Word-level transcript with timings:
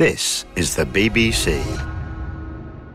This 0.00 0.46
is 0.56 0.76
the 0.76 0.86
BBC. 0.86 1.62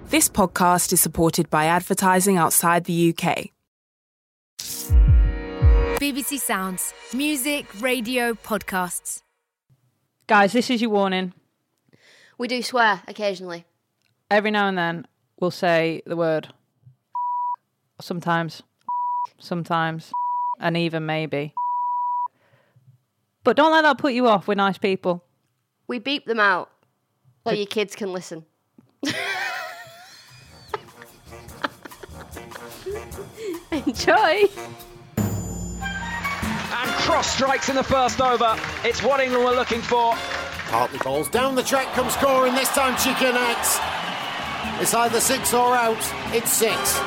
This 0.10 0.28
podcast 0.28 0.92
is 0.92 1.00
supported 1.00 1.52
by 1.52 1.66
advertising 1.66 2.36
outside 2.36 2.86
the 2.86 3.14
UK. 3.14 3.52
BBC 6.00 6.40
Sounds. 6.40 6.96
Music, 7.14 7.68
radio, 7.80 8.34
podcasts. 8.34 9.22
Guys, 10.26 10.54
this 10.54 10.72
is 10.72 10.82
your 10.82 10.90
warning. 10.90 11.34
We 12.40 12.48
do 12.48 12.64
swear 12.64 13.04
occasionally. 13.08 13.68
Every 14.32 14.50
now 14.50 14.68
and 14.68 14.76
then, 14.76 15.06
we'll 15.40 15.52
say 15.52 16.02
the 16.08 16.16
word. 16.16 16.48
Sometimes. 18.02 18.64
Sometimes. 19.38 20.12
And 20.60 20.76
even 20.76 21.06
maybe. 21.06 21.54
But 23.44 23.58
don't 23.58 23.72
let 23.72 23.84
that 23.84 24.00
put 24.00 24.14
you 24.14 24.28
off. 24.28 24.48
We're 24.48 24.56
nice 24.56 24.80
people. 24.80 25.24
We 25.88 26.00
beep 26.00 26.26
them 26.26 26.40
out 26.40 26.72
so 27.46 27.54
your 27.54 27.68
kids 27.68 27.96
can 27.96 28.12
listen. 28.12 28.44
Enjoy. 33.72 34.50
And 35.18 36.92
cross 37.04 37.32
strikes 37.34 37.70
in 37.70 37.76
the 37.76 37.84
first 37.84 38.20
over. 38.20 38.58
It's 38.84 39.04
what 39.04 39.20
England 39.20 39.46
were 39.46 39.52
looking 39.52 39.82
for. 39.82 40.14
Hartley 40.16 40.98
balls 41.00 41.30
down 41.30 41.54
the 41.56 41.62
track, 41.62 41.86
comes 41.94 42.14
scoring. 42.14 42.56
This 42.56 42.70
time 42.70 42.98
she 42.98 43.14
connects. 43.14 43.80
It's 44.82 44.96
either 44.96 45.20
six 45.20 45.54
or 45.54 45.76
out. 45.76 45.98
It's 46.34 46.52
six. 46.52 47.00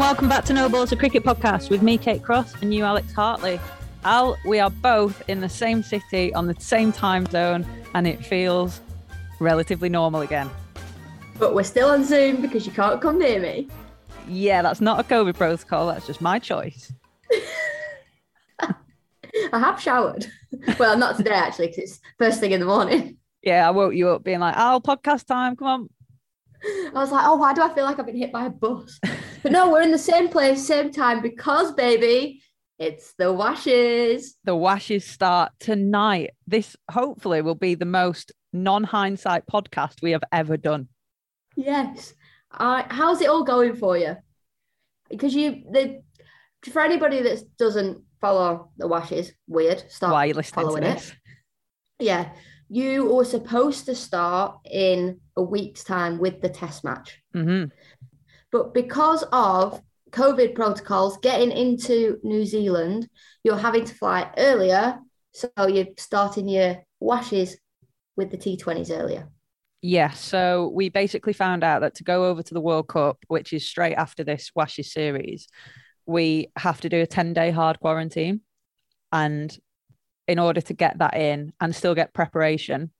And 0.00 0.06
welcome 0.06 0.28
back 0.30 0.46
to 0.46 0.54
No 0.54 0.66
Balls, 0.66 0.92
a 0.92 0.96
cricket 0.96 1.22
podcast 1.22 1.68
with 1.68 1.82
me, 1.82 1.98
Kate 1.98 2.22
Cross, 2.22 2.62
and 2.62 2.72
you, 2.72 2.84
Alex 2.84 3.12
Hartley. 3.12 3.60
Al, 4.02 4.38
we 4.46 4.58
are 4.58 4.70
both 4.70 5.22
in 5.28 5.40
the 5.40 5.48
same 5.48 5.82
city 5.82 6.32
on 6.32 6.46
the 6.46 6.58
same 6.58 6.90
time 6.90 7.26
zone, 7.26 7.66
and 7.94 8.06
it 8.06 8.24
feels 8.24 8.80
relatively 9.40 9.90
normal 9.90 10.22
again. 10.22 10.48
But 11.38 11.54
we're 11.54 11.64
still 11.64 11.90
on 11.90 12.02
Zoom 12.04 12.40
because 12.40 12.64
you 12.64 12.72
can't 12.72 12.98
come 13.02 13.18
near 13.18 13.40
me. 13.40 13.68
Yeah, 14.26 14.62
that's 14.62 14.80
not 14.80 15.00
a 15.00 15.02
COVID 15.02 15.34
protocol. 15.34 15.88
That's 15.88 16.06
just 16.06 16.22
my 16.22 16.38
choice. 16.38 16.90
I 18.62 19.58
have 19.58 19.78
showered. 19.78 20.24
Well, 20.78 20.96
not 20.96 21.18
today 21.18 21.32
actually, 21.32 21.66
because 21.68 21.78
it's 21.78 22.00
first 22.18 22.40
thing 22.40 22.52
in 22.52 22.60
the 22.60 22.66
morning. 22.66 23.18
Yeah, 23.42 23.68
I 23.68 23.70
woke 23.70 23.94
you 23.94 24.08
up 24.08 24.24
being 24.24 24.40
like, 24.40 24.56
Al, 24.56 24.80
podcast 24.80 25.26
time. 25.26 25.56
Come 25.56 25.66
on. 25.66 25.90
I 26.64 27.00
was 27.00 27.12
like, 27.12 27.26
oh, 27.26 27.36
why 27.36 27.52
do 27.52 27.60
I 27.60 27.74
feel 27.74 27.84
like 27.84 27.98
I've 27.98 28.06
been 28.06 28.16
hit 28.16 28.32
by 28.32 28.46
a 28.46 28.50
bus? 28.50 28.98
But 29.42 29.52
no, 29.52 29.70
we're 29.70 29.82
in 29.82 29.90
the 29.90 29.98
same 29.98 30.28
place, 30.28 30.66
same 30.66 30.90
time, 30.92 31.22
because 31.22 31.72
baby, 31.72 32.42
it's 32.78 33.14
the 33.18 33.32
washes. 33.32 34.36
The 34.44 34.56
washes 34.56 35.04
start 35.04 35.52
tonight. 35.58 36.30
This 36.46 36.76
hopefully 36.90 37.42
will 37.42 37.54
be 37.54 37.74
the 37.74 37.84
most 37.84 38.32
non 38.52 38.84
hindsight 38.84 39.44
podcast 39.46 40.02
we 40.02 40.12
have 40.12 40.24
ever 40.32 40.56
done. 40.56 40.88
Yes. 41.56 42.14
Uh, 42.50 42.82
how's 42.88 43.20
it 43.20 43.28
all 43.28 43.44
going 43.44 43.76
for 43.76 43.96
you? 43.96 44.16
Because 45.08 45.34
you, 45.34 45.62
the, 45.70 46.02
for 46.70 46.82
anybody 46.82 47.22
that 47.22 47.42
doesn't 47.58 48.02
follow 48.20 48.70
the 48.76 48.88
washes, 48.88 49.32
weird. 49.46 49.90
Start 49.90 50.12
Why 50.12 50.24
are 50.24 50.26
you 50.28 50.34
listening 50.34 50.64
to 50.64 50.66
following 50.66 50.82
this? 50.84 51.10
it. 51.10 51.16
Yeah, 52.04 52.30
you 52.68 53.12
were 53.12 53.24
supposed 53.24 53.84
to 53.86 53.94
start 53.94 54.58
in 54.70 55.20
a 55.36 55.42
week's 55.42 55.84
time 55.84 56.18
with 56.18 56.40
the 56.40 56.48
test 56.48 56.84
match, 56.84 57.20
hmm 57.34 57.64
but 58.52 58.74
because 58.74 59.24
of 59.32 59.80
COVID 60.10 60.54
protocols 60.54 61.18
getting 61.18 61.52
into 61.52 62.18
New 62.22 62.44
Zealand, 62.44 63.08
you're 63.44 63.56
having 63.56 63.84
to 63.84 63.94
fly 63.94 64.30
earlier, 64.36 64.98
so 65.32 65.48
you're 65.68 65.86
starting 65.98 66.48
your 66.48 66.78
washes 66.98 67.56
with 68.16 68.30
the 68.30 68.36
T20s 68.36 68.90
earlier. 68.90 69.28
Yeah, 69.82 70.10
so 70.10 70.70
we 70.74 70.90
basically 70.90 71.32
found 71.32 71.64
out 71.64 71.80
that 71.80 71.94
to 71.96 72.04
go 72.04 72.26
over 72.26 72.42
to 72.42 72.54
the 72.54 72.60
World 72.60 72.88
Cup, 72.88 73.18
which 73.28 73.52
is 73.52 73.66
straight 73.66 73.94
after 73.94 74.24
this 74.24 74.50
Washes 74.54 74.92
series, 74.92 75.48
we 76.04 76.48
have 76.56 76.80
to 76.82 76.88
do 76.88 77.00
a 77.00 77.06
10 77.06 77.32
day 77.32 77.50
hard 77.50 77.80
quarantine. 77.80 78.42
And 79.12 79.56
in 80.30 80.38
order 80.38 80.60
to 80.60 80.74
get 80.74 80.98
that 80.98 81.16
in 81.16 81.52
and 81.60 81.74
still 81.74 81.92
get 81.92 82.14
preparation. 82.14 82.92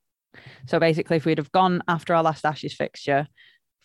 So 0.66 0.80
basically, 0.80 1.16
if 1.16 1.24
we'd 1.24 1.38
have 1.38 1.52
gone 1.52 1.80
after 1.86 2.12
our 2.12 2.24
last 2.24 2.44
Ashes 2.44 2.74
fixture, 2.74 3.28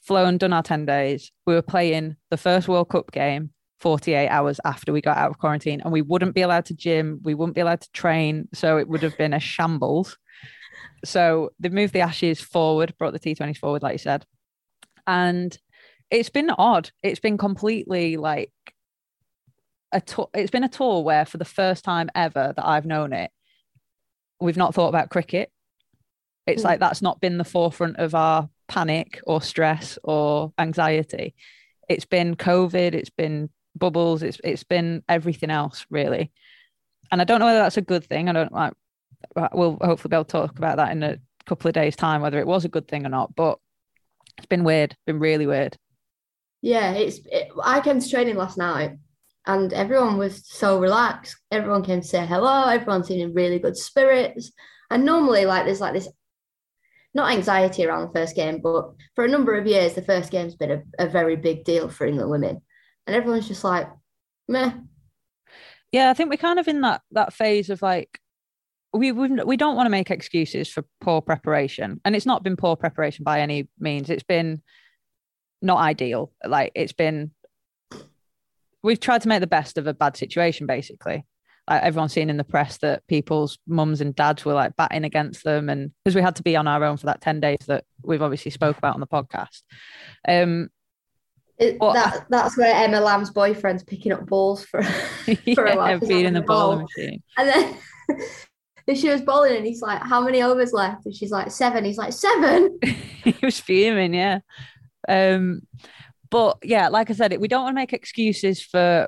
flown, 0.06 0.38
done 0.38 0.54
our 0.54 0.64
10 0.64 0.86
days, 0.86 1.32
we 1.46 1.54
were 1.54 1.62
playing 1.62 2.16
the 2.30 2.38
first 2.38 2.68
World 2.68 2.90
Cup 2.90 3.12
game 3.12 3.52
48 3.80 4.30
hours 4.30 4.60
after 4.66 4.94
we 4.94 5.02
got 5.02 5.18
out 5.18 5.32
of 5.32 5.38
quarantine, 5.38 5.82
and 5.82 5.92
we 5.92 6.02
wouldn't 6.02 6.36
be 6.36 6.42
allowed 6.42 6.66
to 6.66 6.74
gym, 6.74 7.20
we 7.24 7.34
wouldn't 7.34 7.56
be 7.56 7.62
allowed 7.62 7.82
to 7.82 7.92
train. 7.92 8.48
So 8.54 8.78
it 8.78 8.88
would 8.88 9.04
have 9.04 9.18
been 9.18 9.34
a 9.34 9.40
shambles. 9.40 10.18
So 11.04 11.52
they've 11.60 11.72
moved 11.72 11.94
the 11.94 12.00
Ashes 12.00 12.40
forward, 12.42 12.96
brought 12.98 13.14
the 13.14 13.20
T20s 13.20 13.58
forward, 13.58 13.84
like 13.84 13.94
you 13.94 14.00
said. 14.00 14.26
And 15.06 15.56
it's 16.10 16.30
been 16.30 16.50
odd. 16.50 16.92
It's 17.04 17.20
been 17.20 17.38
completely 17.38 18.18
like 18.18 18.52
a 19.92 20.02
tour. 20.02 20.30
It's 20.34 20.52
been 20.52 20.64
a 20.64 20.70
tour 20.70 21.04
where, 21.04 21.26
for 21.26 21.38
the 21.38 21.46
first 21.46 21.84
time 21.84 22.10
ever 22.16 22.54
that 22.56 22.66
I've 22.66 22.86
known 22.86 23.14
it, 23.14 23.32
we've 24.40 24.58
not 24.58 24.74
thought 24.74 24.90
about 24.90 25.10
cricket. 25.10 25.52
It's 26.48 26.62
Mm. 26.62 26.66
like 26.66 26.80
that's 26.80 27.02
not 27.02 27.22
been 27.22 27.38
the 27.38 27.44
forefront 27.44 27.98
of 27.98 28.16
our 28.16 28.50
panic 28.68 29.22
or 29.26 29.42
stress 29.42 29.98
or 30.03 30.53
anxiety. 30.58 31.36
It's 31.90 32.06
been 32.06 32.36
COVID. 32.36 32.94
It's 32.94 33.09
been 33.09 33.50
bubbles. 33.76 34.24
It's 34.24 34.40
it's 34.44 34.64
been 34.64 35.03
everything 35.08 35.52
else 35.52 35.86
really. 35.90 36.31
And 37.12 37.22
I 37.22 37.24
don't 37.24 37.40
know 37.40 37.46
whether 37.46 37.59
that's 37.59 37.78
a 37.78 37.81
good 37.81 38.03
thing. 38.03 38.30
I 38.30 38.34
don't 38.34 38.52
like. 38.52 38.74
We'll 39.53 39.78
hopefully 39.81 40.09
be 40.09 40.16
able 40.16 40.26
to 40.26 40.31
talk 40.31 40.58
about 40.58 40.78
that 40.78 40.92
in 40.92 41.03
a 41.03 41.18
couple 41.46 41.68
of 41.68 41.74
days' 41.74 41.96
time, 41.96 42.22
whether 42.22 42.40
it 42.40 42.48
was 42.48 42.66
a 42.66 42.70
good 42.70 42.88
thing 42.88 43.06
or 43.06 43.09
not. 43.09 43.36
But 43.36 43.59
it's 44.38 44.48
been 44.48 44.64
weird. 44.64 44.96
Been 45.06 45.20
really 45.20 45.46
weird. 45.46 45.78
Yeah, 46.62 46.92
it's. 46.92 47.20
It, 47.32 47.50
I 47.64 47.82
came 47.82 48.00
to 48.00 48.09
training 48.09 48.36
last 48.36 48.58
night, 48.58 48.97
and 49.46 49.72
everyone 49.74 50.18
was 50.18 50.44
so 50.46 50.80
relaxed. 50.80 51.38
Everyone 51.52 51.84
came 51.84 52.02
to 52.02 52.08
say 52.08 52.26
hello. 52.26 52.68
Everyone 52.68 53.03
seemed 53.03 53.22
in 53.22 53.34
really 53.34 53.59
good 53.59 53.78
spirits. 53.78 54.52
And 54.90 55.06
normally, 55.06 55.46
like 55.46 55.66
there's 55.66 55.82
like 55.82 55.94
this, 55.94 56.08
not 57.16 57.31
anxiety 57.31 57.86
around 57.86 58.02
the 58.02 58.14
first 58.14 58.36
game, 58.36 58.59
but 58.62 58.92
for 59.16 59.24
a 59.24 59.30
number 59.30 59.58
of 59.58 59.66
years, 59.66 59.94
the 59.94 60.02
first 60.02 60.31
game's 60.31 60.56
been 60.56 60.72
a, 60.72 60.84
a 61.00 61.09
very 61.09 61.38
big 61.38 61.64
deal 61.64 61.88
for 61.90 62.06
England 62.06 62.30
women, 62.30 62.62
and 63.08 63.16
everyone's 63.16 63.48
just 63.48 63.64
like, 63.64 63.88
meh. 64.48 64.74
Yeah, 65.92 66.09
I 66.09 66.14
think 66.14 66.30
we're 66.30 66.38
kind 66.38 66.59
of 66.59 66.68
in 66.68 66.81
that 66.81 67.02
that 67.12 67.34
phase 67.34 67.70
of 67.70 67.81
like 67.81 68.20
we 68.94 69.14
we 69.14 69.30
we 69.30 69.58
don't 69.58 69.78
want 69.78 69.86
to 69.86 69.92
make 69.92 70.12
excuses 70.12 70.70
for 70.70 70.84
poor 71.00 71.22
preparation, 71.22 72.02
and 72.03 72.16
it's 72.16 72.26
not 72.26 72.44
been 72.44 72.58
poor 72.58 72.76
preparation 72.76 73.24
by 73.24 73.40
any 73.40 73.70
means. 73.80 74.09
It's 74.09 74.24
been 74.24 74.62
not 75.62 75.80
ideal. 75.80 76.34
Like 76.46 76.74
it's 76.76 76.94
been 76.94 77.32
we've 78.84 79.00
tried 79.00 79.22
to 79.22 79.30
make 79.30 79.40
the 79.40 79.47
best 79.47 79.78
of 79.78 79.88
a 79.88 79.94
bad 79.94 80.18
situation, 80.18 80.68
basically. 80.68 81.26
Like 81.70 81.81
everyone's 81.84 82.14
seen 82.14 82.30
in 82.30 82.38
the 82.38 82.44
press 82.44 82.78
that 82.78 83.06
people's 83.08 83.58
mums 83.68 84.00
and 84.02 84.16
dads 84.16 84.46
were 84.46 84.53
like 84.53 84.76
batting 84.76 85.03
against 85.03 85.44
them, 85.44 85.70
and 85.70 85.92
because 86.03 86.16
we 86.16 86.22
had 86.22 86.36
to 86.36 86.44
be 86.44 86.56
on 86.56 86.68
our 86.68 86.84
own 86.84 86.98
for 86.98 87.08
that 87.08 87.22
ten 87.22 87.40
days 87.40 87.58
that 87.68 87.86
we've 88.03 88.22
obviously 88.22 88.52
spoke 88.52 88.78
about 88.78 88.94
on 88.94 89.00
the 89.00 89.08
podcast. 89.08 89.62
Um, 90.28 90.70
It, 91.58 91.78
Well, 91.80 91.94
that 91.94 92.26
that's 92.30 92.58
where 92.58 92.74
Emma 92.74 93.00
Lamb's 93.00 93.31
boyfriend's 93.31 93.84
picking 93.84 94.12
up 94.12 94.26
balls 94.28 94.64
for 94.66 94.84
for 94.84 95.31
a 95.31 95.40
yeah, 95.46 95.76
while. 95.76 96.00
feeding 96.00 96.34
the 96.34 96.42
bowling 96.42 96.80
ball. 96.80 96.88
machine. 96.98 97.24
And 97.38 97.50
then 97.50 97.78
then 98.88 98.96
she 98.96 99.09
was 99.09 99.22
bowling, 99.22 99.56
and 99.56 99.66
he's 99.66 99.82
like, 99.82 100.02
"How 100.03 100.22
many 100.22 100.44
overs 100.44 100.74
left?" 100.74 101.06
And 101.06 101.16
she's 101.16 101.32
like, 101.32 101.50
seven. 101.50 101.84
He's 101.84 101.97
like, 101.97 102.14
seven. 102.14 102.78
he 103.24 103.36
was 103.42 103.59
fuming, 103.59 104.14
yeah. 104.14 104.40
Um, 105.08 105.62
but 106.30 106.58
yeah, 106.64 106.90
like 106.90 107.09
I 107.09 107.14
said, 107.14 107.36
we 107.40 107.47
don't 107.47 107.64
want 107.64 107.74
to 107.76 107.82
make 107.82 107.94
excuses 107.94 108.62
for 108.62 109.08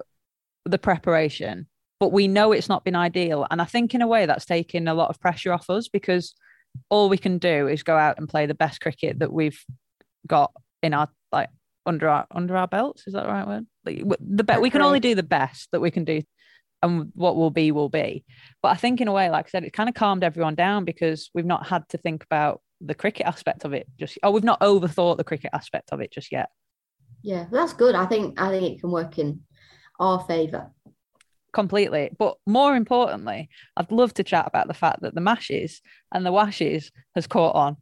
the 0.65 0.77
preparation, 0.79 1.67
but 1.99 2.11
we 2.11 2.27
know 2.27 2.51
it's 2.51 2.69
not 2.69 2.83
been 2.83 2.95
ideal. 2.95 3.47
And 3.49 3.61
I 3.61 3.65
think 3.65 3.93
in 3.93 4.01
a 4.01 4.07
way 4.07 4.25
that's 4.25 4.45
taken 4.45 4.87
a 4.87 4.93
lot 4.93 5.09
of 5.09 5.19
pressure 5.19 5.53
off 5.53 5.69
us 5.69 5.87
because 5.87 6.35
all 6.89 7.09
we 7.09 7.17
can 7.17 7.37
do 7.37 7.67
is 7.67 7.83
go 7.83 7.97
out 7.97 8.17
and 8.17 8.29
play 8.29 8.45
the 8.45 8.53
best 8.53 8.81
cricket 8.81 9.19
that 9.19 9.33
we've 9.33 9.59
got 10.27 10.51
in 10.83 10.93
our 10.93 11.09
like 11.31 11.49
under 11.85 12.07
our 12.07 12.27
under 12.31 12.55
our 12.55 12.67
belts. 12.67 13.07
Is 13.07 13.13
that 13.13 13.23
the 13.23 13.31
right 13.31 13.47
word? 13.47 13.65
Like, 13.85 14.03
the 14.19 14.43
be- 14.43 14.57
we 14.57 14.69
can 14.69 14.81
only 14.81 14.99
do 14.99 15.15
the 15.15 15.23
best 15.23 15.69
that 15.71 15.79
we 15.79 15.91
can 15.91 16.03
do, 16.05 16.21
and 16.83 17.11
what 17.15 17.35
will 17.35 17.49
be 17.49 17.71
will 17.71 17.89
be. 17.89 18.25
But 18.61 18.69
I 18.69 18.75
think 18.75 19.01
in 19.01 19.07
a 19.07 19.13
way, 19.13 19.29
like 19.29 19.47
I 19.47 19.49
said, 19.49 19.63
it 19.63 19.73
kind 19.73 19.89
of 19.89 19.95
calmed 19.95 20.23
everyone 20.23 20.55
down 20.55 20.85
because 20.85 21.29
we've 21.33 21.45
not 21.45 21.67
had 21.67 21.87
to 21.89 21.97
think 21.97 22.23
about 22.23 22.61
the 22.79 22.93
cricket 22.93 23.25
aspect 23.25 23.65
of 23.65 23.73
it 23.73 23.87
just 23.97 24.19
oh 24.21 24.29
we've 24.29 24.43
not 24.43 24.59
overthought 24.59 25.17
the 25.17 25.23
cricket 25.23 25.49
aspect 25.51 25.89
of 25.91 25.99
it 25.99 26.11
just 26.11 26.31
yet 26.31 26.49
Yeah, 27.23 27.45
that's 27.51 27.73
good. 27.73 27.95
I 27.95 28.05
think 28.05 28.39
I 28.39 28.49
think 28.49 28.75
it 28.75 28.81
can 28.81 28.91
work 28.91 29.17
in 29.17 29.41
our 29.99 30.23
favour. 30.27 30.71
Completely 31.61 32.09
but 32.17 32.35
more 32.45 32.75
importantly 32.75 33.49
i'd 33.77 33.91
love 33.91 34.13
to 34.13 34.23
chat 34.23 34.45
about 34.47 34.67
the 34.67 34.79
fact 34.83 35.01
that 35.01 35.15
the 35.15 35.27
mashes 35.29 35.81
and 36.13 36.25
the 36.25 36.31
washes 36.31 36.91
has 37.15 37.25
caught 37.25 37.55
on 37.55 37.77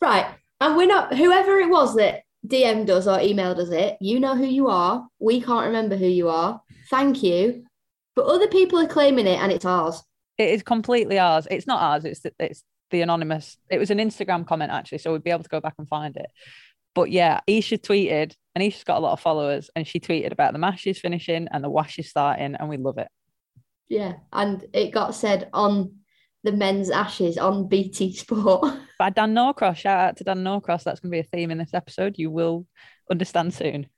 Right. 0.00 0.26
And 0.60 0.76
we're 0.76 0.86
not 0.86 1.14
whoever 1.14 1.58
it 1.58 1.68
was 1.68 1.94
that 1.96 2.22
DM'd 2.46 2.90
us 2.90 3.06
or 3.06 3.18
emailed 3.18 3.58
us 3.58 3.70
it. 3.70 3.96
You 4.00 4.20
know 4.20 4.36
who 4.36 4.46
you 4.46 4.68
are. 4.68 5.06
We 5.18 5.40
can't 5.40 5.66
remember 5.66 5.96
who 5.96 6.06
you 6.06 6.28
are. 6.28 6.60
Thank 6.90 7.22
you. 7.22 7.64
But 8.14 8.26
other 8.26 8.48
people 8.48 8.78
are 8.78 8.86
claiming 8.86 9.26
it 9.26 9.38
and 9.38 9.52
it's 9.52 9.64
ours. 9.64 10.02
It 10.38 10.50
is 10.50 10.62
completely 10.62 11.18
ours. 11.18 11.46
It's 11.50 11.66
not 11.66 11.82
ours. 11.82 12.04
It's 12.04 12.20
the, 12.20 12.32
it's 12.38 12.62
the 12.90 13.02
anonymous. 13.02 13.58
It 13.68 13.78
was 13.78 13.90
an 13.90 13.98
Instagram 13.98 14.46
comment 14.46 14.70
actually, 14.70 14.98
so 14.98 15.12
we'd 15.12 15.24
be 15.24 15.30
able 15.30 15.42
to 15.42 15.48
go 15.48 15.60
back 15.60 15.74
and 15.78 15.88
find 15.88 16.16
it. 16.16 16.26
But 16.96 17.10
yeah, 17.10 17.40
Isha 17.46 17.76
tweeted, 17.76 18.34
and 18.54 18.64
Isha's 18.64 18.82
got 18.82 18.96
a 18.96 19.00
lot 19.00 19.12
of 19.12 19.20
followers, 19.20 19.68
and 19.76 19.86
she 19.86 20.00
tweeted 20.00 20.32
about 20.32 20.54
the 20.54 20.58
mashes 20.58 20.98
finishing 20.98 21.46
and 21.52 21.62
the 21.62 21.68
washes 21.68 22.08
starting, 22.08 22.56
and 22.56 22.68
we 22.70 22.78
love 22.78 22.96
it. 22.96 23.08
Yeah. 23.86 24.14
And 24.32 24.64
it 24.72 24.92
got 24.92 25.14
said 25.14 25.50
on 25.52 25.96
the 26.42 26.52
men's 26.52 26.90
ashes 26.90 27.36
on 27.36 27.68
BT 27.68 28.14
Sport. 28.14 28.78
By 28.98 29.10
Dan 29.10 29.34
Norcross, 29.34 29.76
shout 29.76 30.00
out 30.00 30.16
to 30.16 30.24
Dan 30.24 30.42
Norcross. 30.42 30.84
That's 30.84 31.00
going 31.00 31.10
to 31.10 31.16
be 31.16 31.20
a 31.20 31.22
theme 31.22 31.50
in 31.50 31.58
this 31.58 31.74
episode. 31.74 32.14
You 32.16 32.30
will 32.30 32.66
understand 33.10 33.52
soon. 33.52 33.88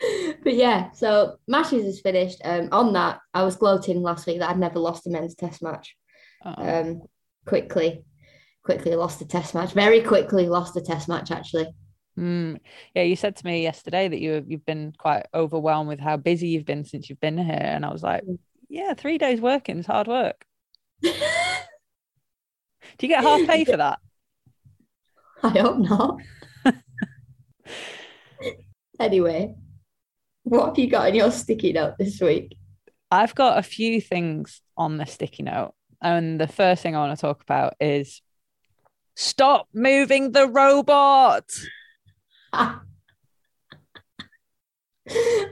but 0.42 0.54
yeah, 0.54 0.90
so 0.90 1.36
Mashes 1.46 1.84
is 1.84 2.00
finished. 2.00 2.40
Um, 2.44 2.70
on 2.72 2.92
that, 2.94 3.20
I 3.32 3.44
was 3.44 3.54
gloating 3.54 4.02
last 4.02 4.26
week 4.26 4.40
that 4.40 4.50
I'd 4.50 4.58
never 4.58 4.80
lost 4.80 5.06
a 5.06 5.10
men's 5.10 5.36
test 5.36 5.62
match. 5.62 5.94
Oh. 6.44 6.54
Um, 6.58 7.02
quickly, 7.46 8.02
quickly 8.64 8.96
lost 8.96 9.20
a 9.20 9.28
test 9.28 9.54
match. 9.54 9.74
Very 9.74 10.00
quickly 10.00 10.48
lost 10.48 10.76
a 10.76 10.80
test 10.80 11.08
match, 11.08 11.30
actually. 11.30 11.68
Mm. 12.20 12.60
Yeah, 12.94 13.02
you 13.02 13.16
said 13.16 13.36
to 13.36 13.46
me 13.46 13.62
yesterday 13.62 14.06
that 14.06 14.20
you 14.20 14.44
you've 14.46 14.66
been 14.66 14.92
quite 14.98 15.26
overwhelmed 15.32 15.88
with 15.88 16.00
how 16.00 16.18
busy 16.18 16.48
you've 16.48 16.66
been 16.66 16.84
since 16.84 17.08
you've 17.08 17.20
been 17.20 17.38
here, 17.38 17.54
and 17.54 17.86
I 17.86 17.90
was 17.90 18.02
like, 18.02 18.24
yeah, 18.68 18.92
three 18.94 19.16
days 19.16 19.40
working 19.40 19.78
is 19.78 19.86
hard 19.86 20.06
work. 20.06 20.44
Do 21.02 21.10
you 23.00 23.08
get 23.08 23.22
half 23.22 23.46
pay 23.46 23.64
for 23.64 23.78
that? 23.78 23.98
I 25.42 25.48
hope 25.48 25.78
not. 25.78 26.18
anyway, 29.00 29.54
what 30.42 30.66
have 30.66 30.78
you 30.78 30.90
got 30.90 31.08
in 31.08 31.14
your 31.14 31.30
sticky 31.30 31.72
note 31.72 31.94
this 31.98 32.20
week? 32.20 32.54
I've 33.10 33.34
got 33.34 33.58
a 33.58 33.62
few 33.62 34.00
things 34.00 34.60
on 34.76 34.98
the 34.98 35.06
sticky 35.06 35.44
note, 35.44 35.72
and 36.02 36.38
the 36.38 36.48
first 36.48 36.82
thing 36.82 36.94
I 36.94 36.98
want 36.98 37.18
to 37.18 37.20
talk 37.20 37.42
about 37.42 37.76
is 37.80 38.20
stop 39.16 39.68
moving 39.72 40.32
the 40.32 40.46
robot. 40.46 41.46
That 42.52 42.80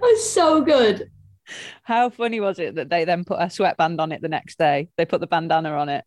was 0.00 0.30
so 0.30 0.62
good. 0.62 1.10
How 1.82 2.10
funny 2.10 2.40
was 2.40 2.58
it 2.58 2.74
that 2.74 2.90
they 2.90 3.04
then 3.04 3.24
put 3.24 3.40
a 3.40 3.50
sweatband 3.50 4.00
on 4.00 4.12
it 4.12 4.20
the 4.22 4.28
next 4.28 4.58
day? 4.58 4.90
They 4.96 5.06
put 5.06 5.20
the 5.20 5.26
bandana 5.26 5.70
on 5.70 5.88
it. 5.88 6.04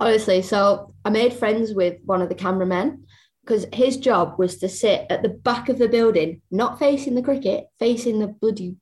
Honestly, 0.00 0.42
so 0.42 0.94
I 1.04 1.10
made 1.10 1.32
friends 1.32 1.74
with 1.74 1.98
one 2.04 2.22
of 2.22 2.28
the 2.28 2.34
cameramen 2.34 3.04
because 3.44 3.66
his 3.72 3.96
job 3.96 4.38
was 4.38 4.58
to 4.58 4.68
sit 4.68 5.06
at 5.10 5.22
the 5.22 5.28
back 5.28 5.68
of 5.68 5.78
the 5.78 5.88
building, 5.88 6.40
not 6.50 6.78
facing 6.78 7.14
the 7.14 7.22
cricket, 7.22 7.66
facing 7.78 8.18
the 8.18 8.28
bloody, 8.28 8.76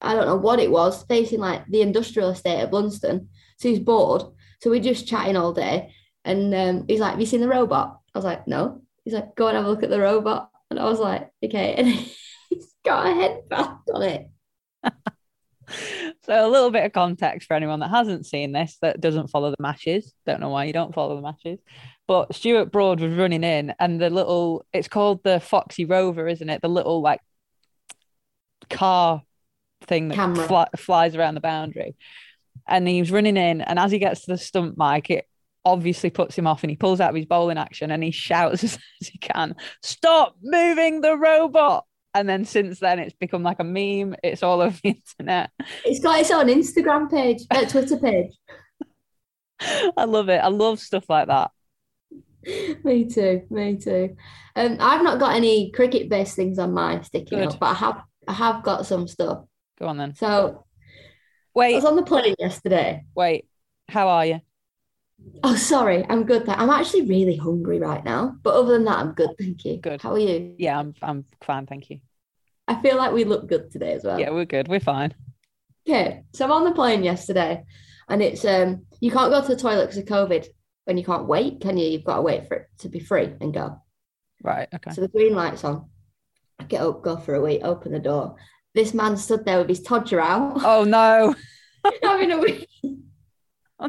I 0.00 0.14
don't 0.14 0.26
know 0.26 0.36
what 0.36 0.60
it 0.60 0.70
was, 0.70 1.02
facing 1.04 1.40
like 1.40 1.66
the 1.66 1.82
industrial 1.82 2.30
estate 2.30 2.60
at 2.60 2.70
Blundstone. 2.70 3.26
So 3.58 3.68
he's 3.68 3.80
bored. 3.80 4.22
So 4.62 4.70
we're 4.70 4.80
just 4.80 5.06
chatting 5.06 5.36
all 5.36 5.52
day. 5.52 5.92
And 6.24 6.54
um, 6.54 6.84
he's 6.88 7.00
like, 7.00 7.12
Have 7.12 7.20
you 7.20 7.26
seen 7.26 7.40
the 7.40 7.48
robot? 7.48 8.00
I 8.14 8.18
was 8.18 8.24
like, 8.24 8.46
No. 8.46 8.82
He's 9.04 9.14
like, 9.14 9.34
Go 9.36 9.48
and 9.48 9.56
have 9.56 9.66
a 9.66 9.68
look 9.68 9.82
at 9.82 9.90
the 9.90 10.00
robot. 10.00 10.49
And 10.70 10.78
I 10.78 10.84
was 10.84 11.00
like, 11.00 11.30
Okay. 11.44 11.74
And 11.74 11.88
he's 12.48 12.74
got 12.84 13.06
a 13.06 13.14
headband 13.14 13.78
on 13.92 14.02
it. 14.02 14.30
So 16.24 16.46
a 16.46 16.48
little 16.48 16.70
bit 16.70 16.84
of 16.84 16.92
context 16.92 17.46
for 17.46 17.54
anyone 17.54 17.80
that 17.80 17.90
hasn't 17.90 18.26
seen 18.26 18.52
this, 18.52 18.76
that 18.82 19.00
doesn't 19.00 19.30
follow 19.30 19.50
the 19.50 19.56
matches. 19.60 20.12
Don't 20.26 20.40
know 20.40 20.48
why 20.48 20.64
you 20.64 20.72
don't 20.72 20.94
follow 20.94 21.16
the 21.16 21.22
matches. 21.22 21.58
But 22.06 22.34
Stuart 22.34 22.72
Broad 22.72 23.00
was 23.00 23.14
running 23.14 23.44
in, 23.44 23.72
and 23.78 24.00
the 24.00 24.10
little 24.10 24.66
it's 24.72 24.88
called 24.88 25.22
the 25.22 25.40
Foxy 25.40 25.84
Rover, 25.84 26.28
isn't 26.28 26.48
it? 26.48 26.60
The 26.60 26.68
little 26.68 27.00
like 27.00 27.20
car 28.68 29.22
thing 29.82 30.08
that 30.08 30.36
fly, 30.46 30.66
flies 30.76 31.14
around 31.14 31.34
the 31.34 31.40
boundary. 31.40 31.96
And 32.66 32.86
he 32.86 33.00
was 33.00 33.10
running 33.10 33.36
in, 33.36 33.60
and 33.60 33.78
as 33.78 33.92
he 33.92 33.98
gets 33.98 34.22
to 34.22 34.32
the 34.32 34.38
stump 34.38 34.76
mic, 34.76 35.10
it 35.10 35.26
obviously 35.64 36.10
puts 36.10 36.36
him 36.36 36.46
off, 36.46 36.62
and 36.62 36.70
he 36.70 36.76
pulls 36.76 37.00
out 37.00 37.10
of 37.10 37.16
his 37.16 37.26
bowling 37.26 37.58
action 37.58 37.90
and 37.90 38.02
he 38.02 38.10
shouts 38.10 38.64
as, 38.64 38.78
he 39.00 39.18
can, 39.18 39.54
"Stop 39.82 40.36
moving 40.42 41.00
the 41.00 41.16
robot!" 41.16 41.84
And 42.14 42.28
then 42.28 42.44
since 42.44 42.80
then, 42.80 42.98
it's 42.98 43.14
become 43.14 43.42
like 43.42 43.60
a 43.60 43.64
meme. 43.64 44.16
It's 44.22 44.42
all 44.42 44.60
over 44.62 44.76
the 44.82 44.96
internet. 45.18 45.50
It's 45.84 46.00
got 46.00 46.20
its 46.20 46.30
own 46.30 46.46
Instagram 46.46 47.10
page, 47.10 47.42
uh, 47.50 47.66
Twitter 47.66 47.96
page. 47.96 48.32
I 49.96 50.04
love 50.04 50.28
it. 50.28 50.38
I 50.38 50.48
love 50.48 50.80
stuff 50.80 51.04
like 51.08 51.28
that. 51.28 51.50
me 52.84 53.04
too, 53.04 53.42
me 53.50 53.76
too. 53.76 54.16
Um, 54.56 54.78
I've 54.80 55.02
not 55.02 55.20
got 55.20 55.36
any 55.36 55.70
cricket-based 55.72 56.34
things 56.34 56.58
on 56.58 56.72
my 56.72 57.02
sticky 57.02 57.36
Good. 57.36 57.40
note, 57.40 57.60
but 57.60 57.66
I 57.66 57.74
have 57.74 58.02
I 58.26 58.32
have 58.32 58.62
got 58.62 58.86
some 58.86 59.06
stuff. 59.06 59.44
Go 59.78 59.86
on 59.86 59.98
then. 59.98 60.14
So 60.14 60.64
wait. 61.54 61.74
I 61.74 61.76
was 61.76 61.84
on 61.84 61.96
the 61.96 62.02
plane 62.02 62.34
yesterday. 62.38 63.04
wait. 63.14 63.46
How 63.88 64.08
are 64.08 64.24
you? 64.24 64.40
Oh, 65.42 65.56
sorry, 65.56 66.04
I'm 66.08 66.24
good. 66.24 66.48
I'm 66.48 66.70
actually 66.70 67.06
really 67.06 67.36
hungry 67.36 67.78
right 67.78 68.04
now, 68.04 68.36
but 68.42 68.54
other 68.54 68.72
than 68.72 68.84
that, 68.84 68.98
I'm 68.98 69.12
good. 69.12 69.30
Thank 69.38 69.64
you. 69.64 69.78
Good. 69.78 70.02
How 70.02 70.12
are 70.12 70.18
you? 70.18 70.54
Yeah, 70.58 70.78
I'm. 70.78 70.94
I'm 71.02 71.24
fine, 71.42 71.66
thank 71.66 71.88
you. 71.90 72.00
I 72.68 72.80
feel 72.82 72.96
like 72.96 73.12
we 73.12 73.24
look 73.24 73.48
good 73.48 73.70
today 73.70 73.94
as 73.94 74.04
well. 74.04 74.20
Yeah, 74.20 74.30
we're 74.30 74.44
good. 74.44 74.68
We're 74.68 74.80
fine. 74.80 75.14
Okay, 75.88 76.22
so 76.34 76.44
I'm 76.44 76.52
on 76.52 76.64
the 76.64 76.72
plane 76.72 77.02
yesterday, 77.02 77.64
and 78.08 78.22
it's 78.22 78.44
um 78.44 78.86
you 79.00 79.10
can't 79.10 79.32
go 79.32 79.40
to 79.40 79.48
the 79.48 79.56
toilet 79.56 79.86
because 79.86 79.98
of 79.98 80.04
COVID, 80.04 80.46
and 80.86 80.98
you 80.98 81.04
can't 81.04 81.26
wait, 81.26 81.60
can 81.60 81.78
you? 81.78 81.88
You've 81.88 82.04
got 82.04 82.16
to 82.16 82.22
wait 82.22 82.46
for 82.46 82.56
it 82.56 82.66
to 82.80 82.88
be 82.88 83.00
free 83.00 83.32
and 83.40 83.54
go. 83.54 83.80
Right. 84.42 84.68
Okay. 84.74 84.92
So 84.92 85.00
the 85.00 85.08
green 85.08 85.34
light's 85.34 85.64
on. 85.64 85.88
I 86.58 86.64
get 86.64 86.82
up, 86.82 87.02
go 87.02 87.16
for 87.16 87.34
a 87.34 87.40
wee, 87.40 87.60
open 87.62 87.92
the 87.92 87.98
door. 87.98 88.36
This 88.74 88.92
man 88.94 89.16
stood 89.16 89.44
there 89.44 89.58
with 89.58 89.68
his 89.68 89.82
todger 89.82 90.20
out, 90.20 90.60
Oh 90.62 90.84
no. 90.84 91.34
having 92.02 92.30
a 92.30 92.38
wee. 92.38 92.66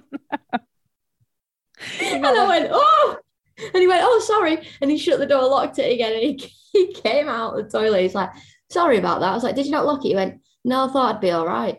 and 2.14 2.26
I 2.26 2.48
went, 2.48 2.70
oh, 2.72 3.18
and 3.58 3.76
he 3.82 3.88
went, 3.88 4.02
oh, 4.04 4.20
sorry, 4.26 4.68
and 4.82 4.90
he 4.92 4.98
shut 4.98 5.20
the 5.20 5.26
door, 5.26 5.48
locked 5.48 5.80
it 5.80 5.92
again, 5.92 6.14
and 6.14 6.22
he, 6.22 6.54
he 6.74 6.94
came 6.94 7.28
out 7.30 7.56
the 7.56 7.64
toilet. 7.64 8.02
He's 8.02 8.16
like, 8.16 8.32
sorry 8.70 8.98
about 8.98 9.20
that. 9.20 9.30
I 9.32 9.34
was 9.34 9.44
like, 9.44 9.56
did 9.56 9.66
you 9.66 9.72
not 9.72 9.86
lock 9.86 10.04
it? 10.06 10.10
He 10.10 10.16
went, 10.16 10.42
no, 10.64 10.88
I 10.88 10.92
thought 10.92 11.16
I'd 11.16 11.22
be 11.22 11.32
all 11.32 11.46
right 11.46 11.78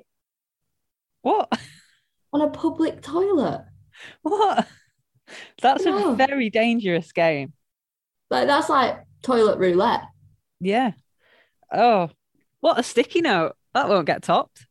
What? 1.22 1.48
on 2.32 2.40
a 2.40 2.50
public 2.50 3.00
toilet. 3.02 3.64
What? 4.22 4.66
That's 5.60 5.84
No. 5.84 6.12
a 6.12 6.16
very 6.16 6.50
dangerous 6.50 7.12
game. 7.12 7.52
Like 8.30 8.46
that's 8.48 8.69
like 8.69 9.04
toilet 9.22 9.58
roulette. 9.58 10.02
Yeah. 10.60 10.92
Oh, 11.72 12.10
what 12.60 12.78
a 12.78 12.82
sticky 12.82 13.20
note. 13.20 13.54
That 13.74 13.88
won't 13.88 14.06
get 14.06 14.22
topped. 14.22 14.66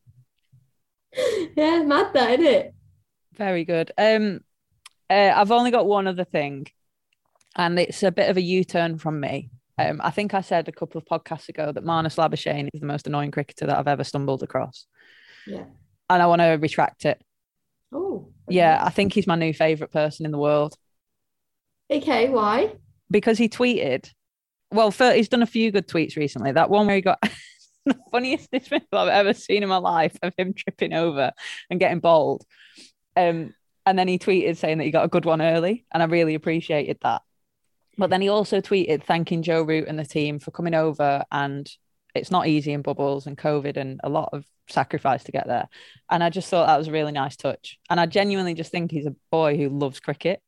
yeah, 1.56 1.82
mad 1.82 2.12
that, 2.14 2.38
isn't 2.38 2.46
it? 2.46 2.74
Very 3.34 3.64
good. 3.64 3.92
Um, 3.96 4.40
uh, 5.12 5.32
I've 5.36 5.50
only 5.50 5.70
got 5.70 5.86
one 5.86 6.06
other 6.06 6.24
thing, 6.24 6.66
and 7.56 7.78
it's 7.78 8.02
a 8.02 8.10
bit 8.10 8.30
of 8.30 8.36
a 8.36 8.42
U-turn 8.42 8.98
from 8.98 9.20
me. 9.20 9.50
Um, 9.78 10.00
I 10.04 10.10
think 10.10 10.34
I 10.34 10.40
said 10.42 10.68
a 10.68 10.72
couple 10.72 10.98
of 11.00 11.04
podcasts 11.06 11.48
ago 11.48 11.72
that 11.72 11.84
Marnus 11.84 12.16
Labuschagne 12.16 12.68
is 12.72 12.80
the 12.80 12.86
most 12.86 13.06
annoying 13.06 13.30
cricketer 13.30 13.66
that 13.66 13.78
I've 13.78 13.88
ever 13.88 14.04
stumbled 14.04 14.42
across, 14.42 14.86
Yeah. 15.46 15.64
and 16.10 16.22
I 16.22 16.26
want 16.26 16.40
to 16.40 16.58
retract 16.60 17.04
it. 17.04 17.20
Oh. 17.92 18.28
Yeah, 18.48 18.80
I 18.84 18.90
think 18.90 19.12
he's 19.12 19.26
my 19.26 19.36
new 19.36 19.52
favorite 19.54 19.92
person 19.92 20.24
in 20.26 20.32
the 20.32 20.38
world 20.38 20.76
Okay, 21.90 22.28
why? 22.28 22.74
because 23.10 23.38
he 23.38 23.48
tweeted. 23.48 24.10
Well, 24.70 24.90
fir- 24.90 25.14
he's 25.14 25.28
done 25.28 25.42
a 25.42 25.46
few 25.46 25.70
good 25.70 25.86
tweets 25.86 26.16
recently. 26.16 26.52
That 26.52 26.70
one 26.70 26.86
where 26.86 26.96
he 26.96 27.02
got 27.02 27.18
the 27.86 27.98
funniest 28.10 28.50
dismissal 28.50 28.86
I've 28.94 29.08
ever 29.08 29.34
seen 29.34 29.62
in 29.62 29.68
my 29.68 29.76
life 29.76 30.16
of 30.22 30.32
him 30.38 30.54
tripping 30.54 30.94
over 30.94 31.32
and 31.68 31.78
getting 31.80 32.00
bowled. 32.00 32.44
Um, 33.16 33.52
and 33.86 33.98
then 33.98 34.08
he 34.08 34.18
tweeted 34.18 34.56
saying 34.56 34.78
that 34.78 34.84
he 34.84 34.90
got 34.90 35.04
a 35.04 35.08
good 35.08 35.24
one 35.24 35.42
early, 35.42 35.84
and 35.92 36.02
I 36.02 36.06
really 36.06 36.34
appreciated 36.34 36.98
that. 37.02 37.22
But 37.98 38.10
then 38.10 38.20
he 38.20 38.28
also 38.28 38.60
tweeted 38.60 39.04
thanking 39.04 39.42
Joe 39.42 39.62
Root 39.62 39.88
and 39.88 39.98
the 39.98 40.04
team 40.04 40.38
for 40.38 40.50
coming 40.50 40.74
over, 40.74 41.24
and 41.30 41.70
it's 42.14 42.30
not 42.30 42.46
easy 42.46 42.72
in 42.72 42.82
bubbles 42.82 43.26
and 43.26 43.36
COVID 43.36 43.76
and 43.76 44.00
a 44.04 44.08
lot 44.08 44.30
of 44.32 44.44
sacrifice 44.68 45.24
to 45.24 45.32
get 45.32 45.46
there. 45.46 45.68
And 46.10 46.22
I 46.22 46.30
just 46.30 46.48
thought 46.48 46.66
that 46.66 46.78
was 46.78 46.88
a 46.88 46.92
really 46.92 47.12
nice 47.12 47.36
touch. 47.36 47.78
And 47.90 47.98
I 47.98 48.06
genuinely 48.06 48.54
just 48.54 48.70
think 48.70 48.90
he's 48.90 49.06
a 49.06 49.14
boy 49.30 49.56
who 49.56 49.68
loves 49.68 50.00
cricket, 50.00 50.40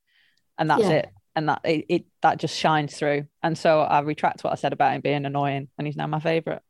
and 0.59 0.71
that's 0.71 0.83
Yeah. 0.83 0.91
it. 0.91 1.09
And 1.37 1.49
that 1.49 1.63
it, 1.65 1.87
it 1.89 2.05
that 2.23 2.39
just 2.39 2.57
shines 2.57 2.97
through. 2.97 3.27
And 3.43 3.59
so 3.59 3.81
I 3.81 4.01
retract 4.01 4.45
what 4.45 4.53
I 4.53 4.57
said 4.57 4.73
about 4.73 4.95
him 4.95 5.01
being 5.01 5.27
annoying, 5.27 5.69
and 5.77 5.87
he's 5.87 5.97
now 5.97 6.07
my 6.07 6.21
favorite. 6.21 6.63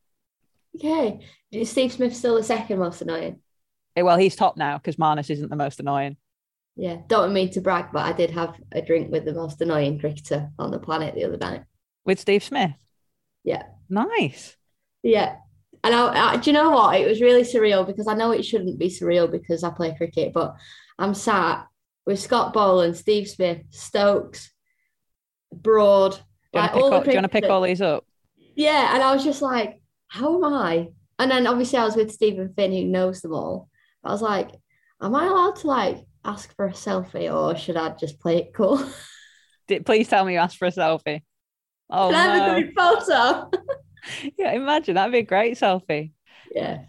Okay. 0.77 1.21
Is 1.53 1.71
Steve 1.71 1.93
Smith 1.93 2.17
still 2.17 2.37
the 2.37 2.43
second 2.43 2.79
most 2.79 3.03
annoying? 3.03 3.41
Well, 3.97 4.17
he's 4.17 4.35
top 4.35 4.57
now 4.57 4.79
because 4.79 4.97
Marnus 4.97 5.31
isn't 5.31 5.51
the 5.51 5.57
most 5.57 5.79
annoying. 5.81 6.17
Yeah. 6.77 6.99
Don't 7.07 7.33
mean 7.33 7.51
to 7.51 7.61
brag, 7.61 7.87
but 7.93 8.05
I 8.05 8.13
did 8.13 8.31
have 8.31 8.57
a 8.73 8.83
drink 8.83 9.11
with 9.11 9.25
the 9.25 9.35
most 9.35 9.61
annoying 9.61 9.99
cricketer 9.99 10.51
on 10.59 10.71
the 10.71 10.79
planet 10.79 11.15
the 11.15 11.25
other 11.25 11.37
night. 11.37 11.63
With 12.05 12.21
Steve 12.21 12.43
Smith. 12.43 12.73
Yeah. 13.45 13.65
Nice. 13.89 14.57
Yeah. 15.03 15.37
And 15.85 15.95
I, 15.95 16.33
I, 16.33 16.37
do 16.37 16.51
you 16.51 16.55
know 16.55 16.71
what? 16.71 16.99
It 16.99 17.07
was 17.07 17.21
really 17.21 17.43
surreal 17.43 17.87
because 17.87 18.09
I 18.09 18.15
know 18.15 18.33
it 18.33 18.45
shouldn't 18.45 18.79
be 18.79 18.89
surreal 18.89 19.31
because 19.31 19.63
I 19.63 19.71
play 19.71 19.95
cricket, 19.95 20.33
but 20.33 20.57
I'm 20.99 21.15
sat 21.15 21.67
with 22.07 22.19
Scott 22.19 22.53
Boland, 22.53 22.97
Steve 22.97 23.29
Smith, 23.29 23.63
Stokes, 23.71 24.51
Broad. 25.53 26.13
Do 26.13 26.19
you 26.55 26.61
want 26.61 26.73
like, 26.73 26.73
to 26.73 26.85
all 26.85 26.91
the 26.91 27.01
do 27.01 27.11
you 27.11 27.17
wanna 27.17 27.29
pick 27.29 27.45
all 27.45 27.61
these 27.61 27.83
up? 27.83 28.05
Yeah, 28.57 28.95
and 28.95 29.03
I 29.03 29.13
was 29.13 29.25
just 29.25 29.43
like, 29.43 29.81
how 30.09 30.37
am 30.37 30.45
I? 30.53 30.89
And 31.19 31.31
then 31.31 31.47
obviously 31.47 31.79
I 31.79 31.85
was 31.85 31.97
with 31.97 32.13
Steven 32.13 32.53
Finn, 32.55 32.73
who 32.73 32.85
knows 32.85 33.21
them 33.21 33.35
all. 33.35 33.69
I 34.03 34.11
was 34.11 34.23
like, 34.23 34.51
am 35.03 35.15
I 35.15 35.27
allowed 35.27 35.57
to 35.57 35.67
like 35.67 35.99
ask 36.25 36.55
for 36.57 36.67
a 36.67 36.73
selfie 36.73 37.33
or 37.33 37.57
should 37.57 37.77
I 37.77 37.91
just 37.91 38.21
play 38.21 38.39
it 38.39 38.55
cool? 38.55 38.85
Did, 39.69 39.87
please 39.87 40.09
tell 40.09 40.25
me 40.25 40.35
you 40.35 40.39
asked 40.39 40.59
for 40.59 40.67
a 40.67 40.73
selfie. 40.73 41.23
Oh 41.91 42.11
Can 42.11 42.15
I 42.31 42.37
have 42.37 42.57
a 42.57 42.61
group 42.63 42.75
photo? 42.77 43.51
Yeah, 44.37 44.53
imagine 44.53 44.97
that'd 44.97 45.13
be 45.13 45.21
a 45.21 45.23
great 45.23 45.57
selfie. 45.57 46.13
yeah. 46.55 46.83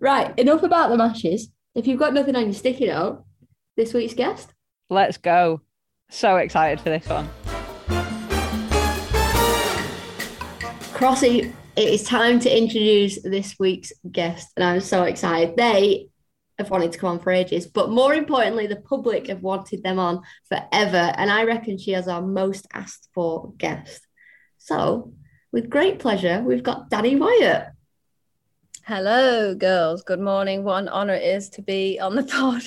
Right, 0.00 0.38
enough 0.38 0.62
about 0.62 0.90
the 0.90 0.96
mashes. 0.96 1.48
If 1.74 1.88
you've 1.88 1.98
got 1.98 2.14
nothing 2.14 2.36
on 2.36 2.44
your 2.44 2.52
sticky 2.52 2.86
note, 2.86 3.24
this 3.76 3.92
week's 3.92 4.14
guest. 4.14 4.52
Let's 4.88 5.16
go. 5.16 5.62
So 6.08 6.36
excited 6.36 6.80
for 6.80 6.90
this 6.90 7.08
one. 7.08 7.28
Crossy, 10.94 11.52
it 11.74 11.88
is 11.88 12.04
time 12.04 12.38
to 12.40 12.56
introduce 12.56 13.20
this 13.22 13.56
week's 13.58 13.92
guest, 14.12 14.52
and 14.56 14.64
I'm 14.64 14.80
so 14.80 15.02
excited. 15.02 15.56
They 15.56 16.06
have 16.58 16.70
wanted 16.70 16.92
to 16.92 16.98
come 16.98 17.10
on 17.10 17.20
for 17.20 17.30
ages, 17.30 17.66
but 17.66 17.90
more 17.90 18.14
importantly, 18.14 18.66
the 18.66 18.76
public 18.76 19.26
have 19.26 19.42
wanted 19.42 19.82
them 19.82 19.98
on 19.98 20.22
forever, 20.48 21.12
and 21.16 21.30
I 21.30 21.44
reckon 21.44 21.78
she 21.78 21.94
is 21.94 22.08
our 22.08 22.22
most 22.22 22.66
asked 22.72 23.08
for 23.14 23.52
guest. 23.58 24.06
So, 24.58 25.12
with 25.52 25.70
great 25.70 25.98
pleasure, 25.98 26.42
we've 26.44 26.62
got 26.62 26.90
Danni 26.90 27.18
Wyatt. 27.18 27.68
Hello, 28.84 29.54
girls. 29.54 30.02
Good 30.02 30.20
morning. 30.20 30.64
What 30.64 30.82
an 30.82 30.88
honor 30.88 31.14
it 31.14 31.24
is 31.24 31.48
to 31.50 31.62
be 31.62 31.98
on 32.00 32.14
the 32.14 32.22
pod. 32.24 32.62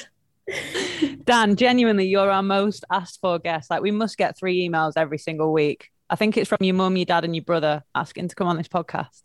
Dan, 1.23 1.55
genuinely, 1.55 2.07
you're 2.07 2.29
our 2.29 2.43
most 2.43 2.85
asked 2.91 3.19
for 3.21 3.39
guest. 3.39 3.69
Like, 3.69 3.81
we 3.81 3.91
must 3.91 4.17
get 4.17 4.37
three 4.37 4.67
emails 4.67 4.93
every 4.95 5.17
single 5.17 5.51
week. 5.51 5.89
I 6.09 6.15
think 6.15 6.37
it's 6.37 6.49
from 6.49 6.57
your 6.61 6.75
mum, 6.75 6.97
your 6.97 7.05
dad, 7.05 7.23
and 7.23 7.35
your 7.35 7.43
brother 7.43 7.83
asking 7.93 8.29
to 8.29 8.35
come 8.35 8.47
on 8.47 8.57
this 8.57 8.67
podcast. 8.67 9.21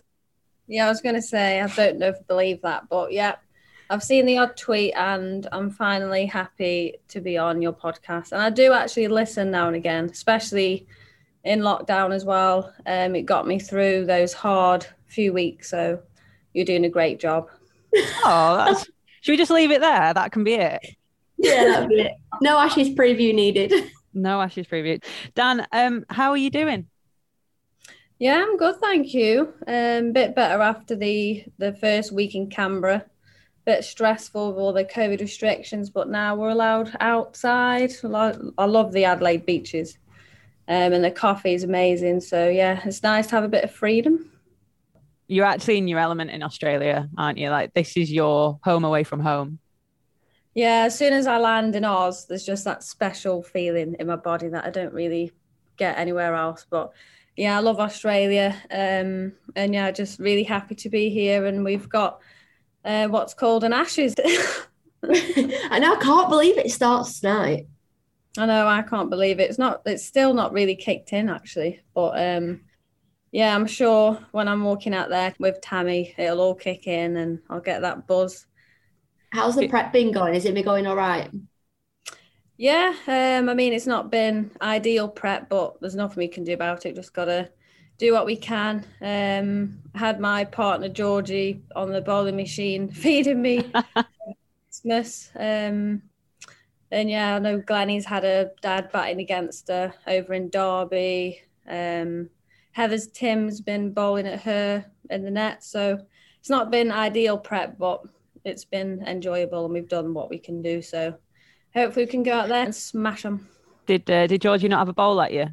Yeah, 0.67 0.87
I 0.87 0.89
was 0.89 1.01
going 1.01 1.15
to 1.15 1.23
say, 1.23 1.61
I 1.61 1.67
don't 1.67 1.99
know 1.99 2.09
if 2.09 2.17
I 2.17 2.25
believe 2.27 2.63
that, 2.63 2.89
but 2.89 3.13
yeah, 3.13 3.37
I've 3.91 4.03
seen 4.03 4.27
the 4.27 4.39
odd 4.39 4.57
tweet 4.57 4.95
and 4.97 5.47
I'm 5.53 5.71
finally 5.71 6.27
happy 6.27 6.97
to 7.09 7.21
be 7.21 7.37
on 7.37 7.61
your 7.61 7.73
podcast. 7.73 8.33
And 8.33 8.41
I 8.41 8.51
do 8.51 8.73
actually 8.73 9.09
listen 9.09 9.51
now 9.51 9.67
and 9.67 9.77
again, 9.77 10.07
especially 10.07 10.87
in 11.45 11.61
lockdown 11.61 12.15
as 12.15 12.25
well. 12.25 12.73
Um, 12.87 13.15
it 13.15 13.23
got 13.23 13.47
me 13.47 13.59
through 13.59 14.07
those 14.07 14.33
hard 14.33 14.87
few 15.07 15.33
weeks. 15.33 15.71
So 15.71 16.01
you're 16.53 16.65
doing 16.65 16.85
a 16.85 16.91
great 16.91 17.21
job. 17.21 17.49
Oh, 18.25 18.57
that's. 18.57 18.87
Should 19.21 19.33
we 19.33 19.37
just 19.37 19.53
leave 19.53 19.71
it 19.71 19.81
there? 19.81 20.13
That 20.13 20.33
can 20.33 20.43
be 20.43 20.55
it. 20.55 20.81
Yeah, 21.39 21.65
that'd 21.65 21.89
be 21.89 22.01
it. 22.01 22.13
No 22.43 22.59
Ashes 22.59 22.91
preview 22.91 23.35
needed. 23.35 23.73
No 24.17 24.41
Ashes 24.41 24.69
preview. 24.69 25.03
Dan, 25.35 25.67
um, 25.73 26.05
how 26.09 26.31
are 26.31 26.37
you 26.37 26.49
doing? 26.49 26.87
Yeah, 28.21 28.37
I'm 28.37 28.57
good, 28.57 28.77
thank 28.81 29.13
you. 29.13 29.53
Um, 29.67 30.13
bit 30.13 30.37
better 30.37 30.63
after 30.63 30.95
the 30.95 31.45
the 31.59 31.73
first 31.73 32.13
week 32.13 32.37
in 32.37 32.49
Canberra. 32.49 33.05
Bit 33.65 33.85
stressful 33.85 34.51
with 34.51 34.59
all 34.59 34.73
the 34.73 34.85
COVID 34.85 35.21
restrictions, 35.21 35.89
but 35.89 36.09
now 36.11 36.37
we're 36.37 36.51
allowed 36.51 36.95
outside. 37.01 37.93
I 38.05 38.65
love 38.67 38.93
the 38.93 39.05
Adelaide 39.05 39.47
beaches, 39.47 39.99
um, 40.69 40.93
and 40.93 41.03
the 41.03 41.11
coffee 41.11 41.55
is 41.55 41.65
amazing. 41.65 42.21
So 42.21 42.49
yeah, 42.49 42.81
it's 42.85 43.03
nice 43.03 43.27
to 43.29 43.37
have 43.37 43.45
a 43.45 43.49
bit 43.49 43.65
of 43.65 43.71
freedom. 43.71 44.31
You're 45.29 45.47
actually 45.47 45.79
in 45.79 45.89
your 45.89 45.99
element 45.99 46.31
in 46.31 46.43
Australia, 46.43 47.09
aren't 47.17 47.39
you? 47.39 47.49
Like, 47.49 47.73
this 47.73 47.97
is 47.97 48.13
your 48.13 48.59
home 48.63 48.85
away 48.85 49.05
from 49.05 49.21
home. 49.21 49.59
Yeah, 50.55 50.85
as 50.85 50.97
soon 50.99 51.15
as 51.15 51.27
I 51.27 51.39
land 51.39 51.75
in 51.75 51.85
Oz, 51.85 52.27
there's 52.27 52.45
just 52.45 52.65
that 52.65 52.85
special 52.85 53.43
feeling 53.43 53.97
in 53.99 54.07
my 54.07 54.17
body 54.17 54.49
that 54.49 54.67
I 54.67 54.71
don't 54.71 54.93
really 54.93 55.33
get 55.79 55.99
anywhere 55.99 56.35
else. 56.35 56.67
But 56.69 56.93
yeah, 57.35 57.57
I 57.57 57.61
love 57.61 57.81
Australia. 57.81 58.55
Um, 58.71 59.33
and 59.57 59.73
yeah, 59.75 59.91
just 59.91 60.21
really 60.21 60.45
happy 60.45 60.75
to 60.75 60.91
be 60.91 61.09
here. 61.09 61.47
And 61.47 61.65
we've 61.65 61.89
got 61.89 62.21
uh, 62.85 63.09
what's 63.09 63.35
called 63.35 63.65
an 63.65 63.73
Ashes. 63.73 64.15
and 65.03 65.85
I 65.85 65.97
can't 66.01 66.29
believe 66.29 66.59
it 66.59 66.71
starts 66.71 67.21
tonight. 67.21 67.67
I 68.37 68.47
know, 68.47 68.67
I 68.67 68.83
can't 68.83 69.11
believe 69.11 69.39
it. 69.39 69.49
It's 69.49 69.59
not, 69.59 69.83
it's 69.87 70.05
still 70.05 70.35
not 70.35 70.53
really 70.53 70.75
kicked 70.75 71.13
in 71.13 71.29
actually. 71.29 71.81
But 71.95 72.21
um, 72.21 72.63
yeah, 73.31 73.55
I'm 73.55 73.67
sure 73.67 74.19
when 74.33 74.49
I'm 74.49 74.65
walking 74.65 74.95
out 74.95 75.09
there 75.09 75.35
with 75.39 75.61
Tammy, 75.61 76.15
it'll 76.19 76.41
all 76.41 76.55
kick 76.55 76.87
in 76.87 77.17
and 77.17 77.41
I'll 77.49 77.61
get 77.61 77.83
that 77.83 78.07
buzz. 78.07 78.47
How's 79.31 79.57
the 79.57 79.69
prep 79.69 79.93
been 79.93 80.13
going? 80.13 80.35
Is 80.35 80.45
it 80.45 80.55
been 80.55 80.65
going 80.65 80.87
all 80.87 80.97
right? 80.97 81.31
Yeah, 82.57 82.95
um, 83.09 83.49
I 83.49 83.55
mean, 83.55 83.73
it's 83.73 83.87
not 83.87 84.11
been 84.11 84.53
ideal 84.63 85.09
prep, 85.09 85.49
but 85.49 85.81
there's 85.81 85.97
nothing 85.97 86.19
we 86.19 86.29
can 86.29 86.45
do 86.45 86.53
about 86.55 86.87
it. 86.87 86.95
Just 86.95 87.13
got 87.13 87.25
to 87.25 87.51
do 87.99 88.13
what 88.13 88.27
we 88.27 88.37
can. 88.37 88.85
Um, 89.01 89.79
had 89.95 90.21
my 90.21 90.45
partner 90.45 90.89
Georgie 90.89 91.63
on 91.77 91.91
the 91.91 92.01
bowling 92.01 92.37
machine 92.37 92.89
feeding 92.93 93.41
me 93.41 93.71
Christmas. 94.67 95.31
Um, 95.37 96.03
and 96.91 97.11
yeah, 97.11 97.37
I 97.37 97.39
know 97.39 97.59
Glennie's 97.59 98.05
had 98.05 98.25
a 98.25 98.51
dad 98.63 98.91
batting 98.93 99.21
against 99.21 99.69
her 99.69 99.95
over 100.07 100.35
in 100.35 100.51
Derby. 100.51 101.41
Um, 101.69 102.31
Heather's 102.73 103.09
Tim's 103.09 103.61
been 103.61 103.93
bowling 103.93 104.27
at 104.27 104.43
her 104.43 104.85
in 105.11 105.25
the 105.25 105.31
net. 105.31 105.65
So 105.65 105.99
it's 106.41 106.51
not 106.51 106.71
been 106.71 106.91
ideal 106.91 107.39
prep, 107.39 107.79
but 107.79 108.03
it's 108.45 108.65
been 108.65 109.03
enjoyable 109.07 109.65
and 109.65 109.75
we've 109.75 109.89
done 109.89 110.13
what 110.15 110.31
we 110.31 110.39
can 110.39 110.63
do. 110.63 110.83
So 110.83 111.15
hopefully 111.75 112.05
we 112.05 112.11
can 112.11 112.23
go 112.23 112.33
out 112.33 112.49
there 112.49 112.65
and 112.65 112.75
smash 112.75 113.23
them. 113.23 113.49
Did 113.87 114.11
uh, 114.11 114.27
did 114.27 114.41
Georgie 114.41 114.69
not 114.69 114.79
have 114.79 114.89
a 114.89 114.95
bowl 114.95 115.21
at 115.21 115.33
you? 115.33 115.49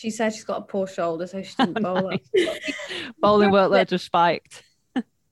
She 0.00 0.08
said 0.08 0.32
she's 0.32 0.44
got 0.44 0.62
a 0.62 0.62
poor 0.62 0.86
shoulder, 0.86 1.26
so 1.26 1.42
she 1.42 1.54
didn't 1.58 1.82
bowl. 1.82 2.10
Bowling 3.20 3.50
workload 3.50 3.88
just 3.88 4.06
spiked. 4.06 4.62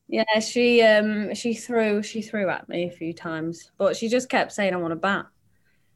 Yeah, 0.08 0.40
she 0.40 0.82
um 0.82 1.34
she 1.34 1.54
threw 1.54 2.02
she 2.02 2.20
threw 2.20 2.50
at 2.50 2.68
me 2.68 2.84
a 2.84 2.90
few 2.90 3.14
times, 3.14 3.72
but 3.78 3.96
she 3.96 4.10
just 4.10 4.28
kept 4.28 4.52
saying 4.52 4.74
I 4.74 4.76
want 4.76 4.92
to 4.92 4.96
bat. 4.96 5.24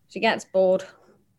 She 0.09 0.21
gets 0.21 0.47
bored, 0.47 0.85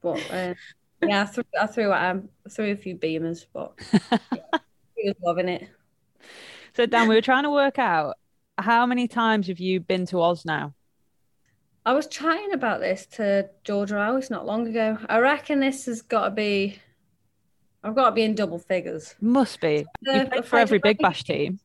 but 0.04 0.24
uh, 0.32 0.54
yeah, 1.02 1.24
I 1.24 1.26
threw, 1.26 1.44
I 1.60 1.66
threw 1.66 1.92
at 1.92 2.12
him, 2.12 2.30
threw 2.52 2.72
a 2.72 2.76
few 2.76 2.98
beamers, 2.98 3.48
but 3.52 3.74
yeah, 4.12 4.60
he 4.96 5.10
was 5.10 5.16
loving 5.24 5.50
it. 5.50 5.68
So 6.76 6.86
Dan, 6.86 7.08
we 7.08 7.16
were 7.16 7.22
trying 7.22 7.46
to 7.46 7.52
work 7.52 7.80
out 7.80 8.16
how 8.60 8.86
many 8.86 9.08
times 9.08 9.48
have 9.48 9.60
you 9.60 9.80
been 9.80 10.06
to 10.08 10.22
Oz 10.22 10.46
now? 10.46 10.76
I 11.84 11.94
was 11.94 12.06
chatting 12.06 12.54
about 12.54 12.80
this 12.80 13.08
to 13.18 13.50
Georgia 13.64 13.98
Elwiss 13.98 14.30
not 14.30 14.46
long 14.46 14.68
ago. 14.68 15.00
I 15.10 15.18
reckon 15.18 15.62
this 15.62 15.88
has 15.88 16.04
got 16.04 16.26
to 16.26 16.32
be. 16.32 16.80
I've 17.84 17.96
got 17.96 18.10
to 18.10 18.16
be 18.16 18.24
in 18.24 18.36
double 18.36 18.60
figures. 18.60 19.16
Must 19.20 19.60
be. 19.60 19.86
You 20.02 20.12
Uh, 20.12 20.26
played 20.26 20.46
for 20.46 20.58
every 20.60 20.80
Big 20.80 20.98
Bash 21.00 21.24
team. 21.24 21.60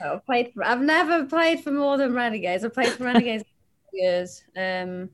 No, 0.00 0.14
I've 0.14 0.26
played. 0.26 0.52
For, 0.52 0.64
I've 0.64 0.80
never 0.80 1.24
played 1.24 1.60
for 1.60 1.70
more 1.72 1.96
than 1.96 2.14
Renegades. 2.14 2.64
I've 2.64 2.74
played 2.74 2.92
for 2.92 3.04
Renegades 3.04 3.42
for 3.90 3.96
years. 3.96 4.44
Um, 4.56 5.10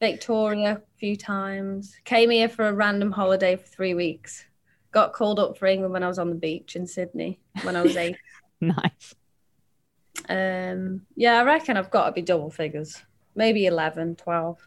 Victoria 0.00 0.72
a 0.82 0.98
few 0.98 1.16
times. 1.16 1.96
Came 2.04 2.30
here 2.30 2.48
for 2.48 2.68
a 2.68 2.72
random 2.72 3.10
holiday 3.12 3.56
for 3.56 3.66
three 3.66 3.94
weeks. 3.94 4.44
Got 4.92 5.12
called 5.12 5.38
up 5.40 5.56
for 5.58 5.66
England 5.66 5.92
when 5.92 6.02
I 6.02 6.08
was 6.08 6.18
on 6.18 6.28
the 6.28 6.34
beach 6.36 6.76
in 6.76 6.86
Sydney 6.86 7.40
when 7.62 7.76
I 7.76 7.82
was 7.82 7.96
eight. 7.96 8.16
Nice. 8.60 9.14
um, 10.28 11.02
yeah, 11.16 11.38
I 11.40 11.44
reckon 11.44 11.76
I've 11.76 11.90
got 11.90 12.06
to 12.06 12.12
be 12.12 12.22
double 12.22 12.50
figures. 12.50 13.02
Maybe 13.34 13.66
11, 13.66 14.16
12. 14.16 14.58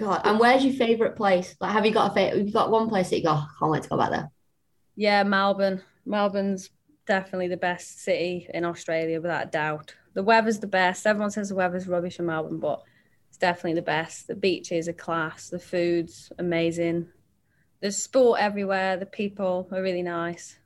God, 0.00 0.22
and 0.24 0.40
where's 0.40 0.64
your 0.64 0.74
favourite 0.74 1.14
place? 1.14 1.54
Like, 1.60 1.72
have 1.72 1.84
you 1.84 1.92
got 1.92 2.10
a 2.10 2.14
favorite? 2.14 2.38
Have 2.38 2.46
you 2.46 2.52
got 2.52 2.70
one 2.70 2.88
place 2.88 3.10
that 3.10 3.18
you 3.18 3.24
go? 3.24 3.32
"Oh, 3.32 3.46
I 3.48 3.58
can't 3.58 3.70
wait 3.70 3.82
to 3.82 3.88
go 3.88 3.98
back 3.98 4.10
there. 4.10 4.30
Yeah, 4.96 5.22
Melbourne. 5.22 5.82
Melbourne's 6.06 6.70
definitely 7.06 7.48
the 7.48 7.56
best 7.56 8.02
city 8.02 8.48
in 8.52 8.64
Australia, 8.64 9.20
without 9.20 9.46
a 9.46 9.50
doubt. 9.50 9.94
The 10.14 10.22
weather's 10.22 10.58
the 10.58 10.66
best. 10.66 11.06
Everyone 11.06 11.30
says 11.30 11.50
the 11.50 11.54
weather's 11.54 11.86
rubbish 11.86 12.18
in 12.18 12.26
Melbourne, 12.26 12.58
but 12.58 12.82
it's 13.28 13.38
definitely 13.38 13.74
the 13.74 13.82
best. 13.82 14.26
The 14.26 14.34
beaches 14.34 14.88
are 14.88 14.92
class. 14.92 15.50
The 15.50 15.58
food's 15.58 16.32
amazing. 16.38 17.08
There's 17.80 17.96
sport 17.96 18.40
everywhere. 18.40 18.96
The 18.96 19.06
people 19.06 19.68
are 19.70 19.82
really 19.82 20.02
nice. 20.02 20.58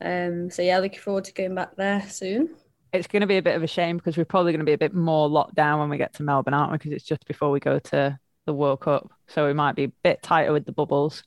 Um, 0.00 0.50
so 0.50 0.62
yeah, 0.62 0.78
looking 0.78 0.98
forward 0.98 1.24
to 1.24 1.32
going 1.32 1.54
back 1.54 1.76
there 1.76 2.02
soon. 2.08 2.56
It's 2.92 3.06
going 3.06 3.20
to 3.20 3.26
be 3.26 3.36
a 3.36 3.42
bit 3.42 3.54
of 3.54 3.62
a 3.62 3.68
shame 3.68 3.98
because 3.98 4.16
we're 4.16 4.24
probably 4.24 4.52
going 4.52 4.60
to 4.60 4.66
be 4.66 4.72
a 4.72 4.78
bit 4.78 4.94
more 4.94 5.28
locked 5.28 5.54
down 5.54 5.78
when 5.78 5.90
we 5.90 5.98
get 5.98 6.14
to 6.14 6.22
Melbourne, 6.22 6.54
aren't 6.54 6.72
we? 6.72 6.78
Because 6.78 6.92
it's 6.92 7.04
just 7.04 7.24
before 7.26 7.50
we 7.50 7.60
go 7.60 7.78
to 7.78 8.18
the 8.46 8.54
World 8.54 8.80
Cup. 8.80 9.10
So 9.28 9.46
we 9.46 9.52
might 9.52 9.76
be 9.76 9.84
a 9.84 9.92
bit 10.02 10.22
tighter 10.22 10.52
with 10.52 10.64
the 10.64 10.72
bubbles. 10.72 11.22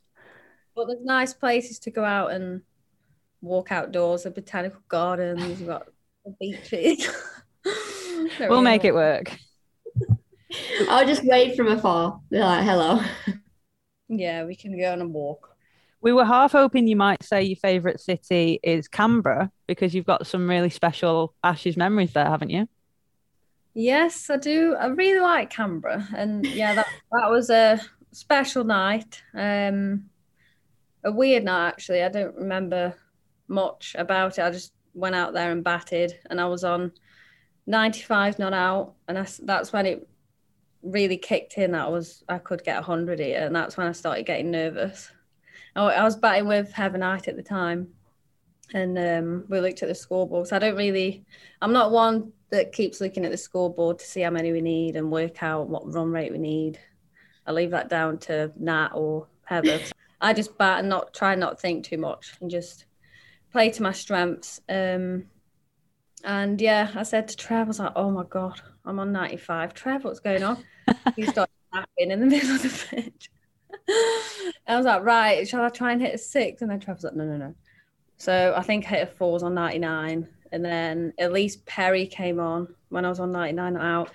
But 0.76 0.88
there's 0.88 1.04
nice 1.04 1.34
places 1.34 1.80
to 1.80 1.92
go 1.92 2.04
out 2.04 2.32
and 2.32 2.62
walk 3.42 3.72
outdoors. 3.72 4.24
The 4.24 4.32
botanical 4.32 4.82
gardens. 4.88 5.60
You've 5.60 5.68
got 5.68 5.88
the 6.26 6.36
beaches. 6.40 7.08
We'll 8.40 8.62
make 8.62 8.84
it 8.84 8.94
work. 8.94 9.38
I'll 10.90 11.06
just 11.06 11.24
wave 11.24 11.56
from 11.56 11.68
afar. 11.68 12.20
Be 12.30 12.40
like, 12.40 12.64
hello. 12.64 13.02
Yeah, 14.10 14.46
we 14.46 14.56
can 14.56 14.78
go 14.78 14.92
on 14.92 15.02
a 15.02 15.08
walk. 15.08 15.50
We 16.02 16.12
were 16.12 16.26
half 16.26 16.52
hoping 16.52 16.88
you 16.88 16.96
might 16.96 17.24
say 17.24 17.44
your 17.44 17.56
favourite 17.56 18.00
city 18.00 18.60
is 18.62 18.88
Canberra 18.88 19.52
because 19.68 19.96
you've 19.96 20.06
got 20.06 20.28
some 20.28 20.50
really 20.50 20.70
special 20.70 21.34
Ashes 21.44 21.78
memories 21.78 22.14
there, 22.14 22.26
haven't 22.26 22.50
you? 22.50 22.68
Yes, 23.74 24.30
I 24.30 24.38
do. 24.38 24.76
I 24.76 24.88
really 24.88 25.20
like 25.20 25.50
Canberra, 25.50 26.08
and 26.16 26.46
yeah, 26.46 26.76
that 26.76 26.88
that 27.12 27.30
was 27.30 27.50
a 27.50 27.80
special 28.12 28.64
night. 28.64 29.24
Um, 29.34 30.10
a 31.04 31.12
weird 31.12 31.44
night 31.44 31.70
actually. 31.70 32.04
I 32.04 32.10
don't 32.10 32.36
remember 32.36 32.96
much 33.48 33.96
about 33.98 34.38
it. 34.38 34.44
I 34.44 34.52
just 34.52 34.74
went 34.94 35.16
out 35.16 35.34
there 35.34 35.52
and 35.52 35.64
batted, 35.64 36.14
and 36.30 36.40
I 36.40 36.46
was 36.46 36.64
on 36.64 36.92
95 37.66 38.40
not 38.40 38.54
out, 38.54 38.94
and 39.08 39.18
I, 39.18 39.28
that's 39.44 39.74
when 39.74 39.86
it 39.86 40.08
really 40.84 41.18
kicked 41.18 41.58
in 41.58 41.72
that 41.72 41.86
I 41.86 41.90
was 41.90 42.24
I 42.30 42.38
could 42.38 42.64
get 42.64 42.76
100 42.76 43.20
here, 43.20 43.46
and 43.46 43.56
that's 43.56 43.76
when 43.76 43.88
I 43.88 43.92
started 43.92 44.26
getting 44.26 44.52
nervous. 44.52 45.12
I, 45.76 45.82
I 45.84 46.04
was 46.04 46.16
batting 46.16 46.48
with 46.48 46.72
Heather 46.72 47.00
Knight 47.00 47.28
at 47.28 47.36
the 47.36 47.44
time, 47.44 47.88
and 48.72 48.98
um, 49.00 49.46
we 49.50 49.60
looked 49.60 49.82
at 49.82 49.90
the 49.90 49.96
scoreboard. 49.96 50.48
So 50.48 50.56
I 50.56 50.60
don't 50.60 50.76
really, 50.76 51.26
I'm 51.60 51.74
not 51.74 51.92
one 51.92 52.34
that 52.54 52.72
keeps 52.72 53.02
looking 53.02 53.26
at 53.26 53.32
the 53.32 53.38
scoreboard 53.38 53.98
to 53.98 54.06
see 54.06 54.22
how 54.22 54.30
many 54.30 54.52
we 54.52 54.62
need 54.62 54.96
and 54.96 55.12
work 55.12 55.42
out 55.42 55.70
what 55.70 55.92
run 55.92 56.12
rate 56.12 56.32
we 56.32 56.38
need. 56.38 56.78
I 57.48 57.52
leave 57.52 57.72
that 57.72 57.90
down 57.90 58.20
to 58.20 58.52
Nat 58.60 58.92
or 58.94 59.26
Heather. 59.44 59.80
I 60.22 60.34
just 60.34 60.56
bat 60.56 60.82
and 60.82 60.88
not 60.88 61.16
try 61.16 61.34
not 61.34 61.60
think 61.60 61.84
too 61.84 61.98
much 61.98 62.36
and 62.40 62.52
just 62.52 62.86
play 63.52 63.72
to 63.72 63.82
my 63.82 63.92
strengths. 63.92 64.62
Um, 64.70 65.26
and 66.24 66.62
yeah, 66.62 66.92
I 66.94 67.02
said 67.02 67.28
to 67.30 67.36
Trev, 67.36 67.66
I 67.66 67.70
was 67.70 67.80
like, 67.80 67.94
oh 67.96 68.12
my 68.12 68.24
God, 68.30 68.62
I'm 68.86 69.00
on 69.00 69.12
95. 69.12 69.74
Trev, 69.74 70.04
what's 70.04 70.20
going 70.20 70.44
on? 70.44 70.64
he 71.16 71.26
started 71.26 71.52
laughing 71.74 72.12
in 72.12 72.20
the 72.20 72.26
middle 72.28 72.52
of 72.52 72.62
the 72.62 72.86
pitch. 72.88 73.32
I 74.68 74.78
was 74.78 74.86
like, 74.86 75.04
right, 75.04 75.48
shall 75.48 75.64
I 75.64 75.70
try 75.70 75.92
and 75.92 76.02
hit 76.04 76.14
a 76.14 76.20
six? 76.20 76.62
And 76.62 76.70
then 76.70 76.80
Trev 76.80 76.98
was 76.98 77.04
like, 77.04 77.16
no, 77.16 77.26
no, 77.26 77.38
no. 77.38 77.56
So 78.18 78.54
I 78.56 78.62
think 78.62 78.86
I 78.86 78.90
hit 78.90 79.08
a 79.08 79.12
fours 79.12 79.42
on 79.42 79.56
99. 79.56 80.28
And 80.54 80.64
then 80.64 81.14
Ellyse 81.20 81.66
Perry 81.66 82.06
came 82.06 82.40
on 82.40 82.74
when 82.90 83.04
I 83.06 83.10
was 83.10 83.20
on 83.20 83.32
99 83.32 83.76
out. 83.76 84.12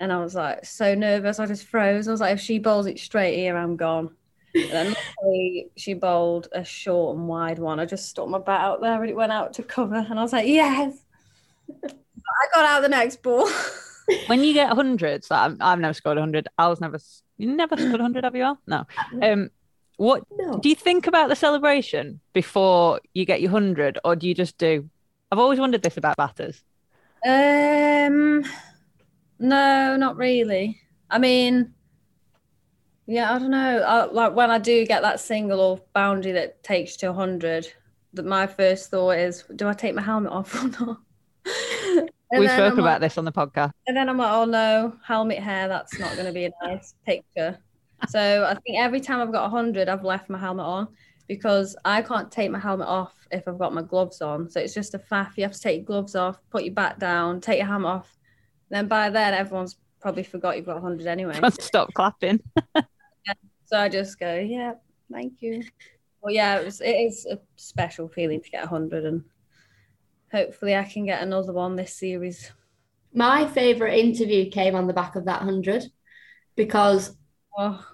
And 0.00 0.12
I 0.12 0.18
was 0.20 0.34
like 0.34 0.64
so 0.64 0.94
nervous. 0.94 1.38
I 1.38 1.46
just 1.46 1.64
froze. 1.66 2.08
I 2.08 2.10
was 2.10 2.20
like, 2.20 2.32
if 2.34 2.40
she 2.40 2.58
bowls 2.58 2.86
it 2.86 2.98
straight 2.98 3.36
here, 3.36 3.56
I'm 3.56 3.76
gone. 3.76 4.10
And 4.54 4.70
then 4.70 4.96
luckily 5.18 5.68
she 5.76 5.94
bowled 5.94 6.48
a 6.52 6.64
short 6.64 7.16
and 7.16 7.28
wide 7.28 7.58
one. 7.58 7.78
I 7.78 7.84
just 7.84 8.08
stuck 8.08 8.26
my 8.26 8.38
bat 8.38 8.62
out 8.62 8.80
there 8.80 9.00
and 9.00 9.10
it 9.10 9.14
went 9.14 9.32
out 9.32 9.52
to 9.54 9.62
cover. 9.62 9.94
And 9.94 10.18
I 10.18 10.22
was 10.22 10.32
like, 10.32 10.48
yes. 10.48 10.96
I 11.84 12.46
got 12.54 12.64
out 12.64 12.80
the 12.80 12.88
next 12.88 13.22
ball. 13.22 13.48
when 14.26 14.42
you 14.42 14.54
get 14.54 14.72
hundreds, 14.72 15.30
I've, 15.30 15.56
I've 15.60 15.78
never 15.78 15.94
scored 15.94 16.18
hundred. 16.18 16.48
I 16.58 16.68
was 16.68 16.80
never, 16.80 16.98
you 17.36 17.54
never 17.54 17.76
scored 17.76 18.00
hundred, 18.00 18.24
have 18.24 18.34
you? 18.34 18.44
All? 18.44 18.58
No. 18.66 18.86
Um, 19.22 19.50
what 19.98 20.24
No. 20.38 20.58
do 20.58 20.68
you 20.68 20.74
think 20.74 21.06
about 21.06 21.28
the 21.28 21.36
celebration 21.36 22.18
before 22.32 23.00
you 23.14 23.24
get 23.24 23.40
your 23.40 23.50
hundred, 23.50 23.98
or 24.04 24.16
do 24.16 24.26
you 24.26 24.34
just 24.34 24.58
do? 24.58 24.88
I've 25.32 25.38
always 25.38 25.58
wondered 25.58 25.82
this 25.82 25.96
about 25.96 26.18
batters. 26.18 26.62
Um, 27.26 28.44
no, 29.38 29.96
not 29.96 30.18
really. 30.18 30.78
I 31.08 31.18
mean, 31.18 31.72
yeah, 33.06 33.34
I 33.34 33.38
don't 33.38 33.50
know. 33.50 33.78
I, 33.80 34.04
like 34.12 34.34
when 34.34 34.50
I 34.50 34.58
do 34.58 34.84
get 34.84 35.00
that 35.00 35.20
single 35.20 35.58
or 35.58 35.80
boundary 35.94 36.32
that 36.32 36.62
takes 36.62 36.96
to 36.96 37.06
100, 37.06 37.66
that 38.12 38.26
my 38.26 38.46
first 38.46 38.90
thought 38.90 39.12
is, 39.12 39.44
do 39.56 39.66
I 39.66 39.72
take 39.72 39.94
my 39.94 40.02
helmet 40.02 40.32
off 40.32 40.54
or 40.62 40.68
not? 40.68 40.98
we 42.36 42.46
spoke 42.46 42.74
I'm 42.74 42.78
about 42.78 42.84
like- 42.84 43.00
this 43.00 43.16
on 43.16 43.24
the 43.24 43.32
podcast. 43.32 43.70
And 43.86 43.96
then 43.96 44.10
I'm 44.10 44.18
like, 44.18 44.32
oh 44.32 44.44
no, 44.44 44.98
helmet 45.02 45.38
hair, 45.38 45.66
that's 45.66 45.98
not 45.98 46.12
going 46.12 46.26
to 46.26 46.32
be 46.32 46.44
a 46.44 46.50
nice 46.62 46.94
picture. 47.06 47.58
So 48.10 48.44
I 48.44 48.52
think 48.60 48.78
every 48.78 49.00
time 49.00 49.22
I've 49.22 49.32
got 49.32 49.50
100, 49.50 49.88
I've 49.88 50.04
left 50.04 50.28
my 50.28 50.36
helmet 50.38 50.66
on 50.66 50.88
because 51.28 51.76
I 51.84 52.02
can't 52.02 52.30
take 52.30 52.50
my 52.50 52.58
helmet 52.58 52.88
off 52.88 53.14
if 53.30 53.46
I've 53.46 53.58
got 53.58 53.74
my 53.74 53.82
gloves 53.82 54.20
on. 54.20 54.50
So 54.50 54.60
it's 54.60 54.74
just 54.74 54.94
a 54.94 54.98
faff. 54.98 55.36
You 55.36 55.44
have 55.44 55.52
to 55.52 55.60
take 55.60 55.78
your 55.78 55.86
gloves 55.86 56.14
off, 56.14 56.38
put 56.50 56.64
your 56.64 56.74
back 56.74 56.98
down, 56.98 57.40
take 57.40 57.58
your 57.58 57.66
helmet 57.66 57.90
off. 57.90 58.18
Then 58.70 58.88
by 58.88 59.10
then, 59.10 59.34
everyone's 59.34 59.76
probably 60.00 60.22
forgot 60.22 60.56
you've 60.56 60.66
got 60.66 60.82
100 60.82 61.06
anyway. 61.06 61.38
Stop 61.60 61.92
clapping. 61.94 62.40
So 63.66 63.78
I 63.78 63.88
just 63.88 64.20
go, 64.20 64.34
yeah, 64.34 64.74
thank 65.10 65.40
you. 65.40 65.62
Well, 66.20 66.34
yeah, 66.34 66.58
it, 66.58 66.64
was, 66.66 66.82
it 66.82 66.90
is 66.90 67.24
a 67.24 67.38
special 67.56 68.06
feeling 68.06 68.42
to 68.42 68.50
get 68.50 68.70
100, 68.70 69.06
and 69.06 69.24
hopefully 70.30 70.76
I 70.76 70.84
can 70.84 71.06
get 71.06 71.22
another 71.22 71.54
one 71.54 71.74
this 71.74 71.96
series. 71.96 72.52
My 73.14 73.46
favourite 73.46 73.98
interview 73.98 74.50
came 74.50 74.74
on 74.74 74.88
the 74.88 74.92
back 74.92 75.16
of 75.16 75.24
that 75.24 75.40
100 75.40 75.84
because 76.54 77.16
Oh, 77.58 77.84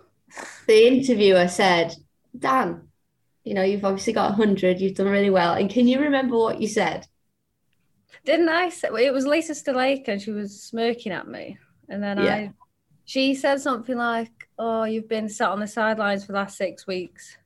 the 0.67 0.87
interviewer 0.87 1.49
said, 1.49 1.95
Dan, 2.39 2.88
you 3.49 3.55
know, 3.55 3.63
you've 3.63 3.85
obviously 3.85 4.13
got 4.13 4.31
100, 4.31 4.81
you've 4.81 4.95
done 4.95 5.09
really 5.09 5.31
well. 5.31 5.55
And 5.55 5.71
can 5.71 5.89
you 5.89 6.01
remember 6.01 6.37
what 6.37 6.61
you 6.61 6.69
said? 6.69 7.07
didn't 8.25 8.49
I? 8.49 8.69
Say, 8.69 8.89
it 9.07 9.13
was 9.13 9.27
Lisa 9.27 9.53
Sthalekar, 9.53 10.09
and 10.09 10.23
she 10.23 10.31
was 10.31 10.63
smirking 10.63 11.13
at 11.13 11.29
me, 11.29 11.59
and 11.89 12.03
then 12.03 12.19
Yeah. 12.19 12.35
I, 12.35 12.53
she 13.05 13.35
said 13.35 13.61
something 13.61 13.97
like, 13.97 14.49
"Oh, 14.59 14.85
you've 14.85 15.09
been 15.09 15.29
sat 15.29 15.51
on 15.51 15.61
the 15.61 15.67
sidelines 15.67 16.25
for 16.25 16.33
the 16.33 16.39
last 16.39 16.59
six 16.59 16.87
weeks." 16.87 17.39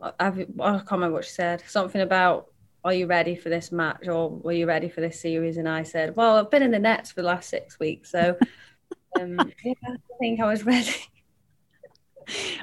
I've, 0.00 0.38
I 0.38 0.72
can't 0.78 0.90
remember 0.90 1.14
what 1.14 1.24
she 1.24 1.30
said. 1.30 1.62
Something 1.66 2.02
about, 2.02 2.48
"Are 2.84 2.92
you 2.92 3.06
ready 3.06 3.34
for 3.34 3.48
this 3.48 3.72
match?" 3.72 4.06
or 4.08 4.28
"Were 4.28 4.52
you 4.52 4.66
ready 4.66 4.90
for 4.90 5.00
this 5.00 5.20
series?" 5.20 5.56
And 5.56 5.68
I 5.68 5.84
said, 5.84 6.16
"Well, 6.16 6.36
I've 6.36 6.50
been 6.50 6.62
in 6.62 6.70
the 6.70 6.78
nets 6.78 7.10
for 7.10 7.22
the 7.22 7.28
last 7.28 7.48
six 7.48 7.78
weeks, 7.78 8.10
so 8.10 8.36
um, 9.18 9.52
yeah, 9.64 9.72
I 9.86 9.96
think 10.20 10.40
I 10.40 10.46
was 10.46 10.64
ready." 10.66 10.94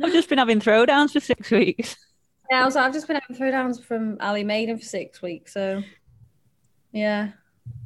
I've 0.04 0.12
just 0.12 0.30
been 0.30 0.40
having 0.40 0.60
throwdowns 0.60 1.14
for 1.14 1.20
six 1.20 1.50
weeks. 1.50 1.96
Yeah, 2.52 2.66
was. 2.66 2.76
I've 2.76 2.92
just 2.92 3.08
been 3.08 3.18
having 3.18 3.42
throwdowns 3.42 3.82
from 3.82 4.18
Ali 4.20 4.44
Maiden 4.44 4.78
for 4.78 4.84
six 4.84 5.22
weeks, 5.22 5.54
so 5.54 5.82
yeah. 6.92 7.30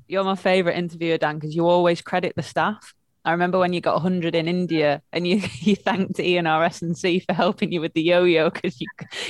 You're 0.08 0.24
my 0.24 0.36
favourite 0.36 0.76
interviewer, 0.76 1.20
Dan, 1.20 1.36
because 1.36 1.56
you 1.56 1.68
always 1.68 2.02
credit 2.02 2.34
the 2.36 2.42
staff. 2.42 2.96
I 3.24 3.32
remember 3.32 3.60
when 3.60 3.74
you 3.74 3.82
got 3.82 3.94
100 3.94 4.34
in 4.34 4.48
India 4.48 5.04
and 5.14 5.28
you, 5.28 5.44
you 5.60 5.76
thanked 5.76 6.20
Ian 6.20 6.48
RS&C 6.48 7.20
for 7.20 7.34
helping 7.34 7.72
you 7.72 7.80
with 7.80 7.94
the 7.94 8.02
yo-yo 8.02 8.50
because 8.50 8.82
you, 8.82 8.88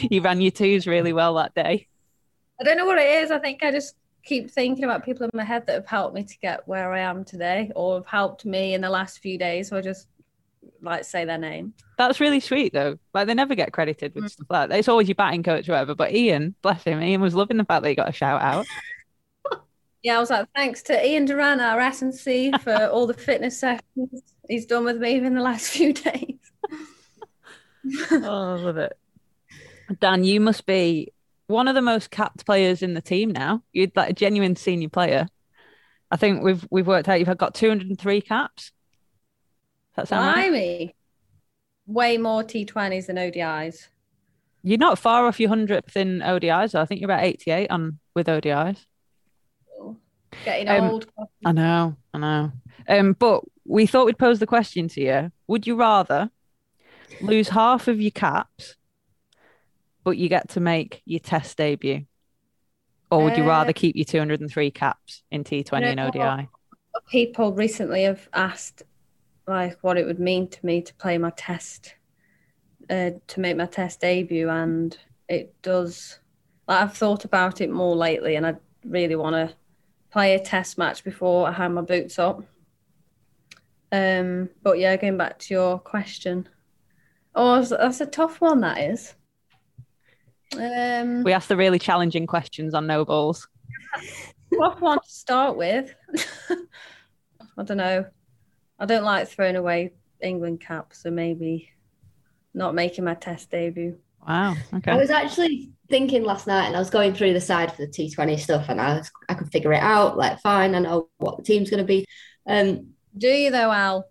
you 0.10 0.22
ran 0.22 0.40
your 0.40 0.52
twos 0.52 0.88
really 0.88 1.12
well 1.12 1.34
that 1.34 1.54
day. 1.54 1.88
I 2.62 2.64
don't 2.64 2.78
know 2.78 2.86
what 2.86 3.00
it 3.00 3.24
is. 3.24 3.30
I 3.30 3.40
think 3.40 3.62
I 3.62 3.72
just 3.72 3.96
keep 4.24 4.50
thinking 4.50 4.86
about 4.86 5.04
people 5.04 5.26
in 5.26 5.32
my 5.34 5.44
head 5.44 5.68
that 5.68 5.74
have 5.74 5.88
helped 5.88 6.16
me 6.16 6.24
to 6.24 6.38
get 6.40 6.66
where 6.66 6.94
I 6.94 7.02
am 7.02 7.26
today 7.26 7.74
or 7.76 7.96
have 7.96 8.08
helped 8.08 8.46
me 8.46 8.74
in 8.74 8.80
the 8.80 8.90
last 8.90 9.20
few 9.20 9.38
days. 9.38 9.68
So 9.68 9.76
I 9.76 9.82
just 9.82 10.08
like 10.82 11.06
say 11.06 11.26
their 11.26 11.38
name. 11.38 11.74
That's 11.98 12.20
really 12.20 12.40
sweet 12.40 12.74
though. 12.74 12.98
Like 13.14 13.28
they 13.28 13.34
never 13.34 13.56
get 13.56 13.74
credited 13.74 14.14
with 14.16 14.26
mm. 14.26 14.30
stuff 14.30 14.48
like 14.50 14.70
that. 14.70 14.80
It's 14.80 14.88
always 14.88 15.08
your 15.08 15.16
batting 15.16 15.44
coach 15.44 15.68
or 15.68 15.74
whatever. 15.74 15.96
But 15.96 16.14
Ian, 16.14 16.56
bless 16.62 16.84
him, 16.84 17.02
Ian 17.02 17.22
was 17.22 17.36
loving 17.36 17.58
the 17.58 17.66
fact 17.66 17.84
that 17.84 17.90
he 17.90 17.96
got 17.96 18.10
a 18.10 18.14
shout 18.14 18.42
out. 18.42 18.66
Yeah, 20.06 20.18
I 20.18 20.20
was 20.20 20.30
like, 20.30 20.48
thanks 20.54 20.84
to 20.84 21.04
Ian 21.04 21.26
Duran, 21.26 21.60
our 21.60 21.80
S&C, 21.80 22.52
for 22.62 22.76
all 22.94 23.08
the 23.08 23.16
fitness 23.16 23.60
sessions 23.60 24.22
he's 24.48 24.68
done 24.68 24.86
with 24.86 24.98
me 24.98 25.16
in 25.16 25.34
the 25.34 25.42
last 25.42 25.68
few 25.72 25.94
days. 25.94 26.38
oh, 28.12 28.22
I 28.22 28.62
love 28.62 28.78
it. 28.78 28.96
Dan, 30.00 30.24
you 30.24 30.40
must 30.40 30.68
be 30.68 31.12
one 31.48 31.68
of 31.68 31.74
the 31.74 31.82
most 31.82 32.12
capped 32.12 32.46
players 32.46 32.84
in 32.84 32.94
the 32.94 33.02
team 33.02 33.32
now. 33.32 33.64
You're 33.74 33.88
like 33.96 34.12
a 34.12 34.14
genuine 34.14 34.56
senior 34.56 34.90
player. 34.90 35.28
I 36.12 36.18
think 36.18 36.44
we've 36.44 36.64
we've 36.70 36.86
worked 36.86 37.10
out 37.10 37.20
you've 37.20 37.38
got 37.38 37.56
203 37.56 38.22
caps. 38.22 38.72
Does 39.96 40.08
that 40.10 40.16
sound 40.16 40.36
right? 40.36 40.50
Blimey. 40.50 40.96
Way 41.88 42.18
more 42.18 42.44
T20s 42.44 43.08
than 43.08 43.18
ODIs. 43.18 43.88
You're 44.64 44.80
not 44.80 44.98
far 44.98 45.28
off 45.28 45.40
your 45.40 45.50
hundredth 45.50 45.96
in 45.96 46.20
ODIs. 46.22 46.72
though. 46.72 46.82
I 46.82 46.86
think 46.86 47.00
you're 47.02 47.10
about 47.12 47.24
88 47.24 47.70
on 47.70 48.00
with 48.16 48.28
ODIs. 48.28 48.86
Getting 50.44 50.68
Um, 50.68 50.90
old. 50.90 51.08
I 51.46 51.52
know, 51.52 51.96
I 52.14 52.18
know. 52.18 52.52
Um, 52.90 53.14
but 53.14 53.44
we 53.66 53.86
thought 53.86 54.06
we'd 54.06 54.18
pose 54.18 54.40
the 54.40 54.48
question 54.48 54.88
to 54.90 55.02
you: 55.02 55.32
Would 55.48 55.66
you 55.66 55.76
rather 55.76 56.30
lose 57.22 57.50
half 57.50 57.88
of 57.88 58.02
your 58.02 58.12
caps, 58.12 58.76
but 60.04 60.18
you 60.18 60.28
get 60.28 60.50
to 60.50 60.60
make 60.60 61.02
your 61.06 61.20
Test 61.22 61.58
debut, 61.58 62.06
or 63.10 63.24
would 63.24 63.38
you 63.38 63.44
Uh, 63.44 63.48
rather 63.48 63.72
keep 63.74 63.96
your 63.96 64.06
203 64.06 64.72
caps 64.72 65.24
in 65.32 65.44
T20 65.44 65.84
and 65.86 66.00
ODI? 66.00 66.50
People 67.10 67.54
recently 67.54 68.04
have 68.04 68.28
asked 68.34 68.84
like 69.48 69.78
what 69.82 69.98
it 69.98 70.06
would 70.06 70.20
mean 70.20 70.48
to 70.48 70.66
me 70.66 70.82
to 70.82 70.94
play 70.96 71.18
my 71.18 71.32
test, 71.32 71.96
uh, 72.90 73.12
to 73.28 73.40
make 73.40 73.58
my 73.58 73.66
test 73.66 74.02
debut, 74.02 74.50
and 74.50 74.98
it 75.28 75.54
does. 75.62 76.20
Like, 76.68 76.82
I've 76.82 76.98
thought 76.98 77.26
about 77.26 77.62
it 77.62 77.70
more 77.70 77.96
lately, 77.96 78.36
and 78.36 78.46
I 78.46 78.56
really 78.84 79.16
want 79.16 79.36
to 79.36 79.56
play 80.12 80.36
a 80.36 80.40
test 80.40 80.78
match 80.78 81.04
before 81.04 81.48
I 81.48 81.52
hang 81.52 81.74
my 81.74 81.82
boots 81.82 82.18
up. 82.18 82.44
Um, 83.92 84.50
but 84.64 84.80
yeah, 84.80 84.96
going 84.98 85.18
back 85.18 85.40
to 85.40 85.54
your 85.54 85.80
question, 85.80 86.50
oh, 87.36 87.62
that's- 87.62 88.02
a 88.02 88.06
tough 88.06 88.42
one. 88.42 88.62
That 88.62 88.80
is. 88.80 89.14
Um, 90.58 91.24
We 91.24 91.34
asked 91.34 91.50
the 91.50 91.58
really 91.58 91.80
challenging 91.80 92.28
questions 92.28 92.74
on 92.74 92.88
no 92.88 93.06
balls. 93.06 93.48
tough 94.58 94.80
one 94.82 95.00
to 95.00 95.10
start 95.10 95.58
with. 95.58 95.94
I 97.58 97.64
don't 97.64 97.78
know. 97.78 98.06
I 98.80 98.86
don't 98.86 99.04
like 99.04 99.28
throwing 99.28 99.56
away 99.56 99.94
England 100.22 100.62
caps, 100.62 101.04
so 101.04 101.12
maybe 101.12 101.70
not 102.54 102.76
making 102.76 103.06
my 103.06 103.14
test 103.16 103.52
debut. 103.52 103.98
Wow. 104.28 104.56
Okay. 104.74 104.92
I 104.92 104.96
was 104.98 105.10
actually 105.12 105.72
thinking 105.90 106.24
last 106.24 106.48
night 106.48 106.66
and 106.66 106.76
I 106.76 106.80
was 106.80 106.90
going 106.90 107.14
through 107.14 107.34
the 107.34 107.42
side 107.42 107.72
for 107.72 107.86
the 107.86 107.92
T20 107.92 108.40
stuff 108.40 108.66
and 108.70 108.82
I 108.82 108.96
was 108.98 109.12
I 109.30 109.36
could 109.36 109.52
figure 109.52 109.72
it 109.74 109.84
out, 109.84 110.18
like 110.18 110.40
fine, 110.42 110.74
I 110.74 110.80
know 110.80 111.10
what 111.18 111.38
the 111.38 111.44
team's 111.44 111.70
gonna 111.70 111.84
be. 111.84 112.06
Um 112.48 112.94
Do 113.18 113.28
you 113.28 113.52
though, 113.52 113.72
Al? 113.72 114.06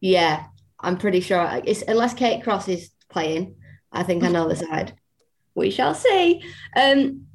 yeah, 0.00 0.46
I'm 0.80 0.96
pretty 0.96 1.20
sure 1.20 1.60
it's 1.64 1.82
unless 1.82 2.14
Kate 2.14 2.42
Cross 2.42 2.68
is 2.68 2.90
playing, 3.10 3.56
I 3.92 4.04
think 4.04 4.24
I 4.24 4.28
know 4.28 4.48
the 4.48 4.56
side. 4.56 4.94
we 5.54 5.70
shall 5.70 5.94
see. 5.94 6.42
Um, 6.76 7.26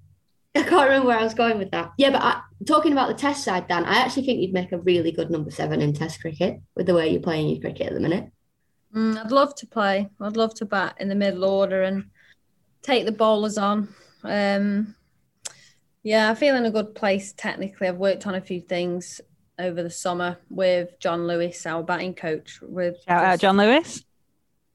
I 0.55 0.63
can't 0.63 0.83
remember 0.89 1.07
where 1.07 1.19
I 1.19 1.23
was 1.23 1.33
going 1.33 1.57
with 1.57 1.71
that. 1.71 1.91
Yeah, 1.97 2.11
but 2.11 2.21
I, 2.21 2.41
talking 2.65 2.91
about 2.91 3.08
the 3.08 3.13
test 3.13 3.43
side, 3.43 3.67
Dan, 3.67 3.86
I 3.86 3.97
actually 3.97 4.26
think 4.26 4.41
you'd 4.41 4.54
make 4.54 4.71
a 4.71 4.78
really 4.78 5.12
good 5.12 5.32
number 5.32 5.52
seven 5.52 5.82
in 5.82 5.93
test 5.93 6.21
cricket 6.21 6.60
with 6.76 6.86
the 6.86 6.93
way 6.93 7.10
you're 7.10 7.21
playing 7.21 7.49
your 7.49 7.62
cricket 7.62 7.88
at 7.88 7.93
the 7.93 7.99
minute. 7.99 8.32
Mm, 8.93 9.17
I'd 9.17 9.32
love 9.32 9.56
to 9.56 9.67
play. 9.67 10.10
I'd 10.21 10.38
love 10.38 10.54
to 10.56 10.65
bat 10.65 10.95
in 10.99 11.10
the 11.10 11.15
middle 11.15 11.45
order 11.45 11.84
and 11.84 12.06
take 12.82 13.06
the 13.06 13.12
bowlers 13.12 13.58
on. 13.58 13.93
Um, 14.23 14.95
yeah, 16.04 16.30
I 16.30 16.36
feel 16.36 16.56
in 16.56 16.65
a 16.65 16.71
good 16.71 16.93
place 16.93 17.34
technically. 17.34 17.88
I've 17.88 17.97
worked 17.97 18.28
on 18.28 18.36
a 18.36 18.41
few 18.41 18.62
things 18.62 19.19
over 19.58 19.82
the 19.82 19.89
summer 19.89 20.38
with 20.49 20.99
John 20.99 21.28
Lewis, 21.28 21.65
our 21.65 21.84
batting 21.84 22.13
coach. 22.13 22.60
With 22.62 22.97
Shout 23.08 23.23
out 23.23 23.39
John 23.39 23.58
Lewis. 23.58 24.04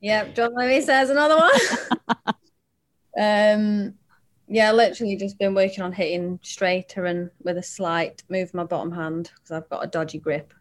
Yep, 0.01 0.35
John 0.35 0.55
Lewis. 0.55 0.87
There's 0.87 1.11
another 1.11 1.37
one. 1.37 2.35
um, 3.21 3.95
yeah, 4.49 4.73
literally 4.73 5.17
just 5.17 5.39
been 5.39 5.55
working 5.55 5.83
on 5.83 5.93
hitting 5.93 6.39
straighter 6.43 7.05
and 7.05 7.31
with 7.43 7.59
a 7.59 7.63
slight 7.63 8.23
move 8.29 8.55
my 8.55 8.65
bottom 8.65 8.91
hand 8.93 9.31
because 9.35 9.51
I've 9.53 9.69
got 9.69 9.85
a 9.85 9.87
dodgy 9.87 10.19
grip. 10.19 10.53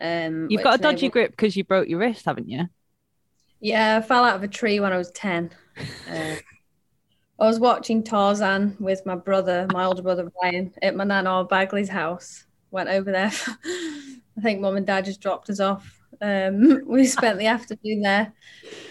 Um, 0.00 0.46
You've 0.50 0.62
got 0.62 0.78
a 0.78 0.82
dodgy 0.82 1.06
enabled- 1.06 1.12
grip 1.12 1.30
because 1.32 1.56
you 1.56 1.64
broke 1.64 1.88
your 1.88 2.00
wrist, 2.00 2.24
haven't 2.26 2.48
you? 2.48 2.68
Yeah, 3.60 3.98
I 3.98 4.06
fell 4.06 4.24
out 4.24 4.36
of 4.36 4.42
a 4.42 4.48
tree 4.48 4.80
when 4.80 4.92
I 4.92 4.98
was 4.98 5.10
10. 5.12 5.50
Uh, 6.10 6.34
I 7.40 7.46
was 7.46 7.58
watching 7.58 8.02
Tarzan 8.02 8.76
with 8.78 9.06
my 9.06 9.14
brother, 9.14 9.66
my 9.72 9.84
older 9.84 10.02
brother 10.02 10.30
Ryan, 10.42 10.72
at 10.82 10.94
my 10.94 11.04
nana 11.04 11.44
Bagley's 11.44 11.88
house. 11.88 12.44
Went 12.70 12.88
over 12.88 13.10
there. 13.10 13.32
I 13.64 14.40
think 14.40 14.60
mum 14.60 14.76
and 14.76 14.86
dad 14.86 15.04
just 15.04 15.20
dropped 15.20 15.50
us 15.50 15.60
off. 15.60 16.01
Um, 16.20 16.82
we 16.86 17.06
spent 17.06 17.38
the 17.38 17.46
afternoon 17.46 18.02
there, 18.02 18.32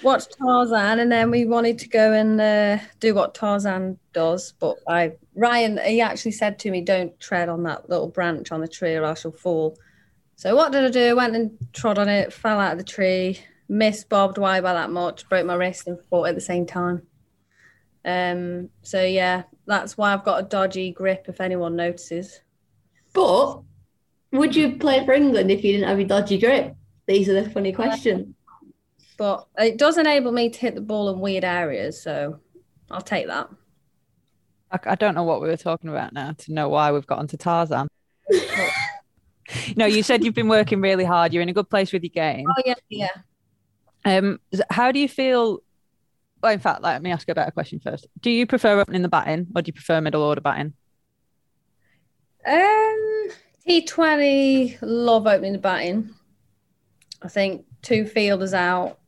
watched 0.04 0.36
Tarzan, 0.38 1.00
and 1.00 1.12
then 1.12 1.32
we 1.32 1.46
wanted 1.46 1.80
to 1.80 1.90
go 1.90 2.14
and 2.14 2.40
uh, 2.40 2.78
do 3.00 3.14
what 3.14 3.36
Tarzan 3.36 3.98
does. 4.14 4.54
But 4.60 4.78
I, 4.88 5.14
Ryan, 5.36 5.80
he 5.86 6.02
actually 6.02 6.32
said 6.32 6.60
to 6.60 6.72
me, 6.72 6.82
"Don't 6.82 7.18
tread 7.20 7.50
on 7.50 7.64
that 7.64 7.90
little 7.90 8.10
branch 8.10 8.52
on 8.52 8.62
the 8.62 8.68
tree, 8.68 8.96
or 8.96 9.06
I 9.06 9.14
shall 9.14 9.32
fall." 9.32 9.78
So 10.36 10.56
what 10.56 10.72
did 10.72 10.84
I 10.84 10.90
do? 10.90 11.10
I 11.10 11.14
went 11.14 11.36
and 11.36 11.52
trod 11.72 12.00
on 12.00 12.10
it, 12.10 12.34
fell 12.34 12.60
out 12.60 12.72
of 12.72 12.78
the 12.80 12.84
tree, 12.84 13.40
missed 13.70 14.10
bobbed 14.10 14.40
wide 14.40 14.64
by 14.64 14.74
that 14.74 14.90
much, 14.90 15.30
broke 15.30 15.46
my 15.46 15.54
wrist 15.54 15.88
and 15.88 16.04
fought 16.10 16.30
at 16.30 16.36
the 16.36 16.42
same 16.42 16.66
time. 16.66 17.04
Um, 18.04 18.70
so 18.82 19.04
yeah, 19.04 19.44
that's 19.68 19.98
why 19.98 20.12
I've 20.12 20.26
got 20.26 20.44
a 20.44 20.48
dodgy 20.48 20.92
grip. 20.92 21.26
If 21.28 21.42
anyone 21.42 21.76
notices, 21.76 22.42
But 23.14 23.62
would 24.32 24.56
you 24.56 24.78
play 24.78 25.06
for 25.06 25.14
England 25.14 25.52
if 25.52 25.64
you 25.64 25.74
didn't 25.74 25.90
have 25.90 26.00
your 26.00 26.08
dodgy 26.08 26.40
grip? 26.40 26.76
These 27.08 27.30
are 27.30 27.42
the 27.42 27.50
funny 27.50 27.72
questions. 27.72 28.36
but 29.18 29.48
it 29.58 29.78
does 29.78 29.98
enable 29.98 30.32
me 30.32 30.50
to 30.50 30.60
hit 30.60 30.76
the 30.76 30.82
ball 30.82 31.10
in 31.10 31.20
weird 31.20 31.44
areas, 31.44 32.02
so 32.02 32.40
I'll 32.90 33.02
take 33.02 33.28
that. 33.28 33.50
I, 34.72 34.80
I 34.86 34.96
don't 34.96 35.16
know 35.16 35.24
what 35.24 35.42
we 35.42 35.48
were 35.48 35.58
talking 35.58 35.90
about 35.90 36.14
now 36.14 36.34
to 36.34 36.54
know 36.54 36.70
why 36.70 36.92
we've 36.92 37.08
gotten 37.08 37.28
to 37.28 37.38
Tarzan. 37.38 37.88
no, 39.76 39.86
you 39.86 40.04
said 40.04 40.24
you've 40.24 40.34
been 40.34 40.48
working 40.48 40.82
really 40.82 41.04
hard. 41.04 41.34
You're 41.34 41.44
in 41.44 41.50
a 41.50 41.54
good 41.54 41.70
place 41.70 41.92
with 41.92 42.04
your 42.04 42.10
game. 42.10 42.46
Oh 42.50 42.62
yeah, 42.66 42.74
yeah. 42.90 43.10
Um, 44.06 44.40
how 44.70 44.92
do 44.92 45.00
you 45.00 45.08
feel? 45.08 45.60
Well, 46.42 46.54
in 46.54 46.60
fact, 46.60 46.82
let 46.82 47.02
me 47.02 47.12
ask 47.12 47.28
you 47.28 47.34
a 47.34 47.36
better 47.36 47.52
question 47.52 47.80
first. 47.80 48.08
Do 48.20 48.32
you 48.32 48.48
prefer 48.48 48.80
opening 48.80 49.04
the 49.04 49.10
batting 49.10 49.48
or 49.56 49.62
do 49.62 49.70
you 49.70 49.74
prefer 49.74 50.02
middle 50.02 50.24
order 50.24 50.42
batting? 50.42 50.74
Um, 52.48 53.30
T20, 53.68 54.80
love 54.82 55.28
opening 55.28 55.54
the 55.54 55.60
batting. 55.60 56.10
I 57.22 57.28
think 57.28 57.66
two 57.82 58.06
fielders 58.06 58.54
out, 58.54 59.00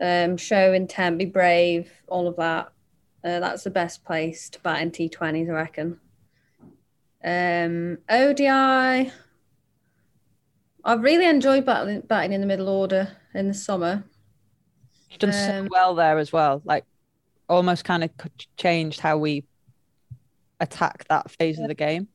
um, 0.00 0.36
show 0.36 0.72
intent, 0.72 1.18
be 1.18 1.24
brave, 1.24 1.90
all 2.08 2.28
of 2.28 2.36
that. 2.36 2.72
Uh, 3.24 3.40
that's 3.40 3.64
the 3.64 3.70
best 3.70 4.04
place 4.04 4.50
to 4.50 4.60
bat 4.60 4.82
in 4.82 4.90
T20s, 4.90 5.48
I 5.48 5.52
reckon. 5.52 6.00
Um, 7.24 7.98
ODI, 8.08 9.10
I've 10.84 11.02
really 11.02 11.26
enjoyed 11.26 11.64
batting, 11.64 12.02
batting 12.02 12.32
in 12.32 12.40
the 12.40 12.46
middle 12.46 12.68
order 12.68 13.08
in 13.34 13.48
the 13.48 13.54
summer. 13.54 14.04
You've 15.10 15.18
done 15.18 15.32
so 15.32 15.58
Um, 15.60 15.68
well 15.70 15.94
there 15.94 16.18
as 16.18 16.32
well. 16.32 16.62
Like 16.64 16.84
almost 17.48 17.84
kind 17.84 18.04
of 18.04 18.10
changed 18.56 19.00
how 19.00 19.18
we 19.18 19.44
attack 20.60 21.06
that 21.08 21.30
phase 21.30 21.58
of 21.58 21.68
the 21.68 21.74
game. 21.74 22.08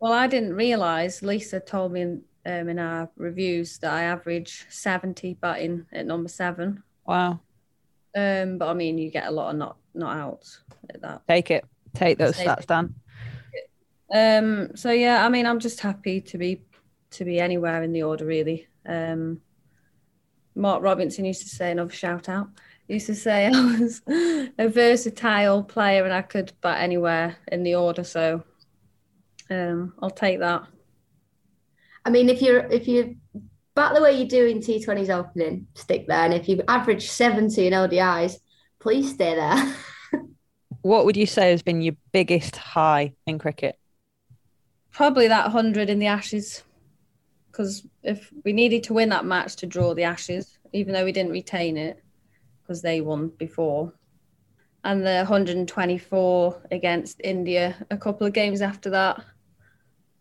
Well, 0.00 0.12
I 0.12 0.26
didn't 0.26 0.54
realize. 0.54 1.22
Lisa 1.22 1.60
told 1.60 1.92
me 1.92 2.20
um, 2.48 2.68
in 2.70 2.78
our 2.78 3.10
reviews 3.16 3.78
that 3.78 3.92
I 3.92 4.04
average 4.04 4.64
70 4.70 5.34
batting 5.34 5.84
at 5.92 6.06
number 6.06 6.28
seven. 6.28 6.82
Wow. 7.06 7.40
Um, 8.16 8.56
but 8.56 8.68
I 8.68 8.74
mean, 8.74 8.96
you 8.96 9.10
get 9.10 9.26
a 9.26 9.30
lot 9.30 9.50
of 9.50 9.56
not 9.56 9.76
not 9.94 10.16
outs 10.16 10.62
at 10.90 11.02
that. 11.02 11.22
Take 11.28 11.50
it. 11.50 11.64
Take 11.94 12.16
those 12.16 12.36
Take 12.36 12.48
stats, 12.48 12.66
Dan. 12.66 12.94
Um, 14.14 14.74
so 14.74 14.90
yeah, 14.90 15.24
I 15.24 15.28
mean, 15.28 15.44
I'm 15.44 15.58
just 15.58 15.80
happy 15.80 16.22
to 16.22 16.38
be 16.38 16.62
to 17.10 17.24
be 17.24 17.38
anywhere 17.38 17.82
in 17.82 17.92
the 17.92 18.02
order, 18.02 18.24
really. 18.24 18.66
Um, 18.86 19.42
Mark 20.54 20.82
Robinson 20.82 21.26
used 21.26 21.42
to 21.42 21.48
say, 21.48 21.70
another 21.70 21.92
shout 21.92 22.28
out, 22.28 22.48
used 22.88 23.06
to 23.06 23.14
say 23.14 23.46
I 23.54 23.76
was 23.78 24.02
a 24.08 24.68
versatile 24.68 25.62
player 25.62 26.04
and 26.04 26.14
I 26.14 26.22
could 26.22 26.52
bat 26.62 26.80
anywhere 26.80 27.36
in 27.52 27.62
the 27.62 27.74
order. 27.74 28.04
So 28.04 28.42
um, 29.50 29.92
I'll 30.00 30.10
take 30.10 30.38
that. 30.40 30.66
I 32.08 32.10
mean, 32.10 32.30
if 32.30 32.40
you're 32.40 32.60
if 32.60 32.88
you 32.88 33.16
bat 33.74 33.94
the 33.94 34.00
way 34.00 34.18
you 34.18 34.26
do 34.26 34.46
in 34.46 34.60
T20s 34.60 35.10
opening, 35.10 35.66
stick 35.74 36.06
there. 36.06 36.24
And 36.24 36.32
if 36.32 36.48
you 36.48 36.62
average 36.66 37.10
70 37.10 37.66
in 37.66 37.74
ODIs, 37.74 38.38
please 38.80 39.12
stay 39.12 39.34
there. 39.34 39.74
What 40.82 41.04
would 41.04 41.16
you 41.16 41.26
say 41.26 41.50
has 41.50 41.60
been 41.60 41.82
your 41.82 41.96
biggest 42.12 42.56
high 42.56 43.12
in 43.26 43.38
cricket? 43.38 43.76
Probably 44.92 45.28
that 45.28 45.46
100 45.46 45.90
in 45.90 45.98
the 45.98 46.06
Ashes. 46.06 46.62
Because 47.50 47.84
if 48.04 48.32
we 48.44 48.52
needed 48.52 48.84
to 48.84 48.94
win 48.94 49.08
that 49.08 49.24
match 49.24 49.56
to 49.56 49.66
draw 49.66 49.92
the 49.92 50.04
Ashes, 50.04 50.56
even 50.72 50.94
though 50.94 51.04
we 51.04 51.12
didn't 51.12 51.32
retain 51.32 51.76
it, 51.76 52.02
because 52.62 52.80
they 52.80 53.00
won 53.00 53.28
before, 53.36 53.92
and 54.84 55.04
the 55.04 55.16
124 55.16 56.68
against 56.70 57.20
India 57.24 57.76
a 57.90 57.98
couple 57.98 58.26
of 58.26 58.32
games 58.32 58.62
after 58.62 58.88
that 58.90 59.22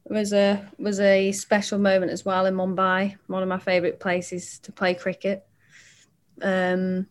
was 0.10 0.34
a 0.34 0.66
was 0.78 1.00
a 1.00 1.32
special 1.32 1.80
moment 1.80 2.12
as 2.12 2.26
well 2.26 2.46
in 2.46 2.56
Mumbai, 2.56 3.18
one 3.28 3.44
of 3.44 3.50
my 3.50 3.60
favourite 3.60 4.00
places 4.00 4.60
to 4.60 4.72
play 4.72 4.94
cricket. 4.94 5.46
Um, 6.42 7.08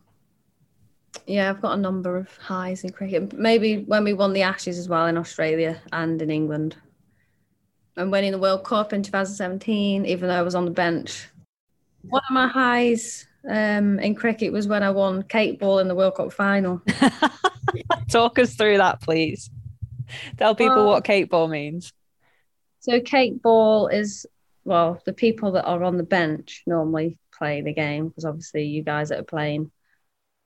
yeah, 1.25 1.49
I've 1.49 1.61
got 1.61 1.77
a 1.77 1.81
number 1.81 2.15
of 2.17 2.35
highs 2.37 2.83
in 2.83 2.91
cricket. 2.91 3.33
Maybe 3.33 3.83
when 3.83 4.03
we 4.03 4.13
won 4.13 4.33
the 4.33 4.43
Ashes 4.43 4.77
as 4.77 4.87
well 4.87 5.07
in 5.07 5.17
Australia 5.17 5.81
and 5.91 6.21
in 6.21 6.29
England. 6.29 6.75
And 7.95 8.11
winning 8.11 8.31
the 8.31 8.37
World 8.37 8.63
Cup 8.63 8.93
in 8.93 9.01
2017, 9.01 10.05
even 10.05 10.29
though 10.29 10.35
I 10.35 10.43
was 10.43 10.55
on 10.55 10.65
the 10.65 10.71
bench. 10.71 11.27
One 12.03 12.21
of 12.29 12.33
my 12.33 12.47
highs 12.47 13.27
um, 13.49 13.99
in 13.99 14.13
cricket 14.13 14.53
was 14.53 14.67
when 14.67 14.83
I 14.83 14.91
won 14.91 15.23
cake 15.23 15.59
ball 15.59 15.79
in 15.79 15.87
the 15.87 15.95
World 15.95 16.15
Cup 16.15 16.31
final. 16.31 16.81
Talk 18.09 18.37
us 18.37 18.55
through 18.55 18.77
that, 18.77 19.01
please. 19.01 19.49
Tell 20.37 20.55
people 20.55 20.75
Well- 20.75 20.87
what 20.87 21.03
cake 21.03 21.29
ball 21.29 21.47
means. 21.47 21.91
So 22.87 23.01
cake 23.01 23.41
Ball 23.41 23.87
is 23.87 24.25
well, 24.63 25.01
the 25.05 25.13
people 25.13 25.53
that 25.53 25.65
are 25.65 25.83
on 25.83 25.97
the 25.97 26.03
bench 26.03 26.63
normally 26.67 27.17
play 27.33 27.61
the 27.61 27.73
game 27.73 28.09
because 28.09 28.25
obviously 28.25 28.65
you 28.65 28.83
guys 28.83 29.09
that 29.09 29.19
are 29.19 29.23
playing 29.23 29.71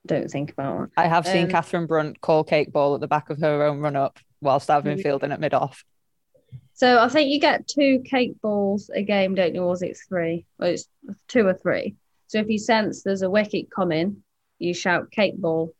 don't 0.06 0.30
think 0.30 0.51
about 0.51 0.84
it. 0.84 0.89
I 0.97 1.08
have 1.08 1.25
seen 1.25 1.45
Um, 1.45 1.49
Catherine 1.49 1.88
Brunt 1.88 2.21
call 2.21 2.43
cake 2.43 2.71
Ball 2.71 2.95
at 2.95 3.01
the 3.01 3.08
back 3.08 3.30
of 3.30 3.39
her 3.39 3.63
own 3.63 3.80
run 3.80 3.95
up 3.95 4.19
whilst 4.41 4.69
I've 4.69 4.84
been 4.84 4.97
Mhm. 4.97 5.04
fielding 5.04 5.32
at 5.32 5.39
mid 5.39 5.54
off. 5.54 5.84
So 6.73 6.99
I 6.99 7.10
think 7.10 7.30
you 7.30 7.39
get 7.39 7.67
two 7.67 8.01
cake 8.06 8.39
balls 8.41 8.89
a 8.93 9.04
game, 9.04 9.36
don't 9.36 9.54
you? 9.54 9.63
Or 9.63 9.73
is 9.73 9.84
it 9.84 9.97
three? 10.08 10.45
Well, 10.58 10.69
it's 10.69 10.88
two 11.27 11.45
or 11.45 11.54
three. 11.54 11.95
So 12.27 12.39
if 12.39 12.49
you 12.49 12.58
sense 12.58 13.04
there's 13.04 13.21
a 13.21 13.30
wicket 13.30 13.69
coming, 13.69 14.23
you 14.58 14.73
shout 14.73 15.12
cake 15.12 15.38
ball. 15.38 15.75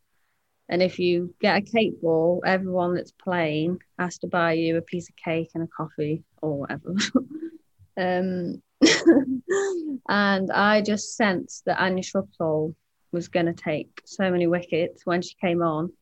And 0.68 0.80
if 0.82 0.98
you 1.00 1.34
get 1.40 1.56
a 1.56 1.62
cake 1.62 2.00
ball, 2.00 2.42
everyone 2.46 2.94
that's 2.94 3.12
playing 3.12 3.80
has 3.98 4.18
to 4.18 4.28
buy 4.28 4.52
you 4.52 4.76
a 4.76 4.82
piece 4.82 5.08
of 5.08 5.16
cake 5.16 5.50
and 5.54 5.64
a 5.64 5.66
coffee 5.66 6.22
or 6.42 6.58
whatever. 6.58 6.94
um, 7.96 8.62
and 10.08 10.50
I 10.50 10.82
just 10.82 11.16
sensed 11.16 11.64
that 11.66 11.80
Anya 11.80 12.02
Shrubsole 12.02 12.74
was 13.12 13.28
going 13.28 13.46
to 13.46 13.52
take 13.52 14.02
so 14.04 14.30
many 14.30 14.46
wickets 14.46 15.06
when 15.06 15.22
she 15.22 15.34
came 15.40 15.62
on. 15.62 15.92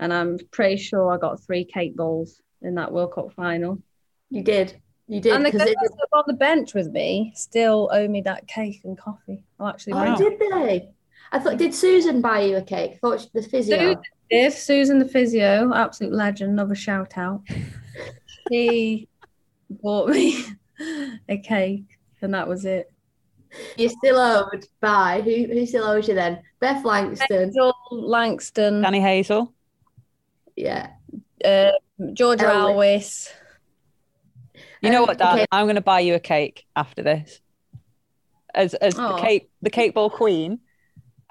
And 0.00 0.12
I'm 0.12 0.38
pretty 0.50 0.76
sure 0.76 1.12
I 1.12 1.18
got 1.18 1.44
three 1.44 1.64
cake 1.64 1.96
balls 1.96 2.40
in 2.62 2.76
that 2.76 2.92
World 2.92 3.14
Cup 3.14 3.32
final. 3.34 3.80
You 4.30 4.42
did. 4.42 4.80
You 5.06 5.20
did. 5.20 5.34
And 5.34 5.44
the 5.44 5.50
girls 5.50 5.70
it- 5.70 5.76
that 5.78 6.08
were 6.12 6.18
on 6.18 6.24
the 6.26 6.34
bench 6.34 6.74
with 6.74 6.90
me 6.90 7.32
still 7.36 7.90
owe 7.92 8.08
me 8.08 8.22
that 8.22 8.46
cake 8.48 8.80
and 8.84 8.98
coffee. 8.98 9.44
I'll 9.60 9.68
actually 9.68 9.92
oh, 9.94 10.16
did 10.16 10.38
they? 10.38 10.88
I 11.30 11.38
thought, 11.38 11.58
did 11.58 11.74
Susan 11.74 12.20
buy 12.20 12.42
you 12.42 12.56
a 12.56 12.62
cake? 12.62 12.92
I 12.94 12.96
thought 12.96 13.20
she- 13.20 13.28
the 13.34 13.42
physio. 13.42 13.76
Susan 13.76 14.02
did. 14.30 14.52
Susan 14.52 14.98
the 14.98 15.08
physio, 15.08 15.72
absolute 15.74 16.12
legend, 16.12 16.52
another 16.52 16.74
shout 16.74 17.18
out. 17.18 17.42
she 18.50 19.08
bought 19.70 20.08
me 20.08 20.44
a 21.28 21.38
cake 21.38 21.98
and 22.22 22.34
that 22.34 22.48
was 22.48 22.64
it. 22.64 22.90
You're 23.76 23.90
still 23.90 24.18
owed 24.18 24.66
by 24.80 25.20
who? 25.20 25.46
Who 25.46 25.64
still 25.66 25.84
owes 25.84 26.08
you 26.08 26.14
then? 26.14 26.40
Beth 26.58 26.84
Langston. 26.84 27.46
Hazel 27.48 27.72
Langston. 27.92 28.82
Danny 28.82 28.98
Hazell. 29.00 29.52
Yeah. 30.56 30.90
Uh, 31.44 31.70
Georgia 32.14 32.46
Elvis. 32.46 32.70
Elwiss. 32.70 33.32
You 34.80 34.90
know 34.90 35.02
Um, 35.02 35.06
what, 35.08 35.18
Dan? 35.18 35.34
okay. 35.34 35.46
I'm 35.52 35.66
going 35.66 35.76
to 35.76 35.80
buy 35.82 36.00
you 36.00 36.14
a 36.14 36.20
cake 36.20 36.64
after 36.74 37.02
this. 37.02 37.40
As 38.54 38.74
as 38.74 38.94
the 38.94 39.14
Oh. 39.14 39.20
cake 39.20 39.50
the 39.62 39.70
cake 39.70 39.94
ball 39.94 40.10
queen, 40.10 40.58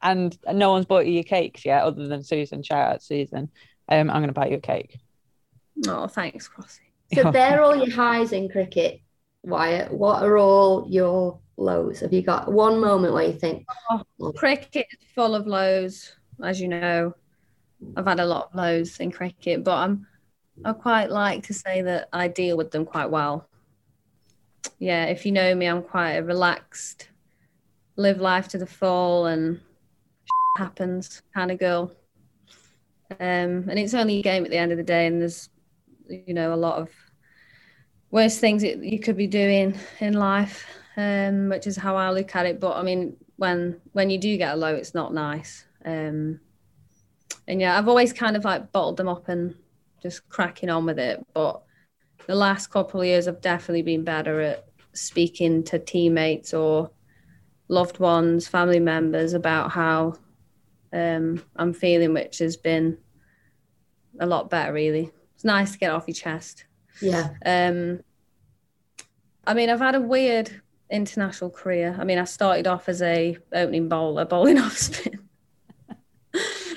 and 0.01 0.37
no 0.51 0.71
one's 0.71 0.85
bought 0.85 1.05
you 1.05 1.13
your 1.13 1.23
cakes 1.23 1.65
yet, 1.65 1.83
other 1.83 2.07
than 2.07 2.23
Susan. 2.23 2.63
Shout 2.63 2.93
out 2.93 3.03
Susan. 3.03 3.49
Um, 3.89 4.09
I'm 4.09 4.17
going 4.21 4.27
to 4.27 4.33
buy 4.33 4.47
you 4.47 4.57
a 4.57 4.61
cake. 4.61 4.97
Oh, 5.87 6.07
thanks, 6.07 6.47
Crossy. 6.49 6.79
So 7.13 7.31
they're 7.31 7.61
all 7.61 7.75
your 7.75 7.91
highs 7.91 8.31
in 8.31 8.49
cricket, 8.49 9.01
Wyatt. 9.43 9.91
What 9.91 10.23
are 10.23 10.37
all 10.37 10.87
your 10.89 11.39
lows? 11.57 11.99
Have 11.99 12.13
you 12.13 12.21
got 12.21 12.51
one 12.51 12.79
moment 12.79 13.13
where 13.13 13.25
you 13.25 13.33
think, 13.33 13.65
Cricket 14.35 14.87
is 14.91 15.07
full 15.13 15.35
of 15.35 15.45
lows, 15.45 16.15
as 16.43 16.59
you 16.59 16.67
know. 16.67 17.13
I've 17.95 18.07
had 18.07 18.19
a 18.19 18.25
lot 18.25 18.47
of 18.47 18.55
lows 18.55 18.99
in 18.99 19.11
cricket, 19.11 19.63
but 19.63 19.75
I'm 19.77 20.07
I 20.63 20.73
quite 20.73 21.09
like 21.09 21.43
to 21.47 21.53
say 21.53 21.81
that 21.81 22.09
I 22.13 22.27
deal 22.27 22.57
with 22.57 22.71
them 22.71 22.85
quite 22.85 23.09
well. 23.09 23.47
Yeah, 24.79 25.05
if 25.05 25.25
you 25.25 25.31
know 25.31 25.53
me, 25.55 25.65
I'm 25.65 25.83
quite 25.83 26.13
a 26.13 26.23
relaxed, 26.23 27.09
live 27.95 28.21
life 28.21 28.47
to 28.49 28.57
the 28.57 28.65
full, 28.65 29.25
and 29.25 29.59
happens 30.57 31.21
kind 31.33 31.51
of 31.51 31.59
girl. 31.59 31.91
Um, 33.19 33.67
and 33.69 33.77
it's 33.77 33.93
only 33.93 34.19
a 34.19 34.23
game 34.23 34.45
at 34.45 34.51
the 34.51 34.57
end 34.57 34.71
of 34.71 34.77
the 34.77 34.83
day, 34.83 35.07
and 35.07 35.21
there's, 35.21 35.49
you 36.09 36.33
know, 36.33 36.53
a 36.53 36.55
lot 36.55 36.79
of 36.79 36.89
worse 38.11 38.37
things 38.37 38.61
that 38.61 38.83
you 38.83 38.99
could 38.99 39.17
be 39.17 39.27
doing 39.27 39.77
in 39.99 40.13
life, 40.13 40.65
um, 40.97 41.49
which 41.49 41.67
is 41.67 41.75
how 41.75 41.95
I 41.95 42.11
look 42.11 42.35
at 42.35 42.45
it. 42.45 42.59
But 42.59 42.77
I 42.77 42.83
mean, 42.83 43.17
when 43.37 43.81
when 43.93 44.09
you 44.09 44.17
do 44.17 44.37
get 44.37 44.53
a 44.53 44.57
low, 44.57 44.75
it's 44.75 44.93
not 44.93 45.13
nice. 45.13 45.65
Um, 45.85 46.39
and 47.47 47.59
yeah, 47.59 47.77
I've 47.77 47.87
always 47.87 48.13
kind 48.13 48.37
of 48.37 48.45
like 48.45 48.71
bottled 48.71 48.97
them 48.97 49.09
up 49.09 49.27
and 49.29 49.55
just 50.01 50.27
cracking 50.29 50.69
on 50.69 50.85
with 50.85 50.99
it. 50.99 51.25
But 51.33 51.61
the 52.27 52.35
last 52.35 52.67
couple 52.67 53.01
of 53.01 53.07
years, 53.07 53.27
I've 53.27 53.41
definitely 53.41 53.81
been 53.81 54.03
better 54.03 54.39
at 54.41 54.65
speaking 54.93 55.63
to 55.63 55.79
teammates 55.79 56.53
or 56.53 56.91
loved 57.67 57.99
ones, 57.99 58.47
family 58.47 58.79
members 58.79 59.33
about 59.33 59.71
how 59.71 60.15
um, 60.93 61.43
I'm 61.55 61.73
feeling, 61.73 62.13
which 62.13 62.37
has 62.39 62.55
been 62.55 62.97
a 64.19 64.25
lot 64.25 64.49
better. 64.49 64.71
Really, 64.71 65.11
it's 65.43 65.45
nice 65.45 65.73
to 65.73 65.77
get 65.77 65.91
off 65.91 66.05
your 66.07 66.15
chest. 66.15 66.65
yeah, 67.01 67.31
Um, 67.45 67.99
I 69.45 69.53
mean, 69.53 69.69
I've 69.69 69.79
had 69.79 69.95
a 69.95 70.01
weird 70.01 70.61
international 70.89 71.49
career. 71.49 71.95
I 71.99 72.03
mean, 72.05 72.17
I 72.17 72.23
started 72.23 72.67
off 72.67 72.87
as 72.87 73.01
a 73.01 73.37
opening 73.53 73.89
bowler, 73.89 74.25
bowling 74.25 74.57
off 74.65 74.77
spin. 74.77 75.19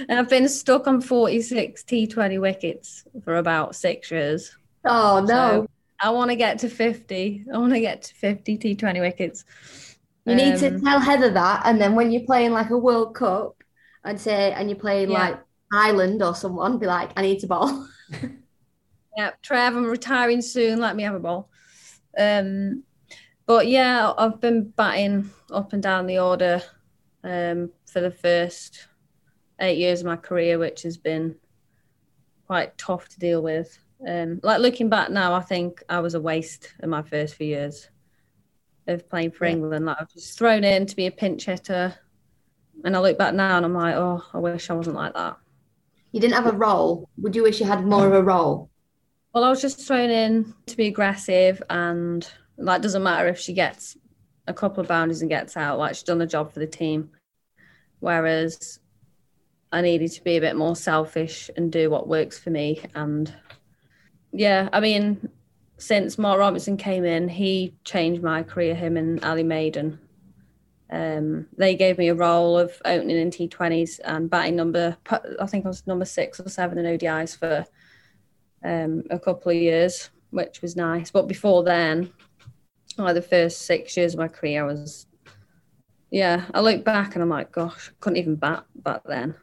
and 0.09 0.19
I've 0.19 0.29
been 0.29 0.49
stuck 0.49 0.87
on 0.87 1.01
46 1.01 1.83
T20 1.85 2.41
wickets 2.41 3.05
for 3.25 3.37
about 3.37 3.75
six 3.77 4.11
years. 4.11 4.57
oh 4.85 5.25
no, 5.27 5.65
So 5.65 5.67
I 6.01 6.11
want 6.11 6.31
to 6.31 6.37
get 6.37 6.59
to 6.61 6.69
50. 6.69 7.45
I 7.53 7.59
want 7.59 7.73
to 7.73 7.81
get 7.81 8.03
to 8.03 8.15
50 8.15 8.59
T20 8.59 9.01
wickets. 9.01 9.45
you 10.25 10.35
need 10.35 10.57
to 10.59 10.69
Um, 10.69 10.81
tell 10.81 11.01
Heather 11.01 11.31
that, 11.31 11.63
and 11.65 11.81
then 11.81 11.95
when 11.95 12.11
you're 12.11 12.25
playing 12.27 12.53
like 12.53 12.71
a 12.71 12.77
World 12.79 13.15
Cup, 13.15 13.63
and 14.05 14.21
say, 14.21 14.53
and 14.53 14.69
you're 14.71 14.79
playing 14.79 15.11
Yeah. 15.11 15.19
like 15.19 15.41
Ireland 15.73 16.23
or 16.23 16.35
someone, 16.35 16.79
be 16.79 16.87
like, 16.87 17.11
I 17.17 17.23
need 17.23 17.41
to 17.41 17.47
bowl. 17.47 17.87
Yeah, 19.17 19.31
Trev, 19.43 19.75
I'm 19.75 19.87
retiring 19.87 20.43
soon. 20.43 20.79
Let 20.79 20.95
me 20.95 21.03
have 21.03 21.15
a 21.15 21.21
ball. 21.21 21.49
Um, 22.19 22.83
but 23.47 23.67
yeah, 23.67 24.13
I've 24.17 24.41
been 24.41 24.65
batting 24.65 25.31
up 25.51 25.73
and 25.73 25.83
down 25.83 26.07
the 26.07 26.19
order 26.19 26.63
um, 27.25 27.71
for 27.87 28.01
the 28.01 28.11
first 28.11 28.89
eight 29.61 29.79
years 29.79 30.01
of 30.01 30.07
my 30.07 30.17
career, 30.17 30.59
which 30.59 30.83
has 30.83 30.99
been 30.99 31.37
quite 32.47 32.77
tough 32.77 33.09
to 33.09 33.19
deal 33.19 33.43
with. 33.43 33.79
Um, 34.07 34.41
like 34.43 34.61
looking 34.61 34.91
back 34.91 35.11
now, 35.11 35.33
I 35.33 35.41
think 35.41 35.83
I 35.89 36.01
was 36.01 36.15
a 36.15 36.21
waste 36.21 36.75
in 36.83 36.91
my 36.91 37.03
first 37.03 37.37
few 37.37 37.47
years 37.47 37.89
of 38.87 39.09
playing 39.09 39.31
for 39.31 39.47
Yeah. 39.47 39.53
England. 39.53 39.87
Like 39.87 39.97
I 40.01 40.07
was 40.15 40.35
thrown 40.35 40.63
in 40.63 40.85
to 40.87 40.95
be 40.97 41.07
a 41.07 41.11
pinch 41.11 41.47
hitter, 41.47 41.95
and 42.85 42.95
I 42.95 43.01
look 43.01 43.17
back 43.17 43.33
now 43.35 43.57
and 43.57 43.65
I'm 43.65 43.73
like, 43.75 43.95
oh, 43.95 44.23
I 44.35 44.39
wish 44.39 44.69
I 44.69 44.75
wasn't 44.75 44.97
like 44.97 45.15
that. 45.15 45.39
You 46.13 46.21
didn't 46.21 46.35
have 46.35 46.47
a 46.47 46.57
role. 46.57 47.09
Would 47.19 47.35
you 47.35 47.43
wish 47.43 47.61
you 47.61 47.67
had 47.67 47.87
more 47.87 48.07
of 48.07 48.13
a 48.13 48.23
role? 48.23 48.71
Well, 49.37 49.45
I 49.45 49.51
was 49.51 49.61
just 49.61 49.87
thrown 49.87 50.09
in 50.09 50.55
to 50.65 50.79
be 50.79 50.87
aggressive, 50.87 51.63
and 51.69 52.27
like 52.57 52.81
doesn't 52.81 53.03
matter 53.03 53.29
if 53.29 53.39
she 53.39 53.53
gets 53.53 53.95
a 54.47 54.55
couple 54.55 54.81
of 54.81 54.89
boundaries 54.89 55.21
and 55.21 55.29
gets 55.29 55.59
out. 55.59 55.79
Like 55.79 55.95
she's 55.95 56.05
done 56.05 56.17
the 56.17 56.27
job 56.27 56.55
for 56.55 56.59
the 56.59 56.67
team. 56.67 57.11
Whereas 58.01 58.79
I 59.71 59.83
needed 59.83 60.13
to 60.13 60.25
be 60.25 60.39
a 60.39 60.41
bit 60.41 60.57
more 60.57 60.75
selfish 60.75 61.51
and 61.55 61.71
do 61.71 61.91
what 61.91 62.09
works 62.09 62.39
for 62.39 62.49
me. 62.49 62.81
And 62.95 63.31
yeah, 64.33 64.71
I 64.73 64.81
mean, 64.81 65.29
since 65.77 66.17
Mark 66.17 66.39
Robinson 66.39 66.79
came 66.79 67.05
in, 67.05 67.29
he 67.29 67.75
changed 67.85 68.23
my 68.23 68.43
career. 68.43 68.75
Him 68.75 68.97
and 68.97 69.23
Ali 69.23 69.43
Maiden. 69.43 69.99
Um, 70.89 71.47
they 71.59 71.77
gave 71.77 71.99
me 71.99 72.09
a 72.09 72.15
role 72.15 72.59
of 72.59 72.81
opening 72.87 73.19
in 73.19 73.31
T20s 73.31 74.01
and 74.03 74.31
batting 74.31 74.57
number. 74.57 74.97
I 75.11 75.45
think 75.45 75.67
I 75.67 75.69
was 75.69 75.87
number 75.87 76.07
six 76.07 76.41
or 76.41 76.49
seven 76.49 76.79
in 76.79 76.87
ODIs 76.87 77.37
for 77.37 77.67
um, 78.67 79.03
a 79.11 79.19
couple 79.19 79.51
of 79.53 79.57
years, 79.57 80.11
which 80.31 80.61
was 80.63 80.77
nice. 80.77 81.11
But 81.11 81.29
before 81.29 81.63
then, 81.63 82.13
like 82.99 83.15
the 83.15 83.23
first 83.23 83.63
six 83.63 83.97
years 83.97 84.15
of 84.15 84.21
my 84.21 84.29
career, 84.29 84.65
I 84.65 84.67
was, 84.67 85.07
yeah, 86.11 86.45
I 86.53 86.61
look 86.61 86.85
back 86.85 87.15
and 87.15 87.23
I'm 87.23 87.29
like, 87.29 87.53
gosh, 87.53 87.91
I 87.91 87.95
couldn't 88.01 88.19
even 88.19 88.37
bat 88.37 88.65
back 88.75 89.03
then. 89.07 89.35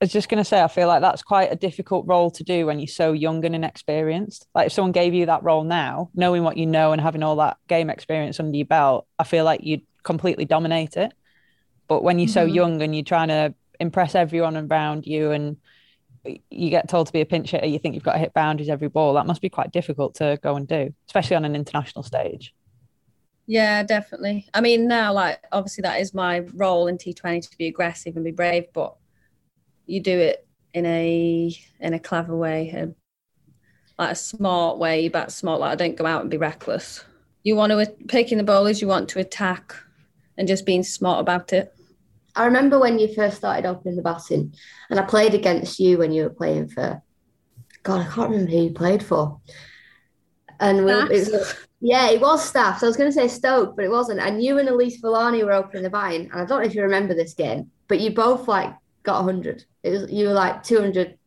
I 0.00 0.04
was 0.04 0.12
just 0.12 0.28
going 0.28 0.38
to 0.38 0.44
say, 0.44 0.62
I 0.62 0.68
feel 0.68 0.86
like 0.86 1.00
that's 1.00 1.22
quite 1.22 1.50
a 1.52 1.56
difficult 1.56 2.06
role 2.06 2.30
to 2.30 2.44
do 2.44 2.66
when 2.66 2.78
you're 2.78 2.86
so 2.86 3.12
young 3.12 3.44
and 3.44 3.54
inexperienced. 3.54 4.46
Like 4.54 4.66
if 4.66 4.72
someone 4.72 4.92
gave 4.92 5.12
you 5.12 5.26
that 5.26 5.42
role 5.42 5.64
now, 5.64 6.10
knowing 6.14 6.44
what 6.44 6.56
you 6.56 6.66
know 6.66 6.92
and 6.92 7.00
having 7.00 7.24
all 7.24 7.34
that 7.36 7.56
game 7.66 7.90
experience 7.90 8.38
under 8.38 8.56
your 8.56 8.66
belt, 8.66 9.08
I 9.18 9.24
feel 9.24 9.44
like 9.44 9.64
you'd 9.64 9.82
completely 10.04 10.44
dominate 10.44 10.96
it. 10.96 11.12
But 11.88 12.04
when 12.04 12.20
you're 12.20 12.28
so 12.28 12.46
Mhm. 12.46 12.54
young 12.54 12.82
and 12.82 12.94
you're 12.94 13.04
trying 13.04 13.28
to 13.28 13.54
impress 13.80 14.14
everyone 14.14 14.56
around 14.56 15.04
you 15.06 15.32
and 15.32 15.56
you 16.50 16.70
get 16.70 16.88
told 16.88 17.06
to 17.06 17.12
be 17.12 17.20
a 17.20 17.26
pinch 17.26 17.50
hitter, 17.50 17.66
you 17.66 17.78
think 17.78 17.94
you've 17.94 18.04
got 18.04 18.14
to 18.14 18.18
hit 18.18 18.34
boundaries 18.34 18.68
every 18.68 18.88
ball, 18.88 19.14
that 19.14 19.26
must 19.26 19.40
be 19.40 19.48
quite 19.48 19.72
difficult 19.72 20.14
to 20.16 20.38
go 20.42 20.56
and 20.56 20.66
do, 20.66 20.94
especially 21.06 21.36
on 21.36 21.44
an 21.44 21.54
international 21.54 22.02
stage. 22.02 22.54
Yeah, 23.46 23.82
definitely. 23.82 24.46
I 24.52 24.60
mean, 24.60 24.86
now, 24.88 25.14
like, 25.14 25.42
obviously, 25.52 25.82
that 25.82 26.00
is 26.00 26.12
my 26.12 26.40
role 26.54 26.86
in 26.86 26.98
T20 26.98 27.50
to 27.50 27.56
be 27.56 27.66
aggressive 27.66 28.14
and 28.14 28.24
be 28.24 28.30
brave, 28.30 28.66
but 28.74 28.94
you 29.86 30.00
do 30.00 30.18
it 30.18 30.46
in 30.74 30.84
a 30.84 31.56
in 31.80 31.94
a 31.94 31.98
clever 31.98 32.36
way, 32.36 32.68
a, 32.70 32.94
like 33.98 34.12
a 34.12 34.14
smart 34.14 34.76
way. 34.76 35.08
Bat 35.08 35.32
smart. 35.32 35.60
Like, 35.60 35.72
I 35.72 35.76
don't 35.76 35.96
go 35.96 36.04
out 36.04 36.20
and 36.20 36.30
be 36.30 36.36
reckless. 36.36 37.02
You 37.42 37.56
want 37.56 37.72
to 37.72 37.86
picking 38.06 38.36
the 38.36 38.44
bowlers. 38.44 38.82
You 38.82 38.88
want 38.88 39.08
to 39.10 39.18
attack, 39.18 39.74
and 40.36 40.46
just 40.46 40.66
being 40.66 40.82
smart 40.82 41.20
about 41.20 41.54
it. 41.54 41.74
I 42.38 42.44
remember 42.44 42.78
when 42.78 42.98
you 42.98 43.12
first 43.12 43.38
started 43.38 43.66
opening 43.66 43.96
the 43.96 44.02
batting, 44.02 44.54
and 44.88 45.00
I 45.00 45.02
played 45.02 45.34
against 45.34 45.80
you 45.80 45.98
when 45.98 46.12
you 46.12 46.22
were 46.22 46.30
playing 46.30 46.68
for. 46.68 47.02
God, 47.82 48.00
I 48.00 48.04
can't 48.04 48.30
remember 48.30 48.50
who 48.52 48.62
you 48.64 48.70
played 48.70 49.02
for. 49.02 49.40
And 50.60 50.84
we, 50.84 50.92
it 50.92 51.30
was, 51.32 51.54
yeah, 51.80 52.10
it 52.10 52.20
was 52.20 52.44
staff. 52.44 52.78
So 52.78 52.86
I 52.86 52.88
was 52.88 52.96
going 52.96 53.10
to 53.10 53.14
say 53.14 53.28
Stoke, 53.28 53.76
but 53.76 53.84
it 53.84 53.90
wasn't. 53.90 54.20
And 54.20 54.42
you 54.42 54.58
and 54.58 54.68
Elyse 54.68 55.00
Villani 55.00 55.42
were 55.42 55.52
opening 55.52 55.82
the 55.82 55.90
batting, 55.90 56.30
and 56.30 56.40
I 56.40 56.44
don't 56.44 56.60
know 56.60 56.66
if 56.66 56.74
you 56.74 56.82
remember 56.82 57.14
this 57.14 57.34
game, 57.34 57.70
but 57.88 58.00
you 58.00 58.12
both 58.12 58.46
like 58.46 58.74
got 59.02 59.22
hundred. 59.22 59.64
It 59.82 59.90
was 59.90 60.10
you 60.10 60.28
were 60.28 60.34
like 60.34 60.62
two 60.62 60.80
hundred 60.80 61.18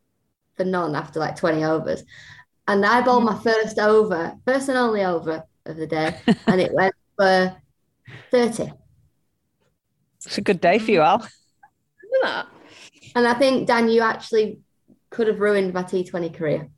for 0.56 0.64
none 0.64 0.96
after 0.96 1.20
like 1.20 1.36
twenty 1.36 1.64
overs, 1.64 2.04
and 2.68 2.86
I 2.86 3.02
bowled 3.02 3.26
my 3.26 3.38
first 3.38 3.80
over, 3.80 4.38
first 4.46 4.70
and 4.70 4.78
only 4.78 5.04
over 5.04 5.44
of 5.66 5.76
the 5.78 5.88
day, 5.88 6.18
and 6.48 6.62
it 6.62 6.74
went 6.74 6.96
for 7.18 7.56
thirty. 8.32 8.72
It's 10.26 10.38
a 10.38 10.42
good 10.42 10.62
day 10.62 10.78
for 10.80 10.92
you, 10.92 11.02
Al. 11.02 11.18
Look 11.18 11.30
at 12.24 12.24
that. 12.24 12.48
And 13.16 13.28
I 13.28 13.34
think 13.34 13.68
Dan, 13.68 13.90
you 13.90 14.02
actually 14.02 14.60
could 15.10 15.28
have 15.28 15.40
ruined 15.40 15.74
my 15.74 15.84
T20 15.84 16.34
career. 16.34 16.70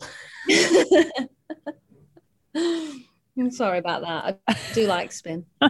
I'm 3.38 3.52
sorry 3.52 3.80
about 3.80 4.02
that. 4.02 4.40
I 4.48 4.58
do 4.74 4.88
like 4.88 5.12
spin. 5.12 5.46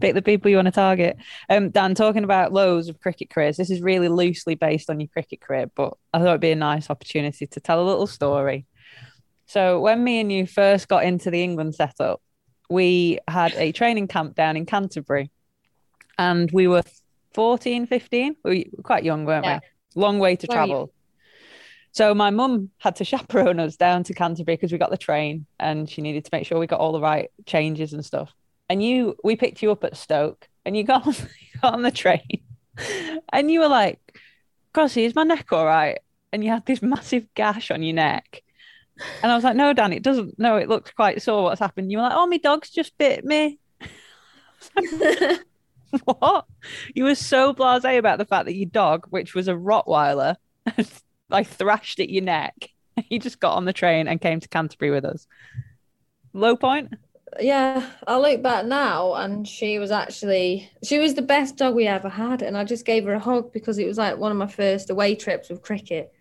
Pick 0.00 0.14
the 0.14 0.22
people 0.22 0.50
you 0.50 0.56
want 0.56 0.66
to 0.66 0.72
target. 0.72 1.16
Um, 1.48 1.70
Dan, 1.70 1.94
talking 1.94 2.24
about 2.24 2.52
lows 2.52 2.88
of 2.88 3.00
cricket 3.00 3.30
careers, 3.30 3.56
this 3.56 3.70
is 3.70 3.80
really 3.80 4.08
loosely 4.08 4.56
based 4.56 4.90
on 4.90 4.98
your 4.98 5.08
cricket 5.08 5.40
career, 5.40 5.70
but 5.74 5.94
I 6.12 6.18
thought 6.18 6.28
it'd 6.28 6.40
be 6.40 6.50
a 6.50 6.56
nice 6.56 6.90
opportunity 6.90 7.46
to 7.46 7.60
tell 7.60 7.80
a 7.80 7.86
little 7.86 8.08
story. 8.08 8.66
So, 9.46 9.80
when 9.80 10.02
me 10.02 10.20
and 10.20 10.32
you 10.32 10.46
first 10.46 10.88
got 10.88 11.04
into 11.04 11.30
the 11.30 11.42
England 11.42 11.74
setup, 11.74 12.20
we 12.72 13.18
had 13.28 13.52
a 13.54 13.72
training 13.72 14.08
camp 14.08 14.34
down 14.34 14.56
in 14.56 14.66
Canterbury 14.66 15.30
and 16.18 16.50
we 16.52 16.66
were 16.66 16.82
14, 17.34 17.86
15. 17.86 18.36
We 18.44 18.70
were 18.76 18.82
quite 18.82 19.04
young, 19.04 19.24
weren't 19.24 19.44
Yeah. 19.44 19.60
we? 19.94 20.00
Long 20.00 20.18
way 20.18 20.36
to 20.36 20.46
travel. 20.46 20.92
So 21.92 22.14
my 22.14 22.30
mum 22.30 22.70
had 22.78 22.96
to 22.96 23.04
chaperone 23.12 23.60
us 23.60 23.76
down 23.76 24.04
to 24.04 24.14
Canterbury 24.14 24.56
because 24.56 24.72
we 24.72 24.78
got 24.78 24.90
the 24.90 24.96
train 24.96 25.46
and 25.60 25.88
she 25.88 26.00
needed 26.02 26.24
to 26.24 26.30
make 26.32 26.46
sure 26.46 26.58
we 26.58 26.66
got 26.66 26.80
all 26.80 26.92
the 26.92 27.00
right 27.00 27.30
changes 27.46 27.92
and 27.92 28.04
stuff. 28.04 28.32
And 28.68 28.82
you, 28.82 29.16
we 29.22 29.36
picked 29.36 29.62
you 29.62 29.70
up 29.70 29.84
at 29.84 29.96
Stoke 29.96 30.48
and 30.64 30.76
you 30.76 30.84
got 30.84 31.06
on, 31.06 31.12
you 31.14 31.60
got 31.60 31.74
on 31.74 31.82
the 31.82 31.90
train 31.90 32.42
and 33.32 33.50
you 33.50 33.60
were 33.60 33.68
like 33.68 33.98
Gossie, 34.72 35.04
is 35.04 35.14
my 35.14 35.24
neck 35.24 35.52
all 35.52 35.66
right? 35.66 35.98
And 36.32 36.42
you 36.42 36.50
had 36.50 36.64
this 36.64 36.80
massive 36.80 37.26
gash 37.34 37.70
on 37.70 37.82
your 37.82 37.94
neck. 37.94 38.42
And 39.22 39.32
I 39.32 39.34
was 39.34 39.44
like, 39.44 39.56
no, 39.56 39.72
Dan, 39.72 39.92
it 39.92 40.02
doesn't. 40.02 40.38
No, 40.38 40.56
it 40.56 40.68
looks 40.68 40.90
quite 40.92 41.22
sore. 41.22 41.44
What's 41.44 41.60
happened? 41.60 41.90
You 41.90 41.98
were 41.98 42.04
like, 42.04 42.12
oh, 42.14 42.26
my 42.26 42.38
dog's 42.38 42.70
just 42.70 42.96
bit 42.98 43.24
me. 43.24 43.58
what? 46.04 46.46
You 46.94 47.04
were 47.04 47.14
so 47.14 47.54
blasé 47.54 47.98
about 47.98 48.18
the 48.18 48.24
fact 48.24 48.46
that 48.46 48.54
your 48.54 48.68
dog, 48.68 49.06
which 49.10 49.34
was 49.34 49.48
a 49.48 49.54
Rottweiler, 49.54 50.36
like 51.30 51.48
thrashed 51.48 52.00
at 52.00 52.10
your 52.10 52.24
neck. 52.24 52.54
You 53.08 53.18
just 53.18 53.40
got 53.40 53.56
on 53.56 53.64
the 53.64 53.72
train 53.72 54.06
and 54.06 54.20
came 54.20 54.38
to 54.38 54.48
Canterbury 54.48 54.90
with 54.90 55.06
us. 55.06 55.26
Low 56.34 56.56
point? 56.56 56.92
yeah, 57.40 57.88
I 58.06 58.18
look 58.18 58.42
back 58.42 58.66
now 58.66 59.14
and 59.14 59.48
she 59.48 59.78
was 59.78 59.90
actually 59.90 60.70
she 60.84 60.98
was 60.98 61.14
the 61.14 61.22
best 61.22 61.56
dog 61.56 61.74
we 61.74 61.86
ever 61.86 62.08
had. 62.08 62.42
And 62.42 62.56
I 62.56 62.64
just 62.64 62.84
gave 62.84 63.04
her 63.04 63.14
a 63.14 63.18
hug 63.18 63.52
because 63.52 63.78
it 63.78 63.86
was 63.86 63.98
like 63.98 64.18
one 64.18 64.32
of 64.32 64.38
my 64.38 64.46
first 64.46 64.90
away 64.90 65.14
trips 65.14 65.48
with 65.48 65.62
cricket. 65.62 66.12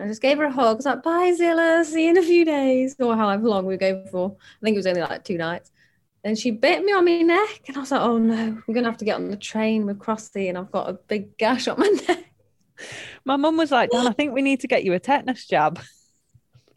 I 0.00 0.06
just 0.06 0.22
gave 0.22 0.38
her 0.38 0.44
a 0.44 0.52
hug. 0.52 0.66
I 0.66 0.74
was 0.74 0.86
like, 0.86 1.02
bye 1.02 1.32
Zilla, 1.36 1.84
see 1.84 2.04
you 2.04 2.10
in 2.10 2.18
a 2.18 2.22
few 2.22 2.44
days. 2.44 2.96
Or 2.98 3.16
however 3.16 3.48
long 3.48 3.66
we 3.66 3.74
were 3.74 3.78
going 3.78 4.06
for. 4.10 4.36
I 4.38 4.64
think 4.64 4.74
it 4.74 4.78
was 4.78 4.86
only 4.86 5.02
like 5.02 5.24
two 5.24 5.38
nights. 5.38 5.70
And 6.24 6.38
she 6.38 6.50
bit 6.50 6.84
me 6.84 6.92
on 6.92 7.04
my 7.04 7.20
neck. 7.20 7.62
And 7.68 7.76
I 7.76 7.80
was 7.80 7.90
like, 7.90 8.00
oh 8.00 8.18
no, 8.18 8.60
we're 8.66 8.74
gonna 8.74 8.88
have 8.88 8.98
to 8.98 9.04
get 9.04 9.16
on 9.16 9.30
the 9.30 9.36
train 9.36 9.86
with 9.86 9.98
Crossy 9.98 10.48
and 10.48 10.58
I've 10.58 10.72
got 10.72 10.88
a 10.88 10.94
big 10.94 11.36
gash 11.36 11.68
on 11.68 11.78
my 11.78 11.86
neck. 12.08 12.24
My 13.24 13.36
mum 13.36 13.56
was 13.56 13.70
like, 13.70 13.90
Dan, 13.90 14.06
I 14.06 14.12
think 14.12 14.34
we 14.34 14.42
need 14.42 14.60
to 14.60 14.68
get 14.68 14.84
you 14.84 14.94
a 14.94 14.98
tetanus 14.98 15.46
jab. 15.46 15.80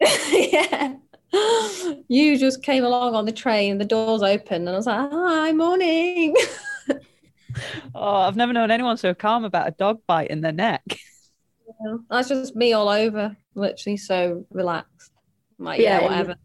yeah. 0.00 0.94
You 2.10 2.38
just 2.38 2.62
came 2.62 2.84
along 2.84 3.14
on 3.14 3.26
the 3.26 3.32
train, 3.32 3.76
the 3.76 3.84
doors 3.84 4.22
open, 4.22 4.62
and 4.62 4.70
I 4.70 4.72
was 4.72 4.86
like, 4.86 5.10
hi, 5.10 5.52
morning. 5.52 6.34
oh, 7.94 8.16
I've 8.16 8.36
never 8.36 8.54
known 8.54 8.70
anyone 8.70 8.96
so 8.96 9.12
calm 9.12 9.44
about 9.44 9.68
a 9.68 9.72
dog 9.72 10.00
bite 10.06 10.30
in 10.30 10.40
their 10.40 10.52
neck. 10.52 10.82
That's 12.10 12.28
just 12.28 12.56
me 12.56 12.72
all 12.72 12.88
over, 12.88 13.36
literally 13.54 13.96
so 13.96 14.44
relaxed. 14.50 15.12
I'm 15.58 15.64
like, 15.64 15.80
yeah, 15.80 16.00
Yeah, 16.00 16.08
whatever. 16.08 16.36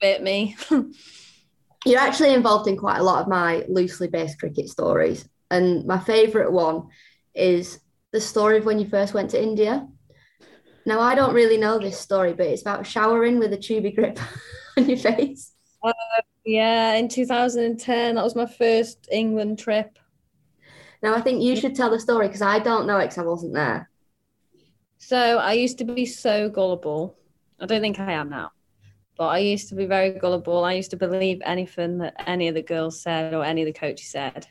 Bit 0.00 0.22
me. 0.22 0.56
You're 1.86 2.00
actually 2.00 2.34
involved 2.34 2.68
in 2.68 2.76
quite 2.76 2.98
a 2.98 3.02
lot 3.02 3.22
of 3.22 3.28
my 3.28 3.64
loosely 3.68 4.08
based 4.08 4.38
cricket 4.38 4.68
stories. 4.68 5.28
And 5.50 5.86
my 5.86 5.98
favourite 5.98 6.52
one 6.52 6.88
is 7.34 7.80
the 8.12 8.20
story 8.20 8.58
of 8.58 8.64
when 8.64 8.78
you 8.78 8.88
first 8.88 9.14
went 9.14 9.30
to 9.30 9.42
India. 9.42 9.86
Now, 10.86 11.00
I 11.00 11.14
don't 11.14 11.34
really 11.34 11.58
know 11.58 11.78
this 11.78 11.98
story, 11.98 12.32
but 12.32 12.46
it's 12.46 12.62
about 12.62 12.86
showering 12.86 13.38
with 13.38 13.52
a 13.52 13.58
tubigrip 13.58 14.18
on 14.76 14.88
your 14.88 14.98
face. 14.98 15.52
Uh, 15.82 15.92
yeah, 16.44 16.94
in 16.94 17.08
2010, 17.08 18.14
that 18.14 18.24
was 18.24 18.34
my 18.34 18.46
first 18.46 19.08
England 19.12 19.58
trip. 19.58 19.98
Now, 21.02 21.14
I 21.14 21.20
think 21.20 21.42
you 21.42 21.54
should 21.56 21.74
tell 21.74 21.90
the 21.90 22.00
story 22.00 22.26
because 22.26 22.42
I 22.42 22.58
don't 22.58 22.86
know 22.86 22.98
it 22.98 23.04
because 23.04 23.18
I 23.18 23.22
wasn't 23.22 23.54
there. 23.54 23.87
So 24.98 25.38
I 25.38 25.52
used 25.52 25.78
to 25.78 25.84
be 25.84 26.04
so 26.04 26.48
gullible. 26.48 27.16
I 27.60 27.66
don't 27.66 27.80
think 27.80 27.98
I 27.98 28.12
am 28.12 28.28
now, 28.28 28.50
but 29.16 29.28
I 29.28 29.38
used 29.38 29.68
to 29.70 29.74
be 29.74 29.86
very 29.86 30.10
gullible. 30.10 30.64
I 30.64 30.74
used 30.74 30.90
to 30.90 30.96
believe 30.96 31.40
anything 31.44 31.98
that 31.98 32.14
any 32.26 32.48
of 32.48 32.54
the 32.54 32.62
girls 32.62 33.00
said 33.00 33.32
or 33.32 33.44
any 33.44 33.62
of 33.62 33.66
the 33.66 33.78
coaches 33.78 34.10
said. 34.10 34.46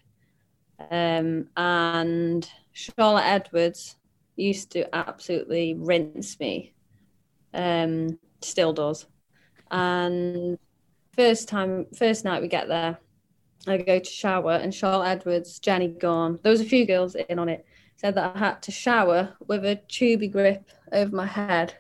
Um, 0.90 1.50
and 1.58 2.50
Charlotte 2.72 3.26
Edwards 3.26 3.98
used 4.36 4.72
to 4.72 4.96
absolutely 4.96 5.76
rinse 5.76 6.40
me. 6.40 6.74
Um, 7.54 8.18
still 8.42 8.74
does. 8.74 9.06
And 9.70 10.58
first 11.16 11.50
time, 11.50 11.88
first 11.96 12.24
night 12.24 12.42
we 12.42 12.48
get 12.48 12.68
there, 12.68 12.98
I 13.68 13.78
go 13.78 14.00
to 14.00 14.10
shower, 14.10 14.54
and 14.54 14.74
Charlotte 14.74 15.10
Edwards, 15.10 15.60
Jenny 15.60 15.90
Gunn. 15.90 16.40
There 16.42 16.52
was 16.52 16.62
a 16.62 16.66
few 16.66 16.86
girls 16.86 17.16
in 17.16 17.38
on 17.38 17.50
it. 17.50 17.66
Said 17.98 18.16
that 18.16 18.36
I 18.36 18.40
had 18.40 18.62
to 18.64 18.72
shower 18.72 19.36
with 19.48 19.66
a 19.66 19.76
tubigrip 19.90 20.64
over 20.92 21.16
my 21.16 21.26
head, 21.26 21.74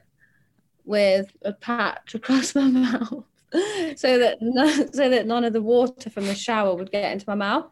with 0.84 1.32
a 1.44 1.54
patch 1.54 2.16
across 2.16 2.56
my 2.56 2.68
mouth, 2.68 3.24
so 3.96 4.18
that 4.18 4.38
no, 4.42 4.68
so 4.92 5.10
that 5.10 5.28
none 5.28 5.44
of 5.44 5.54
the 5.54 5.62
water 5.62 6.10
from 6.10 6.26
the 6.26 6.36
shower 6.36 6.76
would 6.76 6.92
get 6.92 7.12
into 7.12 7.26
my 7.28 7.36
mouth. 7.36 7.66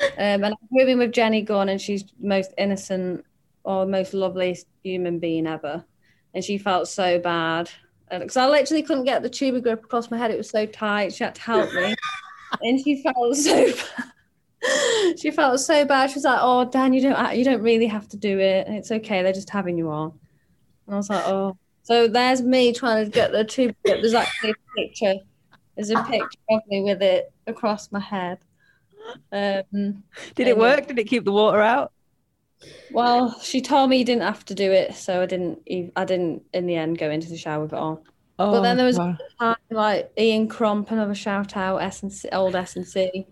Um, 0.00 0.42
and 0.42 0.46
I'm 0.46 0.68
moving 0.72 0.98
with 0.98 1.12
Jenny 1.12 1.42
Gunn, 1.42 1.68
and 1.68 1.80
she's 1.80 2.04
most 2.20 2.52
innocent 2.58 3.24
or 3.64 3.86
most 3.86 4.12
loveliest 4.12 4.66
human 4.82 5.20
being 5.20 5.46
ever. 5.46 5.84
And 6.34 6.42
she 6.42 6.58
felt 6.58 6.88
so 6.88 7.18
bad 7.18 7.70
because 8.10 8.36
I 8.36 8.48
literally 8.48 8.82
couldn't 8.82 9.04
get 9.04 9.22
the 9.22 9.30
tubigrip 9.30 9.84
across 9.84 10.10
my 10.10 10.18
head. 10.18 10.30
It 10.30 10.38
was 10.38 10.50
so 10.50 10.66
tight. 10.66 11.14
She 11.14 11.24
had 11.24 11.36
to 11.36 11.40
help 11.42 11.72
me, 11.72 11.94
and 12.62 12.80
she 12.82 13.02
felt 13.02 13.36
so. 13.36 13.66
Bad. 13.66 14.12
She 15.20 15.30
felt 15.30 15.60
so 15.60 15.84
bad. 15.84 16.10
She 16.10 16.14
was 16.14 16.24
like, 16.24 16.38
"Oh, 16.40 16.64
Dan, 16.64 16.92
you 16.92 17.02
don't 17.02 17.36
you 17.36 17.44
don't 17.44 17.62
really 17.62 17.86
have 17.86 18.08
to 18.08 18.16
do 18.16 18.38
it. 18.38 18.66
It's 18.68 18.90
okay. 18.90 19.22
They're 19.22 19.32
just 19.32 19.50
having 19.50 19.76
you 19.78 19.90
on." 19.90 20.12
And 20.86 20.94
I 20.94 20.96
was 20.96 21.10
like, 21.10 21.26
"Oh." 21.26 21.56
So 21.84 22.06
there's 22.06 22.42
me 22.42 22.72
trying 22.72 23.04
to 23.04 23.10
get 23.10 23.32
the 23.32 23.44
grip. 23.44 23.76
There's 23.84 24.14
actually 24.14 24.50
a 24.50 24.54
picture. 24.76 25.14
There's 25.76 25.90
a 25.90 26.02
picture 26.04 26.38
of 26.50 26.60
me 26.68 26.82
with 26.82 27.02
it 27.02 27.32
across 27.46 27.90
my 27.90 28.00
head. 28.00 28.38
Um, 29.32 30.04
Did 30.34 30.46
it 30.46 30.56
work? 30.56 30.86
Did 30.86 30.98
it 30.98 31.04
keep 31.04 31.24
the 31.24 31.32
water 31.32 31.60
out? 31.60 31.92
well, 32.92 33.38
she 33.40 33.60
told 33.60 33.90
me 33.90 33.96
you 33.96 34.04
didn't 34.04 34.22
have 34.22 34.44
to 34.44 34.54
do 34.54 34.70
it, 34.70 34.94
so 34.94 35.22
I 35.22 35.26
didn't. 35.26 35.60
I 35.96 36.04
didn't 36.04 36.42
in 36.52 36.66
the 36.66 36.76
end 36.76 36.98
go 36.98 37.10
into 37.10 37.28
the 37.28 37.36
shower 37.36 37.64
with 37.64 37.72
it 37.72 37.78
on. 37.78 37.98
Oh, 38.38 38.52
but 38.52 38.62
then 38.62 38.76
there 38.76 38.86
was 38.86 38.98
wow. 38.98 39.16
time, 39.38 39.56
like 39.70 40.10
Ian 40.18 40.48
Crump, 40.48 40.90
another 40.90 41.14
shout 41.14 41.56
out, 41.56 41.78
S 41.78 42.02
and 42.02 42.12
C, 42.12 42.28
old 42.32 42.56
S 42.56 42.76
and 42.76 42.86
C. 42.86 43.26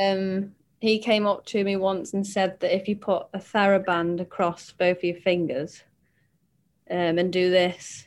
Um, 0.00 0.52
he 0.80 0.98
came 0.98 1.26
up 1.26 1.44
to 1.46 1.64
me 1.64 1.76
once 1.76 2.12
and 2.12 2.26
said 2.26 2.60
that 2.60 2.74
if 2.74 2.86
you 2.88 2.96
put 2.96 3.26
a 3.32 3.38
TheraBand 3.38 4.20
across 4.20 4.72
both 4.72 4.98
of 4.98 5.04
your 5.04 5.16
fingers, 5.16 5.82
um, 6.90 7.18
and 7.18 7.32
do 7.32 7.50
this, 7.50 8.06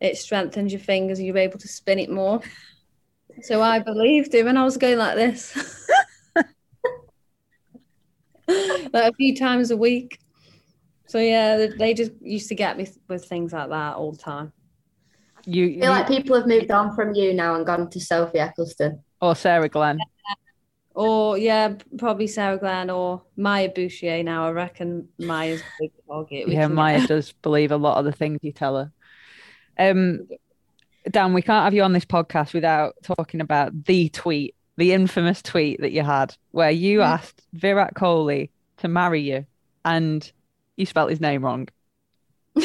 it 0.00 0.16
strengthens 0.16 0.72
your 0.72 0.80
fingers. 0.80 1.20
You're 1.20 1.38
able 1.38 1.58
to 1.58 1.68
spin 1.68 1.98
it 1.98 2.10
more. 2.10 2.40
So 3.42 3.62
I 3.62 3.78
believed 3.78 4.34
him, 4.34 4.46
and 4.48 4.58
I 4.58 4.64
was 4.64 4.76
going 4.76 4.98
like 4.98 5.16
this. 5.16 5.56
like 8.92 9.12
a 9.12 9.12
few 9.16 9.36
times 9.36 9.70
a 9.70 9.76
week. 9.76 10.18
So 11.06 11.18
yeah, 11.18 11.56
they- 11.56 11.68
they 11.68 11.94
just 11.94 12.12
used 12.20 12.48
to 12.48 12.54
get 12.54 12.76
me 12.76 12.86
with 13.08 13.24
things 13.24 13.52
like 13.52 13.68
that 13.70 13.96
all 13.96 14.12
the 14.12 14.18
time. 14.18 14.52
You, 15.46 15.78
I 15.78 15.80
feel 15.80 15.90
like 15.90 16.08
people 16.08 16.36
have 16.36 16.46
moved 16.46 16.70
on 16.70 16.94
from 16.94 17.14
you 17.14 17.32
now 17.32 17.54
and 17.54 17.64
gone 17.64 17.88
to 17.90 18.00
Sophie 18.00 18.38
Ecclestone. 18.38 19.00
or 19.22 19.34
Sarah 19.34 19.68
Glenn. 19.68 19.98
Or 21.00 21.38
yeah, 21.38 21.74
probably 21.96 22.26
Sarah 22.26 22.58
Glenn 22.58 22.90
or 22.90 23.22
Maia 23.36 23.68
Bouchier 23.68 24.24
now. 24.24 24.48
I 24.48 24.50
reckon 24.50 25.08
Maia's 25.20 25.60
a 25.60 25.64
big 25.78 25.92
target. 26.08 26.48
Yeah, 26.48 26.66
Maya 26.66 26.98
get- 26.98 27.08
does 27.14 27.30
believe 27.40 27.70
a 27.70 27.76
lot 27.76 27.98
of 27.98 28.04
the 28.04 28.10
things 28.10 28.40
you 28.42 28.50
tell 28.50 28.76
her. 28.76 28.92
Um, 29.78 30.26
Dan, 31.08 31.34
we 31.34 31.42
can't 31.42 31.62
have 31.62 31.72
you 31.72 31.84
on 31.84 31.92
this 31.92 32.04
podcast 32.04 32.52
without 32.52 32.96
talking 33.04 33.40
about 33.40 33.84
the 33.84 34.08
tweet, 34.08 34.56
the 34.76 34.92
infamous 34.92 35.40
tweet 35.40 35.80
that 35.82 35.92
you 35.92 36.02
had, 36.02 36.34
where 36.50 36.72
you 36.72 36.98
Hmm. 36.98 37.04
asked 37.04 37.46
Virat 37.52 37.94
Kohli 37.94 38.50
to 38.78 38.88
marry 38.88 39.20
you, 39.20 39.46
and 39.84 40.28
you 40.76 40.84
spelt 40.84 41.10
his 41.10 41.20
name 41.20 41.44
wrong. 41.44 41.68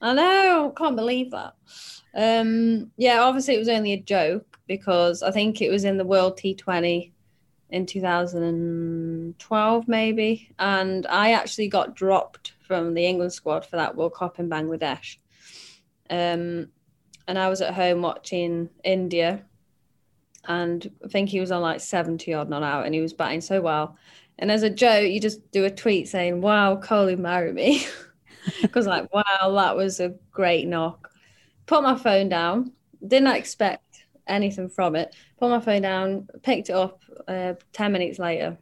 I 0.00 0.14
know, 0.14 0.72
can't 0.76 0.94
believe 0.96 1.32
that. 1.32 1.54
Um, 2.14 2.92
yeah, 2.96 3.20
obviously 3.22 3.56
it 3.56 3.58
was 3.58 3.68
only 3.68 3.92
a 3.92 4.00
joke 4.00 4.58
because 4.68 5.22
I 5.24 5.32
think 5.32 5.60
it 5.60 5.70
was 5.70 5.84
in 5.84 5.96
the 5.98 6.04
World 6.04 6.38
T20 6.38 7.10
in 7.70 7.86
2012, 7.86 9.88
maybe, 9.88 10.52
and 10.58 11.06
I 11.06 11.32
actually 11.32 11.68
got 11.68 11.94
dropped 11.94 12.52
from 12.66 12.94
the 12.94 13.06
England 13.06 13.32
squad 13.32 13.64
for 13.64 13.76
that 13.76 13.96
World 13.96 14.14
Cup 14.14 14.38
in 14.38 14.48
Bangladesh. 14.48 15.16
Um, 16.08 16.68
and 17.26 17.38
I 17.38 17.48
was 17.48 17.60
at 17.60 17.74
home 17.74 18.02
watching 18.02 18.68
India, 18.84 19.44
and 20.46 20.90
I 21.04 21.08
think 21.08 21.28
he 21.28 21.40
was 21.40 21.52
on 21.52 21.62
like 21.62 21.80
70 21.80 22.32
odd 22.34 22.48
not 22.48 22.62
out, 22.62 22.86
and 22.86 22.94
he 22.94 23.00
was 23.00 23.12
batting 23.12 23.40
so 23.40 23.60
well. 23.60 23.96
And 24.38 24.50
as 24.50 24.62
a 24.62 24.70
joke, 24.70 25.10
you 25.10 25.20
just 25.20 25.50
do 25.52 25.64
a 25.64 25.70
tweet 25.70 26.08
saying, 26.08 26.40
"Wow, 26.40 26.76
Kohli, 26.76 27.18
marry 27.18 27.52
me." 27.52 27.86
because 28.62 28.86
like 28.86 29.12
wow 29.12 29.52
that 29.54 29.76
was 29.76 30.00
a 30.00 30.14
great 30.30 30.66
knock 30.66 31.10
put 31.66 31.82
my 31.82 31.96
phone 31.96 32.28
down 32.28 32.72
didn't 33.06 33.34
expect 33.34 34.04
anything 34.26 34.68
from 34.68 34.96
it 34.96 35.14
put 35.40 35.50
my 35.50 35.58
phone 35.60 35.82
down 35.82 36.28
picked 36.42 36.70
it 36.70 36.74
up 36.74 37.02
uh, 37.26 37.54
10 37.72 37.92
minutes 37.92 38.18
later 38.18 38.56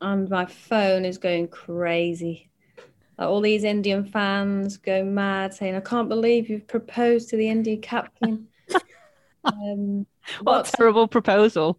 and 0.00 0.30
my 0.30 0.46
phone 0.46 1.04
is 1.04 1.18
going 1.18 1.48
crazy 1.48 2.48
like 3.18 3.28
all 3.28 3.40
these 3.40 3.64
indian 3.64 4.04
fans 4.04 4.76
go 4.78 5.04
mad 5.04 5.52
saying 5.52 5.74
i 5.74 5.80
can't 5.80 6.08
believe 6.08 6.48
you've 6.48 6.66
proposed 6.66 7.28
to 7.28 7.36
the 7.36 7.48
indian 7.48 7.80
captain 7.80 8.48
um, 9.44 10.06
What 10.40 10.68
a 10.68 10.72
terrible 10.72 11.08
proposal. 11.08 11.78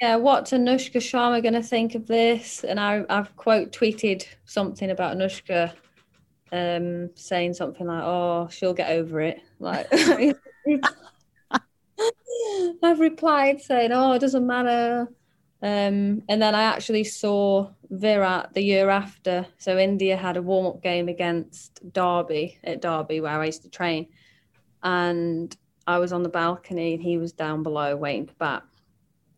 yeah, 0.00 0.16
what's 0.16 0.52
Anushka 0.52 0.96
Sharma 0.96 1.42
going 1.42 1.54
to 1.54 1.62
think 1.62 1.94
of 1.94 2.06
this? 2.06 2.64
And 2.64 2.80
I, 2.80 3.04
I've 3.10 3.36
quote 3.36 3.72
tweeted 3.72 4.26
something 4.46 4.90
about 4.90 5.16
Anushka, 5.16 5.72
um, 6.50 7.10
saying 7.14 7.54
something 7.54 7.86
like, 7.86 8.02
"Oh, 8.02 8.48
she'll 8.50 8.74
get 8.74 8.90
over 8.90 9.20
it." 9.20 9.40
Like, 9.60 9.86
I've 12.82 13.00
replied 13.00 13.60
saying, 13.60 13.92
"Oh, 13.92 14.12
it 14.12 14.20
doesn't 14.20 14.46
matter." 14.46 15.08
Um, 15.62 16.22
and 16.28 16.42
then 16.42 16.54
I 16.54 16.62
actually 16.62 17.04
saw 17.04 17.70
Virat 17.90 18.52
the 18.52 18.62
year 18.62 18.90
after. 18.90 19.46
So 19.58 19.78
India 19.78 20.16
had 20.16 20.36
a 20.36 20.42
warm 20.42 20.66
up 20.66 20.82
game 20.82 21.08
against 21.08 21.80
Derby 21.92 22.58
at 22.64 22.82
Derby 22.82 23.20
where 23.20 23.40
I 23.40 23.46
used 23.46 23.62
to 23.62 23.70
train, 23.70 24.08
and 24.82 25.56
I 25.86 25.98
was 25.98 26.12
on 26.12 26.22
the 26.22 26.28
balcony 26.28 26.94
and 26.94 27.02
he 27.02 27.18
was 27.18 27.32
down 27.32 27.62
below 27.62 27.96
waiting 27.96 28.26
to 28.26 28.34
bat, 28.34 28.62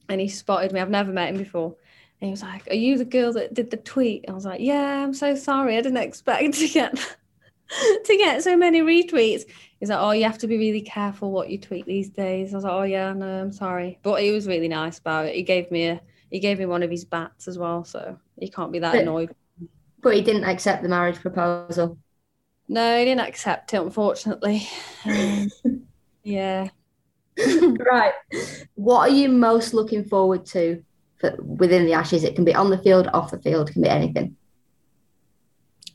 and 0.09 0.21
he 0.21 0.29
spotted 0.29 0.73
me. 0.73 0.81
I've 0.81 0.91
never 0.91 1.13
met 1.13 1.31
him 1.31 1.39
before. 1.39 1.77
And 2.21 2.29
he 2.29 2.31
was 2.31 2.43
like, 2.43 2.67
"Are 2.71 2.75
you 2.75 2.97
the 2.97 3.05
girl 3.05 3.33
that 3.35 3.53
did 3.55 3.71
the 3.71 3.77
tweet?" 3.77 4.25
I 4.29 4.33
was 4.33 4.47
like, 4.47 4.61
"Yeah, 4.61 5.03
I'm 5.05 5.15
so 5.15 5.35
sorry. 5.35 5.77
I 5.77 5.83
didn't 5.83 5.99
expect 5.99 6.55
to 6.55 6.69
get 6.69 7.17
to 8.05 8.17
get 8.17 8.43
so 8.43 8.57
many 8.57 8.81
retweets." 8.81 9.43
He's 9.81 9.91
like, 9.91 9.99
"Oh, 10.01 10.13
you 10.13 10.25
have 10.25 10.39
to 10.39 10.47
be 10.47 10.59
really 10.59 10.83
careful 10.83 11.33
what 11.33 11.51
you 11.51 11.59
tweet 11.59 11.87
these 11.87 12.09
days." 12.09 12.53
I 12.53 12.57
was 12.57 12.65
like, 12.65 12.73
"Oh 12.73 12.83
yeah, 12.83 13.13
no, 13.13 13.27
I'm 13.27 13.53
sorry," 13.53 13.99
but 14.03 14.23
he 14.23 14.31
was 14.33 14.47
really 14.47 14.69
nice 14.69 14.99
about 14.99 15.27
it. 15.27 15.35
He 15.35 15.43
gave 15.43 15.71
me 15.71 15.87
a 15.89 16.01
he 16.31 16.41
gave 16.41 16.59
me 16.59 16.67
one 16.67 16.83
of 16.83 16.91
his 16.91 17.05
bats 17.05 17.49
as 17.49 17.59
well, 17.59 17.85
so 17.85 18.19
he 18.39 18.49
can't 18.49 18.73
be 18.73 18.79
that 18.81 18.93
But- 18.93 19.03
annoyed. 19.03 19.35
But 20.03 20.15
he 20.15 20.23
didn't 20.23 20.45
accept 20.45 20.83
the 20.83 20.89
marriage 20.89 21.17
proposal. 21.17 21.99
No, 22.69 22.99
he 22.99 23.05
didn't 23.05 23.27
accept 23.27 23.75
it, 23.75 23.81
unfortunately. 23.81 24.69
Um, 25.05 25.51
yeah. 26.23 26.69
right. 27.39 28.13
What 28.75 29.09
are 29.09 29.13
you 29.13 29.29
most 29.29 29.75
looking 29.75 30.05
forward 30.05 30.47
to 30.47 30.83
for, 31.17 31.35
within 31.43 31.87
the 31.87 31.93
Ashes? 31.93 32.25
It 32.25 32.35
can 32.35 32.45
be 32.45 32.55
on 32.55 32.71
the 32.71 32.79
field, 32.79 33.09
off 33.13 33.31
the 33.31 33.39
field, 33.39 33.69
it 33.69 33.73
can 33.73 33.83
be 33.83 33.89
anything. 33.89 34.37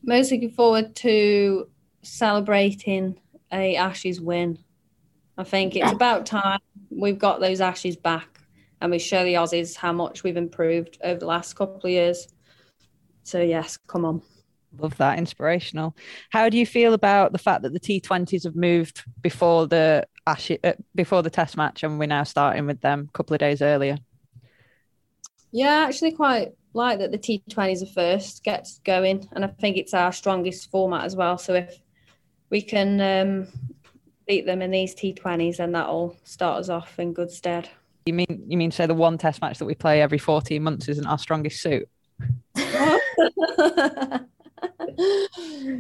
Most 0.03 0.31
looking 0.31 0.51
forward 0.51 0.95
to 0.97 1.69
celebrating 2.01 3.19
a 3.51 3.75
Ashes 3.75 4.19
win. 4.19 4.57
I 5.37 5.43
think 5.43 5.75
it's 5.75 5.91
about 5.91 6.25
time 6.25 6.59
we've 6.89 7.19
got 7.19 7.39
those 7.39 7.61
Ashes 7.61 7.95
back 7.95 8.39
and 8.81 8.91
we 8.91 8.99
show 8.99 9.23
the 9.23 9.35
Aussies 9.35 9.75
how 9.75 9.93
much 9.93 10.23
we've 10.23 10.37
improved 10.37 10.97
over 11.03 11.19
the 11.19 11.25
last 11.25 11.53
couple 11.53 11.81
of 11.83 11.91
years. 11.91 12.27
So 13.23 13.41
yes, 13.41 13.77
come 13.87 14.05
on. 14.05 14.21
Love 14.77 14.97
that. 14.97 15.17
Inspirational. 15.17 15.95
How 16.31 16.49
do 16.49 16.57
you 16.57 16.65
feel 16.65 16.93
about 16.93 17.33
the 17.33 17.37
fact 17.37 17.63
that 17.63 17.73
the 17.73 17.79
T20s 17.79 18.45
have 18.45 18.55
moved 18.55 19.03
before 19.21 19.67
the 19.67 20.07
Ashes, 20.25 20.59
uh, 20.63 20.73
before 20.95 21.21
the 21.21 21.29
Test 21.29 21.57
match, 21.57 21.83
and 21.83 21.99
we're 21.99 22.05
now 22.05 22.23
starting 22.23 22.65
with 22.65 22.79
them 22.81 23.09
a 23.09 23.11
couple 23.11 23.33
of 23.33 23.39
days 23.39 23.61
earlier? 23.61 23.97
Yeah, 25.51 25.85
actually 25.87 26.13
quite 26.13 26.53
like 26.73 26.99
that 26.99 27.11
the 27.11 27.17
T20s 27.17 27.83
are 27.83 27.93
first, 27.93 28.43
gets 28.43 28.79
going, 28.79 29.27
and 29.33 29.43
I 29.43 29.47
think 29.47 29.77
it's 29.77 29.93
our 29.93 30.11
strongest 30.11 30.71
format 30.71 31.05
as 31.05 31.15
well. 31.15 31.37
So 31.37 31.53
if 31.53 31.79
we 32.49 32.61
can 32.61 33.01
um, 33.01 33.47
beat 34.27 34.45
them 34.45 34.61
in 34.61 34.71
these 34.71 34.95
T20s, 34.95 35.57
then 35.57 35.71
that'll 35.73 36.15
start 36.23 36.59
us 36.59 36.69
off 36.69 36.99
in 36.99 37.13
good 37.13 37.31
stead. 37.31 37.69
You 38.05 38.13
mean 38.13 38.45
you 38.47 38.57
mean 38.57 38.71
say 38.71 38.87
the 38.87 38.93
one 38.93 39.17
Test 39.17 39.41
match 39.41 39.59
that 39.59 39.65
we 39.65 39.75
play 39.75 40.01
every 40.01 40.17
14 40.17 40.61
months 40.61 40.87
isn't 40.89 41.05
our 41.05 41.19
strongest 41.19 41.61
suit? 41.61 41.87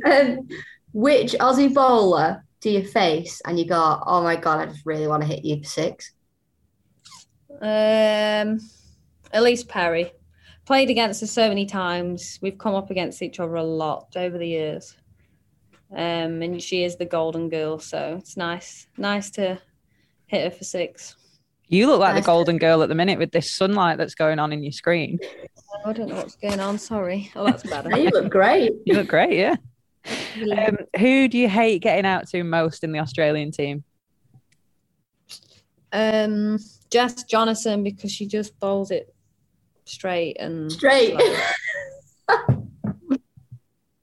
Um, 0.05 0.47
which 0.93 1.33
Aussie 1.33 1.73
bowler 1.73 2.43
do 2.61 2.69
you 2.69 2.83
face 2.83 3.41
and 3.45 3.59
you 3.59 3.65
go, 3.67 4.01
oh 4.05 4.21
my 4.23 4.35
God, 4.35 4.59
I 4.59 4.65
just 4.71 4.85
really 4.85 5.07
want 5.07 5.21
to 5.21 5.27
hit 5.27 5.43
you 5.45 5.57
for 5.57 5.69
six? 5.69 6.13
Um, 7.61 8.59
Ellyse 9.33 9.67
Perry 9.67 10.11
played 10.71 10.89
against 10.89 11.21
us 11.21 11.29
so 11.31 11.49
many 11.49 11.65
times. 11.65 12.39
We've 12.41 12.57
come 12.57 12.75
up 12.75 12.89
against 12.91 13.21
each 13.21 13.41
other 13.41 13.55
a 13.55 13.63
lot 13.63 14.13
over 14.15 14.37
the 14.37 14.47
years. 14.47 14.95
Um, 15.91 16.41
and 16.41 16.63
she 16.63 16.85
is 16.85 16.95
the 16.95 17.03
golden 17.03 17.49
girl, 17.49 17.77
so 17.77 18.15
it's 18.17 18.37
nice, 18.37 18.87
nice 18.95 19.29
to 19.31 19.59
hit 20.27 20.45
her 20.45 20.49
for 20.49 20.63
six. 20.63 21.17
You 21.67 21.87
look 21.87 21.99
like 21.99 22.13
Nice. 22.15 22.23
the 22.23 22.25
golden 22.25 22.57
girl 22.57 22.83
at 22.83 22.87
the 22.87 22.95
minute 22.95 23.19
with 23.19 23.31
this 23.33 23.51
sunlight 23.53 23.97
that's 23.97 24.15
going 24.15 24.39
on 24.39 24.53
in 24.53 24.63
your 24.63 24.71
screen. 24.71 25.19
I 25.85 25.91
don't 25.91 26.07
know 26.07 26.15
what's 26.15 26.37
going 26.37 26.61
on. 26.61 26.77
Sorry. 26.77 27.29
Oh, 27.35 27.43
that's 27.43 27.63
better. 27.63 27.89
Now 27.89 27.97
you 27.97 28.09
look 28.11 28.31
great. 28.31 28.71
You 28.85 28.95
look 28.95 29.09
great, 29.09 29.33
yeah. 29.37 29.57
Um, 30.57 30.77
who 30.97 31.27
do 31.27 31.37
you 31.37 31.49
hate 31.49 31.81
getting 31.81 32.05
out 32.05 32.29
to 32.29 32.45
most 32.45 32.85
in 32.85 32.93
the 32.93 32.99
Australian 32.99 33.51
team? 33.51 33.83
Um, 35.91 36.59
Jess 36.89 37.25
Jonassen 37.25 37.83
because 37.83 38.13
she 38.13 38.25
just 38.25 38.57
bowls 38.61 38.89
it 38.89 39.13
straight 39.85 40.37
and 40.39 40.71
Straight. 40.71 41.15
slow. 41.19 41.35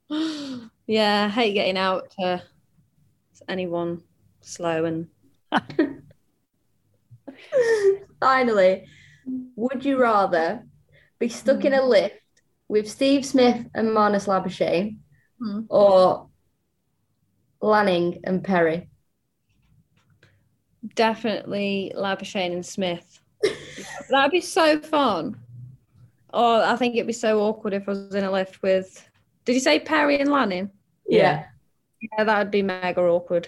yeah, 0.87 1.25
I 1.25 1.29
hate 1.29 1.53
getting 1.53 1.77
out 1.77 2.09
to 2.19 2.41
anyone 3.47 4.01
slow 4.41 4.85
and 4.85 5.07
Finally, 8.19 8.85
would 9.55 9.85
you 9.85 9.97
rather 9.97 10.63
be 11.19 11.29
stuck 11.29 11.63
in 11.65 11.73
a 11.73 11.81
lift 11.83 12.15
with 12.67 12.89
Steve 12.89 13.25
Smith 13.25 13.65
and 13.73 13.89
Marnus 13.89 14.27
Labuschagne 14.27 14.97
Hmm. 15.41 15.61
or 15.69 16.29
Lanning 17.61 18.19
and 18.23 18.43
Perry? 18.43 18.89
definitely 20.95 21.91
Labuschagne 21.95 22.53
and 22.53 22.65
Smith. 22.65 23.19
That'd 24.09 24.31
be 24.31 24.41
so 24.41 24.79
fun. 24.79 25.37
Oh, 26.33 26.61
I 26.61 26.75
think 26.75 26.95
it'd 26.95 27.07
be 27.07 27.13
so 27.13 27.41
awkward 27.41 27.73
if 27.73 27.87
I 27.87 27.91
was 27.91 28.13
in 28.13 28.23
a 28.23 28.31
lift 28.31 28.61
with. 28.61 29.07
Did 29.45 29.53
you 29.53 29.59
say 29.59 29.79
Perry 29.79 30.19
and 30.19 30.31
Lanning? 30.31 30.69
Yeah. 31.07 31.45
Yeah, 32.01 32.23
that 32.23 32.37
would 32.37 32.51
be 32.51 32.61
mega 32.61 33.01
awkward. 33.01 33.47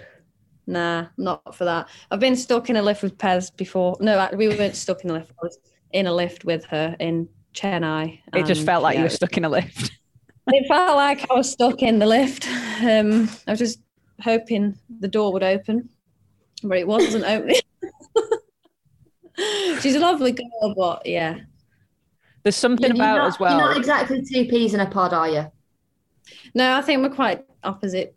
Nah, 0.68 1.08
not 1.18 1.56
for 1.56 1.66
that. 1.66 1.90
I've 2.10 2.20
been 2.20 2.36
stuck 2.36 2.70
in 2.70 2.76
a 2.78 2.82
lift 2.82 3.04
with 3.04 3.18
Pez 3.18 3.56
before. 3.56 3.98
No, 4.00 4.30
we 4.36 4.48
weren't 4.50 4.76
stuck 4.76 5.04
in 5.04 5.10
a 5.10 5.14
lift. 5.14 5.32
I 5.32 5.46
was 5.46 5.60
in 5.92 6.08
a 6.08 6.14
lift 6.14 6.46
with 6.46 6.66
her 6.66 6.96
in 7.00 7.28
Chennai. 7.54 8.20
It 8.34 8.46
just 8.46 8.66
felt 8.66 8.84
like 8.84 8.98
you 8.98 9.04
were 9.04 9.10
stuck 9.10 9.38
in 9.38 9.46
a 9.46 9.50
lift. 9.50 9.92
It 10.48 10.68
felt 10.68 10.96
like 10.96 11.30
I 11.30 11.36
was 11.36 11.52
stuck 11.52 11.84
in 11.84 12.00
the 12.00 12.08
lift. 12.08 12.48
Um, 12.82 13.30
I 13.48 13.52
was 13.52 13.60
just 13.60 13.80
hoping 14.20 14.76
the 15.00 15.08
door 15.08 15.32
would 15.34 15.44
open, 15.44 15.88
but 16.64 16.80
it 16.80 16.88
wasn't 16.88 17.24
opening. 17.24 17.62
She's 19.82 19.96
a 19.96 20.00
lovely 20.00 20.32
girl, 20.32 20.74
but 20.76 21.06
yeah. 21.06 21.42
There's 22.44 22.56
something 22.56 22.96
You're 22.96 23.06
about 23.06 23.18
not, 23.18 23.28
as 23.28 23.40
well. 23.40 23.58
You're 23.58 23.68
not 23.68 23.78
exactly 23.78 24.22
two 24.24 24.46
peas 24.46 24.74
in 24.74 24.80
a 24.80 24.86
pod, 24.86 25.14
are 25.14 25.30
you? 25.30 25.52
No, 26.54 26.76
I 26.76 26.82
think 26.82 27.02
we're 27.02 27.16
quite 27.16 27.46
opposite. 27.64 28.16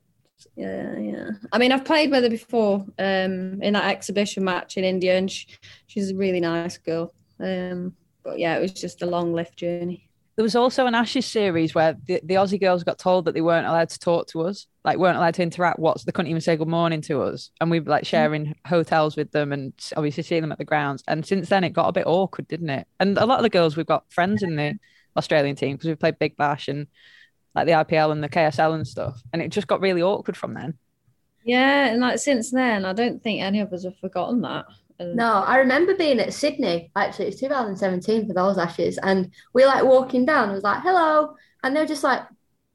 Yeah, 0.57 0.99
yeah. 0.99 1.31
I 1.53 1.59
mean, 1.59 1.72
I've 1.72 1.85
played 1.85 2.11
with 2.11 2.22
her 2.22 2.31
before 2.31 2.85
um, 2.99 3.62
in 3.62 3.72
that 3.72 3.85
exhibition 3.85 4.45
match 4.45 4.77
in 4.77 4.85
India, 4.85 5.16
and 5.16 5.31
she, 5.31 5.47
she's 5.87 6.11
a 6.11 6.16
really 6.16 6.41
nice 6.41 6.79
girl. 6.79 7.12
Um, 7.41 7.95
but 8.22 8.39
yeah, 8.39 8.57
it 8.57 8.61
was 8.61 8.72
just 8.72 9.03
a 9.03 9.07
long 9.07 9.33
lift 9.33 9.57
journey. 9.57 10.09
There 10.37 10.43
was 10.43 10.57
also 10.57 10.87
an 10.87 10.97
Ashes 10.97 11.26
series 11.26 11.74
where 11.74 11.97
the, 12.07 12.20
the 12.24 12.35
Aussie 12.35 12.61
girls 12.61 12.82
got 12.82 12.99
told 12.99 13.24
that 13.24 13.35
they 13.35 13.41
weren't 13.41 13.66
allowed 13.66 13.91
to 13.91 13.99
talk 14.01 14.26
to 14.28 14.43
us, 14.43 14.66
like 14.85 14.99
weren't 14.99 15.16
allowed 15.16 15.35
to 15.35 15.43
interact. 15.43 15.78
What's 15.78 16.03
they 16.03 16.11
couldn't 16.11 16.30
even 16.30 16.41
say 16.41 16.57
good 16.57 16.68
morning 16.68 17.03
to 17.03 17.22
us, 17.22 17.51
and 17.61 17.70
we 17.70 17.78
were 17.78 17.91
like 17.91 18.03
mm-hmm. 18.03 18.11
sharing 18.11 18.55
hotels 18.66 19.16
with 19.16 19.30
them 19.30 19.53
and 19.53 19.72
obviously 19.97 20.24
seeing 20.24 20.43
them 20.43 20.51
at 20.51 20.59
the 20.59 20.64
grounds. 20.64 21.05
And 21.07 21.24
since 21.24 21.49
then, 21.49 21.62
it 21.62 21.70
got 21.70 21.89
a 21.89 21.93
bit 21.93 22.07
awkward, 22.07 22.49
didn't 22.49 22.70
it? 22.70 22.89
And 22.99 23.16
a 23.16 23.26
lot 23.26 23.39
of 23.39 23.45
the 23.45 23.51
girls 23.51 23.76
we've 23.76 23.87
got 23.87 24.12
friends 24.12 24.43
in 24.43 24.57
the 24.57 24.74
Australian 25.16 25.55
team 25.55 25.76
because 25.76 25.89
we 25.89 25.95
played 25.95 26.18
Big 26.18 26.37
Bash 26.37 26.66
and 26.66 26.89
like 27.55 27.66
the 27.66 27.72
IPL 27.72 28.11
and 28.11 28.22
the 28.22 28.28
KSL 28.28 28.74
and 28.74 28.87
stuff, 28.87 29.22
and 29.32 29.41
it 29.41 29.49
just 29.49 29.68
got 29.68 29.80
really 29.80 30.03
awkward 30.03 30.37
from 30.37 30.55
then. 30.55 30.74
Yeah, 31.45 31.87
and 31.87 32.01
like 32.01 32.18
since 32.18 32.51
then, 32.51 32.85
I 32.85 32.93
don't 32.93 33.22
think 33.22 33.41
any 33.41 33.61
of 33.61 33.72
us 33.72 33.85
have 33.85 33.99
forgotten 33.99 34.41
that. 34.41 34.64
And 35.11 35.16
No, 35.16 35.34
I 35.34 35.59
remember 35.59 35.94
being 35.94 36.20
at 36.20 36.32
Sydney. 36.34 36.90
Actually, 36.96 37.26
it's 37.28 37.40
2017 37.40 38.26
for 38.26 38.34
those 38.34 38.59
Ashes, 38.59 38.98
and 38.98 39.32
we 39.52 39.64
like 39.64 39.84
walking 39.84 40.24
down. 40.24 40.50
It 40.50 40.55
was 40.55 40.64
like 40.64 40.82
hello, 40.82 41.36
and 41.62 41.74
they 41.74 41.80
were 41.80 41.86
just 41.86 42.05
like 42.05 42.22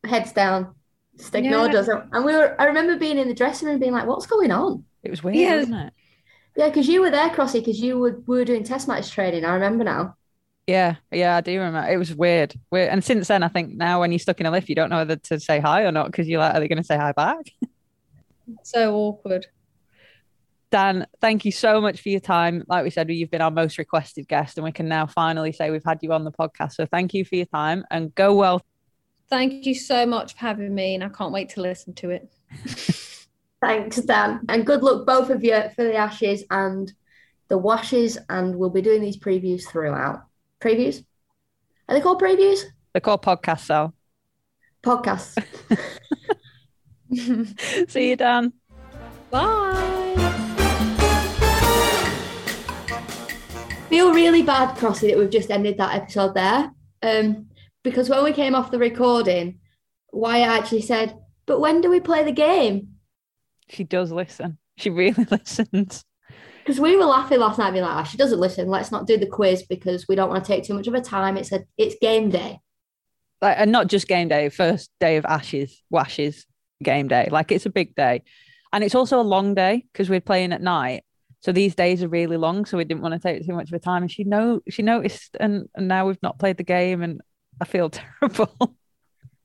heads 0.06 0.32
down, 0.32 0.76
just 1.18 1.36
ignored 1.36 1.74
Yeah. 1.74 1.80
us. 1.82 1.90
And 2.14 2.26
we 2.26 2.34
were. 2.34 2.56
I 2.60 2.66
remember 2.66 2.98
being 2.98 3.18
in 3.18 3.28
the 3.28 3.34
dressing 3.34 3.68
room, 3.68 3.80
being 3.80 3.94
like, 3.94 4.08
"What's 4.08 4.28
going 4.28 4.52
on?" 4.52 4.86
It 5.04 5.10
was 5.10 5.24
weird, 5.24 5.38
Yeah. 5.38 5.56
wasn't 5.58 5.76
it? 5.88 5.94
Yeah, 6.58 6.68
because 6.68 6.88
you 6.88 7.02
were 7.02 7.10
there, 7.12 7.30
Crossy, 7.30 7.60
because 7.60 7.80
you 7.80 7.98
were 8.00 8.22
we 8.28 8.38
were 8.38 8.46
doing 8.46 8.64
test 8.64 8.88
match 8.88 9.12
training. 9.12 9.46
I 9.46 9.54
remember 9.54 9.84
now. 9.84 10.16
Yeah, 10.68 10.96
yeah, 11.12 11.36
I 11.38 11.42
do 11.42 11.58
remember. 11.58 11.90
It 11.90 11.98
was 11.98 12.14
weird. 12.14 12.54
weird. 12.70 12.90
And 12.90 13.04
since 13.04 13.28
then, 13.28 13.42
I 13.42 13.48
think 13.48 13.74
now 13.76 14.02
when 14.02 14.12
you're 14.12 14.20
stuck 14.20 14.40
in 14.40 14.46
a 14.46 14.52
lift, 14.52 14.70
you 14.70 14.76
don't 14.76 14.90
know 14.92 14.98
whether 14.98 15.16
to 15.16 15.40
say 15.40 15.60
hi 15.60 15.82
or 15.84 15.92
not 15.92 16.08
because 16.12 16.28
you're 16.28 16.40
like, 16.40 16.54
are 16.54 16.60
they 16.60 16.68
going 16.68 16.78
to 16.78 16.84
say 16.84 16.98
hi 16.98 17.12
back? 17.12 17.46
so 18.64 18.96
awkward. 18.96 19.48
Dan, 20.72 21.08
thank 21.20 21.46
you 21.46 21.52
so 21.52 21.82
much 21.82 22.02
for 22.02 22.10
your 22.10 22.20
time. 22.20 22.64
Like 22.68 22.84
we 22.84 22.92
said, 22.92 23.10
you've 23.10 23.32
been 23.32 23.42
our 23.42 23.52
most 23.52 23.78
requested 23.78 24.28
guest, 24.28 24.58
and 24.58 24.64
we 24.64 24.72
can 24.72 24.88
now 24.88 25.08
finally 25.08 25.52
say 25.52 25.72
we've 25.72 25.84
had 25.84 26.00
you 26.02 26.14
on 26.14 26.24
the 26.24 26.32
podcast. 26.32 26.74
So 26.74 26.86
thank 26.86 27.14
you 27.14 27.26
for 27.26 27.36
your 27.36 27.48
time 27.48 27.84
and 27.90 28.14
go 28.14 28.36
well. 28.36 28.62
Thank 29.30 29.66
you 29.66 29.74
so 29.74 30.06
much 30.06 30.34
for 30.34 30.40
having 30.40 30.74
me, 30.74 30.96
and 30.96 31.04
I 31.04 31.10
can't 31.10 31.32
wait 31.32 31.50
to 31.50 31.62
listen 31.62 31.94
to 31.96 32.12
it. 32.12 32.32
Thanks, 33.62 33.98
Dan, 33.98 34.42
and 34.48 34.66
good 34.66 34.84
luck 34.84 35.06
both 35.06 35.30
of 35.30 35.44
you 35.44 35.62
for 35.76 35.84
the 35.84 35.96
Ashes 35.96 36.44
and 36.50 36.92
the 37.48 37.58
washes. 37.58 38.18
And 38.30 38.56
we'll 38.56 38.70
be 38.70 38.82
doing 38.82 39.02
these 39.02 39.18
previews 39.18 39.68
throughout. 39.68 40.24
Previews? 40.62 41.04
Are 41.88 41.96
they 41.96 42.02
called 42.02 42.22
previews? 42.22 42.62
They're 42.94 43.02
called 43.02 43.24
podcasts, 43.24 43.66
so 43.66 43.94
Podcasts. 44.84 45.38
see 47.90 48.10
you, 48.10 48.16
Dan. 48.16 48.54
Bye. 49.30 50.46
Feel 53.90 54.14
really 54.14 54.44
bad, 54.44 54.78
Crossy, 54.78 55.10
that 55.10 55.18
we've 55.18 55.30
just 55.30 55.52
ended 55.52 55.78
that 55.78 55.96
episode 55.96 56.34
there. 56.36 56.72
Um, 57.02 57.48
because 57.84 58.10
when 58.10 58.24
we 58.24 58.34
came 58.34 58.56
off 58.56 58.72
the 58.72 58.80
recording, 58.80 59.60
Wyatt 60.12 60.50
actually 60.50 60.82
said, 60.82 61.18
"But 61.46 61.60
when 61.60 61.82
do 61.82 61.90
we 61.90 62.00
play 62.00 62.24
the 62.24 62.32
game?" 62.32 62.96
She 63.70 63.84
does 63.84 64.12
listen. 64.12 64.58
She 64.78 64.90
really 64.90 65.26
listens. 65.32 66.06
Because 66.60 66.80
we 66.80 66.96
were 66.96 67.06
laughing 67.06 67.40
last 67.40 67.58
night, 67.58 67.72
being 67.72 67.84
like, 67.84 68.06
oh, 68.06 68.10
"She 68.10 68.18
doesn't 68.18 68.40
listen. 68.40 68.70
Let's 68.70 68.92
not 68.92 69.08
do 69.08 69.18
the 69.18 69.26
quiz 69.26 69.64
because 69.64 70.08
we 70.08 70.16
don't 70.16 70.30
want 70.30 70.44
to 70.44 70.48
take 70.48 70.64
too 70.64 70.74
much 70.74 70.88
of 70.88 70.94
her 70.94 71.02
time." 71.02 71.38
It's 71.38 71.52
a 71.52 71.64
it's 71.78 71.96
game 72.02 72.30
day. 72.30 72.60
Like, 73.42 73.56
and 73.58 73.72
not 73.72 73.88
just 73.88 74.08
game 74.08 74.28
day, 74.28 74.50
first 74.50 74.92
day 75.00 75.18
of 75.18 75.26
Ashes, 75.26 75.82
Washes 75.90 76.46
game 76.84 77.08
day. 77.08 77.30
Like, 77.32 77.52
it's 77.52 77.66
a 77.66 77.70
big 77.70 77.96
day. 77.96 78.24
And 78.72 78.84
it's 78.84 78.96
also 78.96 79.20
a 79.20 79.24
long 79.24 79.56
day 79.56 79.86
because 79.92 80.10
we're 80.10 80.22
playing 80.22 80.52
at 80.54 80.62
night. 80.62 81.04
So 81.42 81.52
these 81.52 81.76
days 81.76 82.04
are 82.04 82.10
really 82.10 82.38
long. 82.38 82.66
So 82.66 82.78
we 82.78 82.84
didn't 82.84 83.02
want 83.02 83.14
to 83.14 83.20
take 83.20 83.46
too 83.46 83.54
much 83.54 83.70
of 83.70 83.72
her 83.72 83.80
time. 83.80 84.04
And 84.04 84.12
she 84.12 84.24
know 84.24 84.62
she 84.70 84.82
noticed 84.82 85.38
and, 85.40 85.70
and 85.76 85.88
now 85.88 86.08
we've 86.08 86.22
not 86.22 86.40
played 86.40 86.58
the 86.58 86.64
game 86.64 87.02
and 87.02 87.22
I 87.62 87.66
feel 87.66 87.90
terrible. 88.22 88.76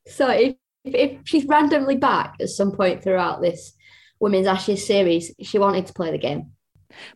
So 0.07 0.29
if 0.31 0.55
if 0.85 1.21
she's 1.25 1.47
randomly 1.47 1.97
back 1.97 2.35
at 2.41 2.51
some 2.51 2.73
point 2.73 3.03
throughout 3.03 3.41
this 3.41 3.73
women's 4.21 4.47
Ashes 4.47 4.87
series, 4.87 5.33
she 5.41 5.59
wanted 5.59 5.87
to 5.87 5.95
play 5.95 6.11
the 6.11 6.19
game. 6.19 6.53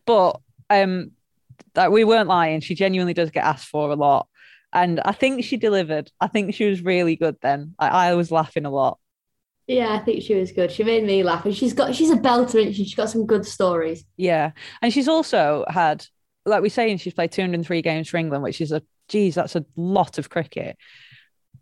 But 0.06 0.40
um 0.70 1.12
that 1.74 1.92
we 1.92 2.04
weren't 2.04 2.28
lying. 2.28 2.60
She 2.60 2.74
genuinely 2.74 3.14
does 3.14 3.30
get 3.30 3.44
asked 3.44 3.68
for 3.68 3.90
a 3.90 3.96
lot. 3.96 4.28
And 4.72 5.00
I 5.00 5.12
think 5.12 5.44
she 5.44 5.56
delivered. 5.56 6.10
I 6.20 6.28
think 6.28 6.54
she 6.54 6.66
was 6.66 6.82
really 6.82 7.16
good 7.16 7.36
then. 7.40 7.74
I, 7.78 8.10
I 8.10 8.14
was 8.14 8.30
laughing 8.30 8.64
a 8.64 8.70
lot. 8.70 8.98
Yeah, 9.68 9.94
I 9.94 9.98
think 9.98 10.22
she 10.22 10.34
was 10.34 10.50
good. 10.50 10.72
She 10.72 10.82
made 10.82 11.04
me 11.04 11.22
laugh, 11.22 11.44
and 11.44 11.54
she's 11.54 11.74
got 11.74 11.94
she's 11.94 12.10
a 12.10 12.16
belter, 12.16 12.64
and 12.64 12.74
she? 12.74 12.84
she's 12.84 12.94
got 12.94 13.10
some 13.10 13.26
good 13.26 13.46
stories. 13.46 14.04
Yeah, 14.16 14.52
and 14.82 14.92
she's 14.92 15.08
also 15.08 15.64
had, 15.68 16.04
like 16.44 16.62
we're 16.62 16.70
saying, 16.70 16.98
she's 16.98 17.14
played 17.14 17.32
203 17.32 17.82
games 17.82 18.08
for 18.08 18.16
England, 18.16 18.42
which 18.42 18.60
is 18.60 18.72
a 18.72 18.82
geez, 19.08 19.34
that's 19.34 19.56
a 19.56 19.64
lot 19.76 20.18
of 20.18 20.30
cricket. 20.30 20.76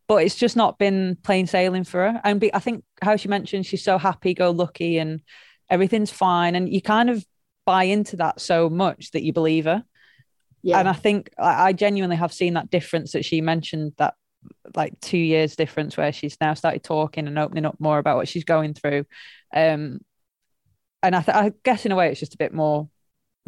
But 0.09 0.23
it's 0.23 0.37
just 0.37 0.57
not 0.57 0.79
been 0.79 1.17
plain 1.23 1.47
sailing 1.47 1.85
for 1.85 2.01
her. 2.01 2.21
And 2.23 2.41
be, 2.41 2.55
I 2.55 2.61
think 2.61 2.85
how 3.03 3.17
she 3.17 3.29
mentioned 3.29 3.67
she's 3.67 3.83
so 3.83 3.99
happy, 3.99 4.35
go 4.35 4.51
lucky, 4.51 4.99
and 4.99 5.21
everything's 5.69 6.13
fine. 6.13 6.55
And 6.55 6.73
you 6.73 6.81
kind 6.81 7.11
of 7.11 7.25
buy 7.65 7.85
into 7.85 8.17
that 8.17 8.41
so 8.41 8.71
much 8.71 9.11
that 9.13 9.25
you 9.25 9.33
believe 9.33 9.65
her. 9.65 9.83
Yeah. 10.63 10.79
And 10.79 10.89
I 10.89 10.93
think 10.93 11.31
I 11.39 11.73
genuinely 11.73 12.17
have 12.17 12.33
seen 12.33 12.55
that 12.55 12.71
difference 12.71 13.13
that 13.13 13.25
she 13.25 13.41
mentioned 13.41 13.95
that 13.99 14.15
like 14.75 14.99
two 15.01 15.19
years 15.19 15.57
difference 15.57 15.97
where 15.97 16.13
she's 16.13 16.37
now 16.41 16.55
started 16.55 16.83
talking 16.83 17.27
and 17.27 17.39
opening 17.39 17.67
up 17.67 17.77
more 17.79 17.99
about 17.99 18.17
what 18.17 18.29
she's 18.29 18.45
going 18.45 18.75
through. 18.75 19.05
Um, 19.55 20.01
and 21.03 21.15
I, 21.15 21.23
th- 21.23 21.37
I 21.37 21.53
guess 21.65 21.87
in 21.87 21.93
a 21.93 21.97
way 21.97 22.11
it's 22.11 22.21
just 22.21 22.35
a 22.35 22.39
bit 22.39 22.53
more 22.53 22.89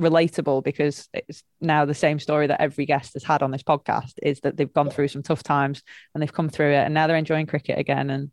relatable 0.01 0.63
because 0.63 1.09
it's 1.13 1.43
now 1.61 1.85
the 1.85 1.95
same 1.95 2.21
story 2.21 2.47
that 2.47 2.61
every 2.61 2.87
guest 2.87 3.15
has 3.15 3.25
had 3.25 3.43
on 3.43 3.51
this 3.51 3.65
podcast 3.65 4.13
is 4.23 4.41
that 4.41 4.57
they've 4.57 4.73
gone 4.73 4.91
through 4.91 5.09
some 5.09 5.23
tough 5.23 5.43
times 5.43 5.83
and 6.15 6.23
they've 6.23 6.33
come 6.33 6.49
through 6.49 6.73
it 6.73 6.85
and 6.85 6.95
now 6.95 7.07
they're 7.07 7.17
enjoying 7.17 7.47
cricket 7.47 7.79
again. 7.79 8.11
And 8.11 8.31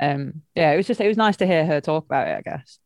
um 0.00 0.42
yeah 0.54 0.72
it 0.72 0.76
was 0.76 0.86
just 0.86 1.00
it 1.00 1.08
was 1.08 1.16
nice 1.16 1.36
to 1.36 1.46
hear 1.46 1.64
her 1.64 1.80
talk 1.80 2.06
about 2.06 2.26
it 2.26 2.36
i 2.38 2.40
guess. 2.40 2.78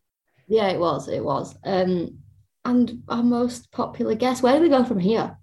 Yeah 0.49 0.69
it 0.69 0.79
was 0.79 1.09
it 1.09 1.25
was. 1.25 1.57
Um 1.65 2.19
and 2.65 3.03
our 3.09 3.23
most 3.23 3.71
popular 3.71 4.15
guest 4.15 4.43
where 4.43 4.57
do 4.57 4.63
we 4.63 4.69
go 4.69 4.85
from 4.85 4.99
here 4.99 5.39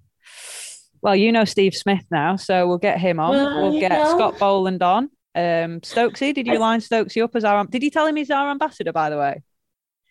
well 1.02 1.16
you 1.16 1.32
know 1.32 1.46
steve 1.46 1.74
smith 1.74 2.04
now 2.12 2.36
so 2.36 2.68
we'll 2.68 2.78
get 2.78 3.00
him 3.00 3.20
on. 3.20 3.32
Well, 3.32 3.72
we'll 3.72 3.80
get 3.80 3.92
know. 3.92 4.10
scott 4.12 4.40
boland 4.40 4.84
on. 4.84 5.06
Um 5.34 5.82
stokesy 5.82 6.34
did 6.34 6.48
you 6.48 6.60
line 6.60 6.80
stokesy 6.80 7.24
up 7.24 7.36
as 7.36 7.44
our 7.44 7.66
did 7.66 7.84
you 7.84 7.90
tell 7.90 8.06
him 8.06 8.16
he's 8.16 8.32
our 8.32 8.50
ambassador 8.50 8.92
by 8.92 9.10
the 9.10 9.18
way? 9.18 9.42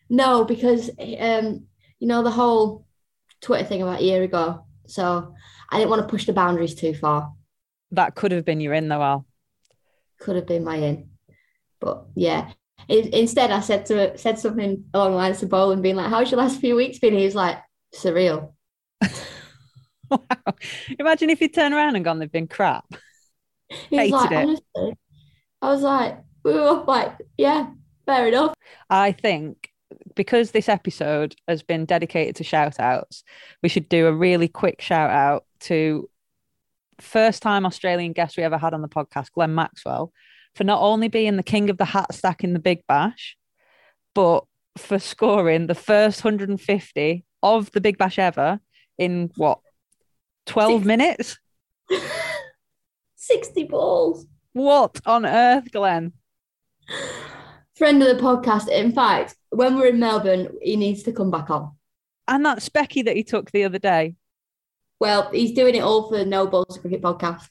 No 0.09 0.45
because 0.45 0.91
um 0.99 1.67
you 1.99 2.09
know 2.09 2.23
the 2.23 2.31
whole 2.31 2.87
twitter 3.41 3.65
thing 3.65 3.83
about 3.83 4.01
a 4.01 4.05
year 4.05 4.23
ago 4.23 4.65
so 4.87 5.35
i 5.71 5.79
didn't 5.79 5.91
want 5.91 6.03
to 6.03 6.09
push 6.09 6.27
the 6.27 6.33
boundaries 6.33 6.75
too 6.75 6.95
far. 6.95 7.33
That 7.93 8.15
could 8.15 8.33
have 8.33 8.45
been 8.45 8.61
your 8.61 8.75
in 8.75 8.89
though 8.89 9.03
al. 9.03 9.27
Could 10.21 10.37
have 10.37 10.47
been 10.47 10.65
my 10.65 10.77
in 10.77 11.11
but 11.81 12.07
yeah. 12.15 12.53
In- 12.89 13.13
instead 13.13 13.51
i 13.51 13.61
said 13.61 13.87
to 13.87 14.17
said 14.17 14.39
something 14.39 14.85
along 14.95 15.11
the 15.13 15.17
lines 15.17 15.43
of 15.43 15.51
Boland 15.51 15.83
being 15.83 15.97
like 15.97 16.09
how's 16.09 16.31
your 16.31 16.41
last 16.41 16.61
few 16.61 16.77
weeks 16.77 16.99
been? 16.99 17.17
He 17.17 17.25
was 17.25 17.35
like 17.35 17.59
surreal 17.95 18.55
wow 20.11 20.55
imagine 20.99 21.31
if 21.31 21.41
you 21.41 21.49
turn 21.49 21.73
around 21.73 21.97
and 21.97 22.05
gone 22.05 22.19
they've 22.19 22.33
been 22.33 22.49
crap. 22.49 22.85
He 23.89 23.97
Hated 23.99 24.13
like 24.13 24.31
it. 24.33 24.37
honestly. 24.37 24.99
I 25.63 25.69
was 25.69 25.83
like 25.83 26.19
we 26.43 26.53
were 26.53 26.83
like 26.89 27.13
yeah 27.39 27.69
fair 28.05 28.27
enough. 28.27 28.55
I 28.89 29.13
think 29.13 29.71
because 30.17 30.51
this 30.51 30.69
episode 30.69 31.35
has 31.47 31.63
been 31.63 31.85
dedicated 31.85 32.37
to 32.37 32.45
shout 32.45 32.81
outs, 32.81 33.23
we 33.63 33.69
should 33.69 33.89
do 33.89 34.07
a 34.07 34.13
really 34.13 34.49
quick 34.49 34.81
shout 34.81 35.11
out 35.11 35.45
to 35.61 36.09
first 37.01 37.43
time 37.43 37.67
Australian 37.67 38.13
guest 38.13 38.37
we 38.37 38.43
ever 38.43 38.59
had 38.59 38.75
on 38.75 38.83
the 38.83 38.89
podcast, 38.89 39.33
Glenn 39.33 39.55
Maxwell, 39.55 40.13
for 40.55 40.65
not 40.65 40.81
only 40.81 41.09
being 41.09 41.37
the 41.37 41.43
king 41.43 41.71
of 41.71 41.79
the 41.79 41.85
hat 41.85 42.13
stack 42.15 42.45
in 42.45 42.53
the 42.53 42.59
Big 42.59 42.81
Bash, 42.87 43.37
but 44.15 44.45
for 44.77 44.99
scoring 44.99 45.67
the 45.67 45.75
first 45.75 46.25
150 46.25 47.25
of 47.43 47.71
the 47.73 47.81
Big 47.81 47.99
Bash 47.99 48.19
ever 48.19 48.61
in 48.99 49.31
what 49.37 49.61
12 50.47 50.73
Six. 50.81 50.87
minutes? 50.87 51.39
60 53.17 53.65
balls 53.65 54.27
What 54.53 55.01
on 55.07 55.27
earth, 55.27 55.71
Glenn? 55.73 56.13
friend 57.77 58.03
of 58.03 58.09
the 58.17 58.23
podcast 58.23 58.69
in 58.69 58.93
fact 58.93 59.37
when 59.51 59.77
we're 59.77 59.87
in 59.87 59.99
melbourne 60.01 60.49
he 60.61 60.77
needs 60.77 61.03
to 61.05 61.13
come 61.13 61.31
back 61.31 61.49
on 61.51 61.71
And 62.29 62.45
that 62.45 62.59
specky 62.59 63.05
that 63.05 63.17
he 63.17 63.23
took 63.23 63.51
the 63.53 63.65
other 63.65 63.79
day. 63.79 64.17
well 64.99 65.31
he's 65.31 65.53
doing 65.53 65.75
it 65.77 65.81
all 65.83 66.09
for 66.09 66.19
the 66.19 66.25
no 66.27 66.47
balls 66.47 66.79
cricket 66.81 67.01
podcast 67.03 67.49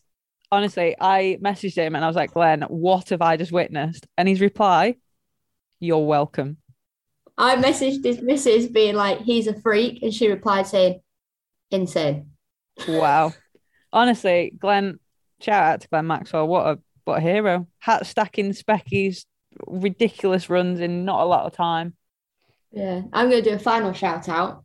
honestly, 0.52 0.96
I 1.00 1.38
messaged 1.42 1.76
him 1.76 1.96
and 1.96 2.04
I 2.04 2.08
was 2.08 2.16
like, 2.16 2.34
Glenn, 2.34 2.64
what 2.64 3.10
have 3.10 3.22
I 3.22 3.38
just 3.38 3.52
witnessed? 3.52 4.08
And 4.18 4.28
his 4.28 4.42
reply, 4.42 4.96
You're 5.80 6.06
welcome. 6.06 6.58
I 7.38 7.56
messaged 7.56 8.04
his 8.04 8.20
missus 8.22 8.66
being 8.68 8.96
like, 8.96 9.20
he's 9.22 9.46
a 9.48 9.54
freak. 9.62 10.02
And 10.02 10.12
she 10.14 10.28
replied 10.28 10.66
saying, 10.66 11.02
insane. 11.70 12.29
Wow. 12.88 13.34
honestly, 13.92 14.54
Glenn, 14.58 15.00
shout 15.42 15.64
out 15.64 15.82
to 15.82 15.88
Glenn 15.88 16.08
Maxwell. 16.08 16.48
What 16.48 16.68
a 16.68 16.80
what 17.06 17.18
a 17.18 17.22
hero. 17.22 17.68
Hat 17.80 18.06
stacking 18.06 18.52
speckies, 18.52 19.26
ridiculous 19.66 20.50
runs 20.50 20.80
in 20.80 21.06
not 21.06 21.22
a 21.22 21.26
lot 21.26 21.46
of 21.46 21.54
time. 21.54 21.96
Yeah. 22.72 23.02
I'm 23.14 23.30
going 23.30 23.44
to 23.44 23.50
do 23.50 23.56
a 23.56 23.60
final 23.60 23.94
shout 23.94 24.30
out 24.30 24.64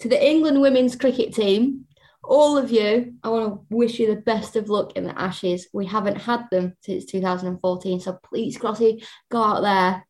to 0.00 0.08
the 0.08 0.24
England 0.24 0.60
women's 0.60 0.96
cricket 0.96 1.34
team. 1.34 1.86
All 2.22 2.56
of 2.56 2.70
you, 2.70 3.14
I 3.24 3.28
want 3.28 3.46
to 3.46 3.74
wish 3.74 3.98
you 3.98 4.06
the 4.06 4.20
best 4.20 4.54
of 4.54 4.68
luck 4.68 4.92
in 4.94 5.04
the 5.04 5.18
Ashes. 5.18 5.68
We 5.72 5.86
haven't 5.86 6.16
had 6.16 6.44
them 6.50 6.76
since 6.80 7.06
2014. 7.06 8.00
So 8.00 8.18
please, 8.22 8.56
Crossy, 8.56 9.04
go 9.30 9.42
out 9.42 9.62
there 9.62 10.06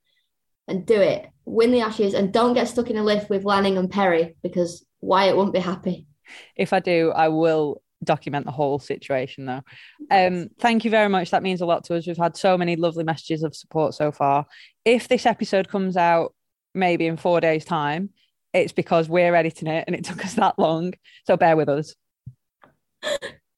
and 0.68 0.84
do 0.84 1.00
it. 1.00 1.28
Win 1.44 1.70
the 1.70 1.80
Ashes 1.80 2.14
and 2.14 2.32
don't 2.32 2.54
get 2.54 2.68
stuck 2.68 2.90
in 2.90 2.98
a 2.98 3.02
lift 3.02 3.30
with 3.30 3.44
Lanning 3.44 3.78
and 3.78 3.90
Perry 3.90 4.36
because 4.42 4.84
Wyatt 5.00 5.36
won't 5.36 5.54
be 5.54 5.60
happy. 5.60 6.06
If 6.56 6.72
I 6.72 6.80
do, 6.80 7.12
I 7.12 7.28
will 7.28 7.82
document 8.02 8.46
the 8.46 8.52
whole 8.52 8.78
situation 8.78 9.44
though. 9.46 9.62
Um, 10.10 10.48
thank 10.58 10.84
you 10.84 10.90
very 10.90 11.08
much. 11.08 11.30
That 11.30 11.42
means 11.42 11.60
a 11.60 11.66
lot 11.66 11.84
to 11.84 11.96
us. 11.96 12.06
We've 12.06 12.16
had 12.16 12.36
so 12.36 12.56
many 12.56 12.76
lovely 12.76 13.04
messages 13.04 13.42
of 13.42 13.54
support 13.54 13.94
so 13.94 14.10
far. 14.10 14.46
If 14.84 15.08
this 15.08 15.26
episode 15.26 15.68
comes 15.68 15.96
out 15.96 16.34
maybe 16.74 17.06
in 17.06 17.16
four 17.16 17.40
days' 17.40 17.64
time, 17.64 18.10
it's 18.52 18.72
because 18.72 19.08
we're 19.08 19.34
editing 19.34 19.68
it 19.68 19.84
and 19.86 19.94
it 19.94 20.04
took 20.06 20.24
us 20.24 20.34
that 20.34 20.58
long. 20.58 20.94
So 21.26 21.36
bear 21.36 21.56
with 21.56 21.68
us. 21.68 21.94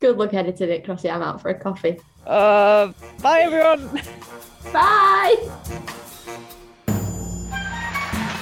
Good 0.00 0.18
luck 0.18 0.34
editing 0.34 0.70
it, 0.70 0.84
Crossy. 0.84 1.10
I'm 1.10 1.22
out 1.22 1.40
for 1.40 1.48
a 1.50 1.58
coffee. 1.58 2.00
Uh, 2.26 2.92
bye 3.20 3.40
everyone. 3.40 4.00
Bye. 4.72 5.34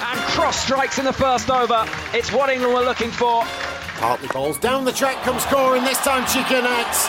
And 0.03 0.19
cross 0.31 0.59
strikes 0.59 0.99
in 0.99 1.05
the 1.05 1.13
first 1.13 1.49
over. 1.49 1.85
It's 2.13 2.31
what 2.31 2.49
England 2.49 2.73
were 2.73 2.81
looking 2.81 3.11
for. 3.11 3.43
Hartley 4.01 4.29
balls 4.29 4.57
down 4.57 4.83
the 4.83 4.91
track 4.91 5.21
comes 5.23 5.43
scoring. 5.43 5.83
This 5.83 5.99
time 5.99 6.25
she 6.25 6.43
connects. 6.45 7.07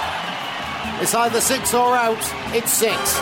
It's 1.00 1.14
either 1.14 1.40
six 1.40 1.72
or 1.72 1.96
out. 1.96 2.18
It's 2.54 2.70
six. 2.70 3.18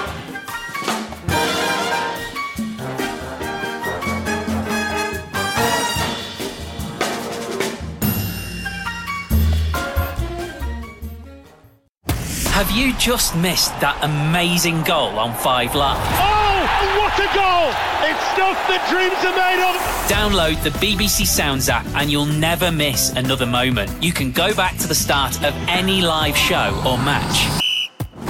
Have 12.50 12.72
you 12.72 12.92
just 12.98 13.36
missed 13.36 13.70
that 13.80 13.96
amazing 14.02 14.82
goal 14.82 15.16
on 15.16 15.32
Five 15.36 15.76
Live? 15.76 16.39
What 16.60 17.14
a 17.18 17.28
goal! 17.34 17.72
It's 18.04 18.20
stuff 18.32 18.58
that 18.68 18.86
dreams 18.90 19.16
are 19.24 19.34
made 19.34 19.62
of. 19.64 19.76
Download 20.10 20.62
the 20.62 20.70
BBC 20.84 21.26
Sounds 21.26 21.68
app 21.70 21.86
and 21.94 22.10
you'll 22.10 22.26
never 22.26 22.70
miss 22.70 23.10
another 23.10 23.46
moment. 23.46 23.90
You 24.02 24.12
can 24.12 24.30
go 24.30 24.54
back 24.54 24.76
to 24.78 24.88
the 24.88 24.94
start 24.94 25.36
of 25.42 25.54
any 25.68 26.02
live 26.02 26.36
show 26.36 26.82
or 26.86 26.98
match, 26.98 27.48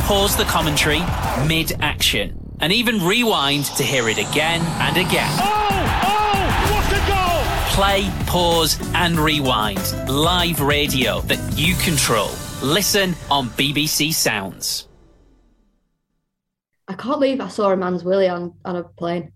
pause 0.06 0.36
the 0.36 0.44
commentary 0.44 1.00
mid 1.48 1.72
action, 1.80 2.38
and 2.60 2.72
even 2.72 3.04
rewind 3.04 3.64
to 3.76 3.82
hear 3.82 4.08
it 4.08 4.18
again 4.18 4.60
and 4.80 4.96
again. 4.96 5.30
Oh, 5.40 6.02
oh, 6.04 6.72
what 6.72 6.86
a 6.92 7.00
goal! 7.08 7.74
Play, 7.74 8.10
pause, 8.26 8.78
and 8.94 9.18
rewind. 9.18 10.08
Live 10.08 10.60
radio 10.60 11.20
that 11.22 11.58
you 11.58 11.74
control. 11.76 12.30
Listen 12.62 13.16
on 13.30 13.48
BBC 13.50 14.12
Sounds. 14.14 14.89
I 16.90 16.94
can't 16.94 17.20
believe 17.20 17.40
I 17.40 17.46
saw 17.46 17.70
a 17.70 17.76
man's 17.76 18.02
willy 18.02 18.28
on 18.28 18.52
on 18.64 18.74
a 18.74 18.82
plane. 18.82 19.30